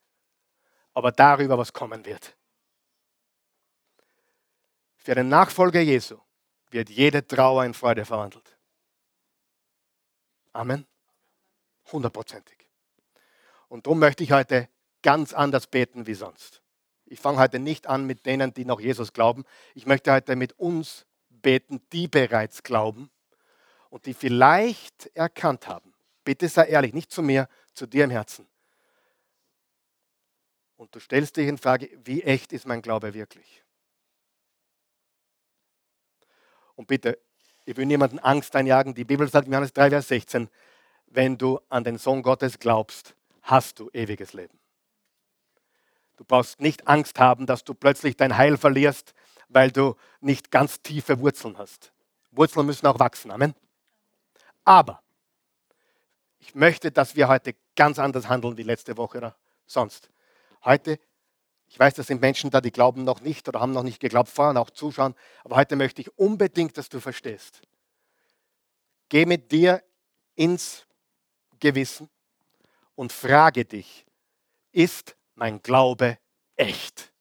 aber 0.94 1.12
darüber, 1.12 1.58
was 1.58 1.72
kommen 1.72 2.04
wird. 2.04 2.36
Für 4.96 5.14
den 5.14 5.28
Nachfolger 5.28 5.80
Jesu 5.80 6.18
wird 6.70 6.90
jede 6.90 7.26
Trauer 7.26 7.64
in 7.64 7.74
Freude 7.74 8.04
verwandelt. 8.04 8.56
Amen. 10.52 10.86
Hundertprozentig. 11.92 12.56
Und 13.68 13.86
darum 13.86 13.98
möchte 13.98 14.24
ich 14.24 14.32
heute 14.32 14.68
ganz 15.02 15.32
anders 15.32 15.66
beten 15.66 16.06
wie 16.06 16.14
sonst. 16.14 16.62
Ich 17.04 17.20
fange 17.20 17.38
heute 17.38 17.60
nicht 17.60 17.86
an 17.86 18.06
mit 18.06 18.26
denen, 18.26 18.52
die 18.52 18.64
noch 18.64 18.80
Jesus 18.80 19.12
glauben. 19.12 19.44
Ich 19.74 19.86
möchte 19.86 20.12
heute 20.12 20.34
mit 20.34 20.58
uns 20.58 21.06
beten, 21.28 21.86
die 21.92 22.08
bereits 22.08 22.64
glauben 22.64 23.10
und 23.90 24.06
die 24.06 24.14
vielleicht 24.14 25.06
erkannt 25.14 25.68
haben. 25.68 25.94
Bitte 26.24 26.48
sei 26.48 26.66
ehrlich, 26.66 26.92
nicht 26.92 27.12
zu 27.12 27.22
mir, 27.22 27.48
zu 27.72 27.86
dir 27.86 28.04
im 28.04 28.10
Herzen. 28.10 28.46
Und 30.76 30.94
du 30.94 31.00
stellst 31.00 31.36
dich 31.36 31.48
in 31.48 31.58
Frage, 31.58 31.90
wie 32.04 32.22
echt 32.22 32.52
ist 32.52 32.66
mein 32.66 32.82
Glaube 32.82 33.14
wirklich? 33.14 33.62
Und 36.74 36.86
bitte, 36.86 37.18
ich 37.64 37.76
will 37.76 37.86
niemanden 37.86 38.18
Angst 38.18 38.54
einjagen. 38.54 38.94
Die 38.94 39.04
Bibel 39.04 39.28
sagt 39.28 39.46
in 39.46 39.52
Johannes 39.52 39.72
3, 39.72 39.90
Vers 39.90 40.08
16, 40.08 40.50
wenn 41.06 41.38
du 41.38 41.58
an 41.68 41.84
den 41.84 41.98
Sohn 41.98 42.22
Gottes 42.22 42.58
glaubst, 42.58 43.14
hast 43.42 43.78
du 43.78 43.90
ewiges 43.92 44.32
Leben. 44.34 44.58
Du 46.16 46.24
brauchst 46.24 46.60
nicht 46.60 46.86
Angst 46.88 47.18
haben, 47.18 47.46
dass 47.46 47.64
du 47.64 47.74
plötzlich 47.74 48.16
dein 48.16 48.36
Heil 48.36 48.56
verlierst, 48.56 49.14
weil 49.48 49.70
du 49.70 49.96
nicht 50.20 50.50
ganz 50.50 50.80
tiefe 50.80 51.20
Wurzeln 51.20 51.56
hast. 51.58 51.92
Wurzeln 52.30 52.66
müssen 52.66 52.86
auch 52.86 52.98
wachsen. 52.98 53.30
Amen. 53.30 53.54
Aber 54.66 55.00
ich 56.40 56.54
möchte, 56.54 56.90
dass 56.90 57.14
wir 57.14 57.28
heute 57.28 57.54
ganz 57.76 57.98
anders 57.98 58.28
handeln 58.28 58.56
wie 58.56 58.64
letzte 58.64 58.96
Woche 58.96 59.18
oder 59.18 59.36
sonst. 59.64 60.10
Heute, 60.64 60.98
ich 61.68 61.78
weiß, 61.78 61.94
das 61.94 62.08
sind 62.08 62.20
Menschen 62.20 62.50
da, 62.50 62.60
die 62.60 62.72
glauben 62.72 63.04
noch 63.04 63.20
nicht 63.20 63.48
oder 63.48 63.60
haben 63.60 63.70
noch 63.72 63.84
nicht 63.84 64.00
geglaubt 64.00 64.28
vorher 64.28 64.60
auch 64.60 64.70
zuschauen, 64.70 65.14
aber 65.44 65.56
heute 65.56 65.76
möchte 65.76 66.02
ich 66.02 66.18
unbedingt, 66.18 66.76
dass 66.76 66.88
du 66.88 67.00
verstehst. 67.00 67.62
Geh 69.08 69.24
mit 69.24 69.52
dir 69.52 69.84
ins 70.34 70.84
Gewissen 71.60 72.10
und 72.96 73.12
frage 73.12 73.64
dich, 73.64 74.04
ist 74.72 75.16
mein 75.36 75.62
Glaube 75.62 76.18
echt? 76.56 77.12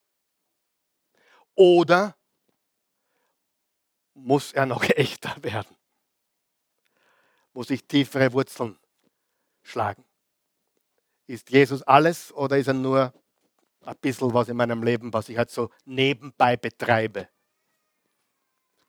Oder 1.54 2.18
muss 4.16 4.52
er 4.52 4.66
noch 4.66 4.84
echter 4.90 5.36
werden? 5.44 5.75
Muss 7.56 7.70
ich 7.70 7.86
tiefere 7.86 8.34
Wurzeln 8.34 8.78
schlagen? 9.64 10.04
Ist 11.26 11.50
Jesus 11.50 11.82
alles 11.84 12.34
oder 12.34 12.58
ist 12.58 12.68
er 12.68 12.74
nur 12.74 13.14
ein 13.80 13.96
bisschen 13.96 14.34
was 14.34 14.50
in 14.50 14.58
meinem 14.58 14.84
Leben, 14.84 15.14
was 15.14 15.30
ich 15.30 15.38
halt 15.38 15.50
so 15.50 15.72
nebenbei 15.86 16.58
betreibe? 16.58 17.30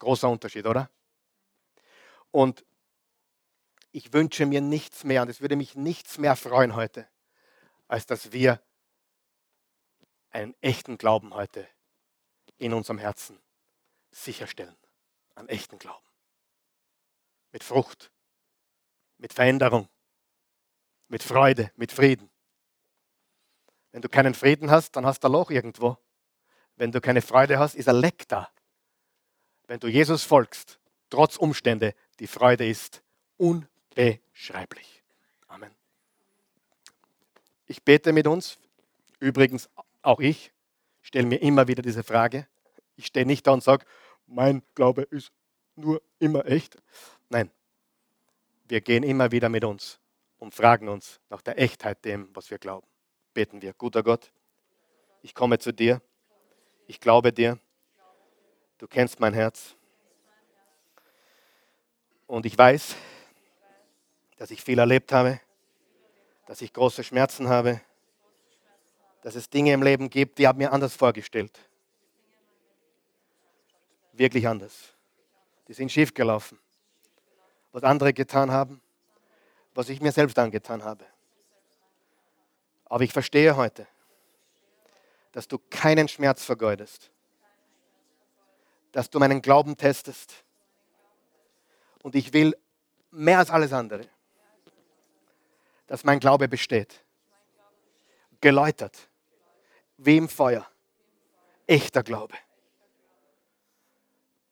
Großer 0.00 0.28
Unterschied, 0.28 0.66
oder? 0.66 0.90
Und 2.32 2.66
ich 3.92 4.12
wünsche 4.12 4.46
mir 4.46 4.60
nichts 4.60 5.04
mehr 5.04 5.22
und 5.22 5.28
es 5.28 5.40
würde 5.40 5.54
mich 5.54 5.76
nichts 5.76 6.18
mehr 6.18 6.34
freuen 6.34 6.74
heute, 6.74 7.08
als 7.86 8.06
dass 8.06 8.32
wir 8.32 8.60
einen 10.30 10.56
echten 10.60 10.98
Glauben 10.98 11.34
heute 11.34 11.68
in 12.58 12.74
unserem 12.74 12.98
Herzen 12.98 13.38
sicherstellen. 14.10 14.76
Einen 15.36 15.50
echten 15.50 15.78
Glauben. 15.78 16.04
Mit 17.52 17.62
Frucht, 17.62 18.10
mit 19.18 19.32
Veränderung, 19.32 19.88
mit 21.08 21.22
Freude, 21.22 21.70
mit 21.76 21.92
Frieden. 21.92 22.30
Wenn 23.92 24.02
du 24.02 24.08
keinen 24.08 24.34
Frieden 24.34 24.70
hast, 24.70 24.96
dann 24.96 25.06
hast 25.06 25.20
du 25.20 25.28
ein 25.28 25.32
Loch 25.32 25.50
irgendwo. 25.50 25.96
Wenn 26.76 26.92
du 26.92 27.00
keine 27.00 27.22
Freude 27.22 27.58
hast, 27.58 27.74
ist 27.74 27.88
ein 27.88 27.96
Leck 27.96 28.28
da. 28.28 28.50
Wenn 29.66 29.80
du 29.80 29.88
Jesus 29.88 30.22
folgst, 30.22 30.78
trotz 31.10 31.36
Umstände, 31.36 31.94
die 32.18 32.26
Freude 32.26 32.68
ist 32.68 33.02
unbeschreiblich 33.36 33.76
beschreiblich. 34.36 35.02
Amen. 35.48 35.70
Ich 37.66 37.82
bete 37.82 38.12
mit 38.12 38.26
uns. 38.26 38.58
Übrigens, 39.18 39.70
auch 40.02 40.20
ich 40.20 40.52
stelle 41.00 41.26
mir 41.26 41.40
immer 41.40 41.66
wieder 41.68 41.82
diese 41.82 42.04
Frage. 42.04 42.46
Ich 42.96 43.06
stehe 43.06 43.24
nicht 43.24 43.46
da 43.46 43.52
und 43.52 43.62
sage, 43.62 43.86
mein 44.26 44.62
Glaube 44.74 45.02
ist 45.02 45.32
nur 45.74 46.02
immer 46.18 46.44
echt. 46.44 46.76
Nein, 47.30 47.50
wir 48.68 48.80
gehen 48.80 49.02
immer 49.02 49.30
wieder 49.32 49.48
mit 49.48 49.64
uns 49.64 50.00
und 50.38 50.54
fragen 50.54 50.88
uns 50.88 51.20
nach 51.30 51.42
der 51.42 51.58
Echtheit 51.58 52.04
dem, 52.04 52.34
was 52.34 52.50
wir 52.50 52.58
glauben. 52.58 52.86
Beten 53.34 53.62
wir, 53.62 53.72
guter 53.74 54.02
Gott, 54.02 54.32
ich 55.22 55.34
komme 55.34 55.58
zu 55.58 55.72
dir, 55.72 56.00
ich 56.86 57.00
glaube 57.00 57.32
dir, 57.32 57.58
du 58.78 58.86
kennst 58.86 59.20
mein 59.20 59.34
Herz 59.34 59.76
und 62.26 62.46
ich 62.46 62.56
weiß, 62.56 62.96
dass 64.36 64.50
ich 64.50 64.62
viel 64.62 64.78
erlebt 64.78 65.12
habe, 65.12 65.40
dass 66.46 66.60
ich 66.60 66.72
große 66.72 67.04
Schmerzen 67.04 67.48
habe, 67.48 67.80
dass 69.22 69.34
es 69.34 69.50
Dinge 69.50 69.72
im 69.72 69.82
Leben 69.82 70.08
gibt, 70.08 70.38
die 70.38 70.46
habe 70.46 70.58
mir 70.58 70.72
anders 70.72 70.94
vorgestellt. 70.94 71.58
Wirklich 74.12 74.46
anders. 74.46 74.94
Die 75.68 75.72
sind 75.72 75.90
schief 75.90 76.14
gelaufen. 76.14 76.58
Was 77.76 77.84
andere 77.84 78.14
getan 78.14 78.50
haben, 78.50 78.80
was 79.74 79.90
ich 79.90 80.00
mir 80.00 80.10
selbst 80.10 80.38
angetan 80.38 80.82
habe. 80.82 81.04
Aber 82.86 83.04
ich 83.04 83.12
verstehe 83.12 83.54
heute, 83.54 83.86
dass 85.32 85.46
du 85.46 85.58
keinen 85.58 86.08
Schmerz 86.08 86.42
vergeudest, 86.42 87.10
dass 88.92 89.10
du 89.10 89.18
meinen 89.18 89.42
Glauben 89.42 89.76
testest. 89.76 90.42
Und 92.02 92.14
ich 92.14 92.32
will 92.32 92.56
mehr 93.10 93.40
als 93.40 93.50
alles 93.50 93.74
andere, 93.74 94.08
dass 95.86 96.02
mein 96.02 96.18
Glaube 96.18 96.48
besteht. 96.48 97.04
Geläutert, 98.40 99.10
wie 99.98 100.16
im 100.16 100.30
Feuer. 100.30 100.66
Echter 101.66 102.02
Glaube. 102.02 102.36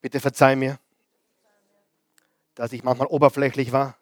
Bitte 0.03 0.21
verzeih 0.21 0.57
mir, 0.57 0.79
dass 2.55 2.73
ich 2.73 2.85
manchmal 2.85 3.09
oberflächlich 3.09 3.73
war 3.73 3.97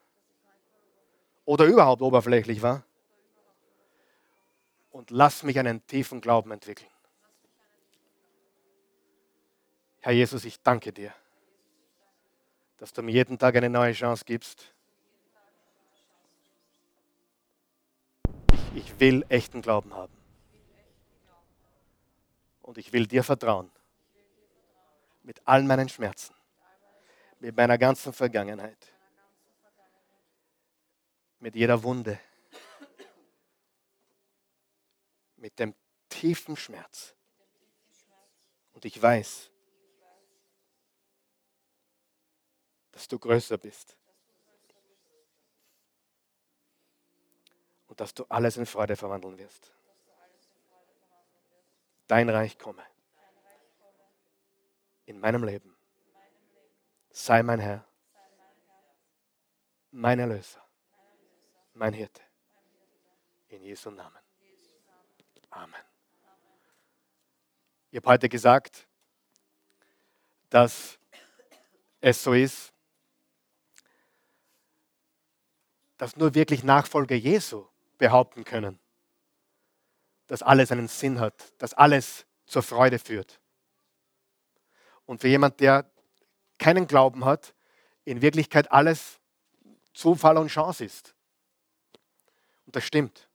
oder 1.45 1.65
überhaupt 1.65 2.01
oberflächlich 2.01 2.61
war. 2.61 2.83
Und 4.91 5.09
lass 5.09 5.43
mich 5.43 5.57
einen 5.57 5.85
tiefen 5.87 6.21
Glauben 6.21 6.51
entwickeln. 6.51 6.89
Herr 10.01 10.11
Jesus, 10.11 10.45
ich 10.45 10.61
danke 10.61 10.91
dir, 10.93 11.13
dass 12.77 12.93
du 12.93 13.01
mir 13.01 13.11
jeden 13.11 13.39
Tag 13.39 13.55
eine 13.55 13.69
neue 13.69 13.93
Chance 13.93 14.23
gibst 14.25 14.73
Ich 18.75 18.99
will 18.99 19.23
echten 19.29 19.61
Glauben 19.61 19.93
haben. 19.93 20.13
Und 22.61 22.77
ich 22.77 22.91
will 22.91 23.05
dir 23.05 23.23
vertrauen. 23.23 23.69
Mit 25.21 25.41
all 25.45 25.63
meinen 25.63 25.89
Schmerzen. 25.89 26.33
Mit 27.43 27.57
meiner 27.57 27.77
ganzen 27.77 28.13
Vergangenheit. 28.13 28.87
Mit 31.39 31.55
jeder 31.55 31.83
Wunde. 31.83 32.17
Mit 35.35 35.59
dem 35.59 35.75
tiefen 36.07 36.55
Schmerz. 36.55 37.13
Und 38.71 38.85
ich 38.85 39.01
weiß, 39.01 39.51
dass 42.93 43.09
du 43.09 43.19
größer 43.19 43.57
bist 43.57 43.97
und 47.87 47.99
dass 47.99 48.13
du 48.13 48.23
alles 48.29 48.55
in 48.55 48.65
Freude 48.65 48.95
verwandeln 48.95 49.37
wirst. 49.37 49.73
Dein 52.07 52.29
Reich 52.29 52.57
komme 52.57 52.85
in 55.05 55.19
meinem 55.19 55.43
Leben. 55.43 55.72
Sei 57.15 57.43
mein 57.43 57.59
Herr, 57.59 57.85
mein 59.91 60.17
Erlöser, 60.17 60.65
mein 61.75 61.93
Hirte. 61.93 62.23
In 63.49 63.61
Jesu 63.61 63.91
Namen. 63.91 64.17
Amen. 65.51 65.79
Ich 67.91 67.97
habe 67.97 68.09
heute 68.09 68.27
gesagt, 68.27 68.87
dass 70.49 70.97
es 72.01 72.23
so 72.23 72.33
ist, 72.33 72.73
dass 75.97 76.15
nur 76.15 76.33
wirklich 76.33 76.63
Nachfolger 76.63 77.15
Jesu 77.15 77.67
behaupten 77.99 78.43
können, 78.43 78.79
dass 80.25 80.41
alles 80.41 80.71
einen 80.71 80.87
Sinn 80.87 81.19
hat, 81.19 81.53
dass 81.61 81.75
alles 81.75 82.25
zur 82.47 82.63
Freude 82.63 82.97
führt. 82.97 83.39
Und 85.05 85.21
für 85.21 85.27
jemand, 85.27 85.59
der 85.59 85.92
keinen 86.63 86.87
Glauben 86.87 87.25
hat, 87.25 87.53
in 88.05 88.21
Wirklichkeit 88.21 88.71
alles 88.71 89.19
Zufall 89.93 90.37
und 90.37 90.47
Chance 90.47 90.85
ist. 90.85 91.13
Und 92.65 92.73
das 92.73 92.85
stimmt. 92.85 93.27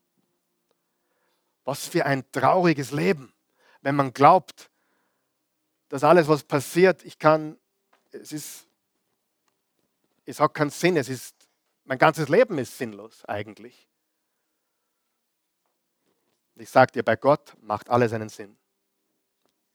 Was 1.65 1.87
für 1.87 2.07
ein 2.07 2.25
trauriges 2.33 2.91
Leben, 2.91 3.35
wenn 3.83 3.95
man 3.97 4.15
glaubt, 4.15 4.71
dass 5.91 6.05
alles, 6.05 6.27
was 6.27 6.43
passiert, 6.43 7.05
ich 7.05 7.19
kann, 7.19 7.59
es 8.13 8.33
ist, 8.33 8.67
es 10.25 10.41
hat 10.41 10.55
keinen 10.55 10.71
Sinn, 10.71 10.97
es 10.97 11.11
ist, 11.11 11.37
mein 11.85 11.99
ganzes 11.99 12.31
Leben 12.31 12.57
ist 12.57 12.79
sinnlos 12.79 13.27
eigentlich. 13.27 13.87
Ich 16.55 16.71
sage 16.71 16.93
dir, 16.93 17.03
bei 17.03 17.17
Gott 17.17 17.55
macht 17.61 17.91
alles 17.91 18.15
einen 18.15 18.31
Sinn. 18.31 18.57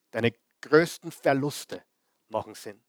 Deine 0.10 0.34
größten 0.62 1.12
Verluste 1.12 1.84
machen 2.30 2.56
Sinn. 2.56 2.84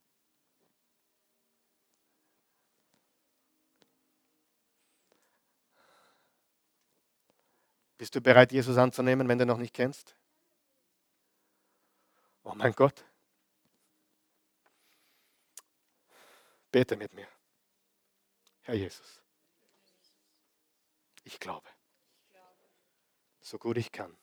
Bist 7.97 8.15
du 8.15 8.21
bereit, 8.21 8.53
Jesus 8.53 8.77
anzunehmen, 8.77 9.29
wenn 9.29 9.39
du 9.39 9.47
noch 9.47 9.59
nicht 9.59 9.75
kennst? 9.75 10.17
Oh 12.43 12.55
mein 12.55 12.73
Gott. 12.73 13.05
Bete 16.71 16.97
mit 16.97 17.15
mir. 17.15 17.29
Herr 18.63 18.75
Jesus, 18.75 19.23
ich 21.23 21.39
glaube, 21.39 21.69
so 23.41 23.59
gut 23.59 23.77
ich 23.77 23.93
kann. 23.93 24.17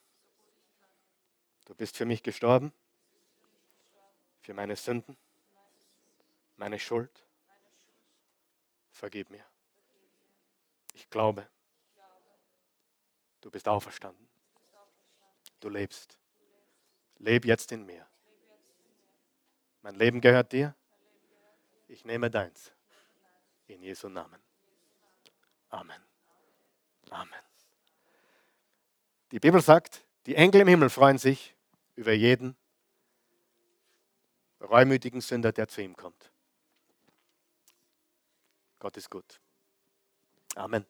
Du 1.65 1.76
bist 1.76 1.95
für 1.95 2.05
mich 2.05 2.24
gestorben, 2.24 2.74
für 4.41 4.53
meine 4.53 4.76
Sünden, 4.76 5.15
meine 6.57 6.80
Schuld. 6.80 7.24
Vergib 8.91 9.30
mir. 9.30 9.45
Ich 10.93 11.09
glaube, 11.09 11.47
du 13.41 13.51
bist 13.51 13.67
auferstanden. 13.67 14.27
Du 15.59 15.69
lebst. 15.69 16.17
Leb 17.17 17.45
jetzt 17.45 17.71
in 17.71 17.85
mir. 17.85 18.07
Mein 19.81 19.95
Leben 19.95 20.21
gehört 20.21 20.51
dir. 20.51 20.75
Ich 21.87 22.05
nehme 22.05 22.29
deins. 22.31 22.71
In 23.67 23.81
Jesu 23.83 24.09
Namen. 24.09 24.41
Amen. 25.69 26.01
Amen. 27.09 27.41
Die 29.31 29.39
Bibel 29.39 29.61
sagt, 29.61 30.05
die 30.25 30.35
Engel 30.35 30.61
im 30.61 30.67
Himmel 30.67 30.89
freuen 30.89 31.17
sich 31.17 31.55
über 31.95 32.11
jeden 32.11 32.55
reumütigen 34.61 35.21
Sünder, 35.21 35.51
der 35.51 35.67
zu 35.67 35.81
ihm 35.81 35.95
kommt. 35.95 36.31
Gott 38.79 38.97
ist 38.97 39.09
gut. 39.09 39.39
Amen. 40.55 40.85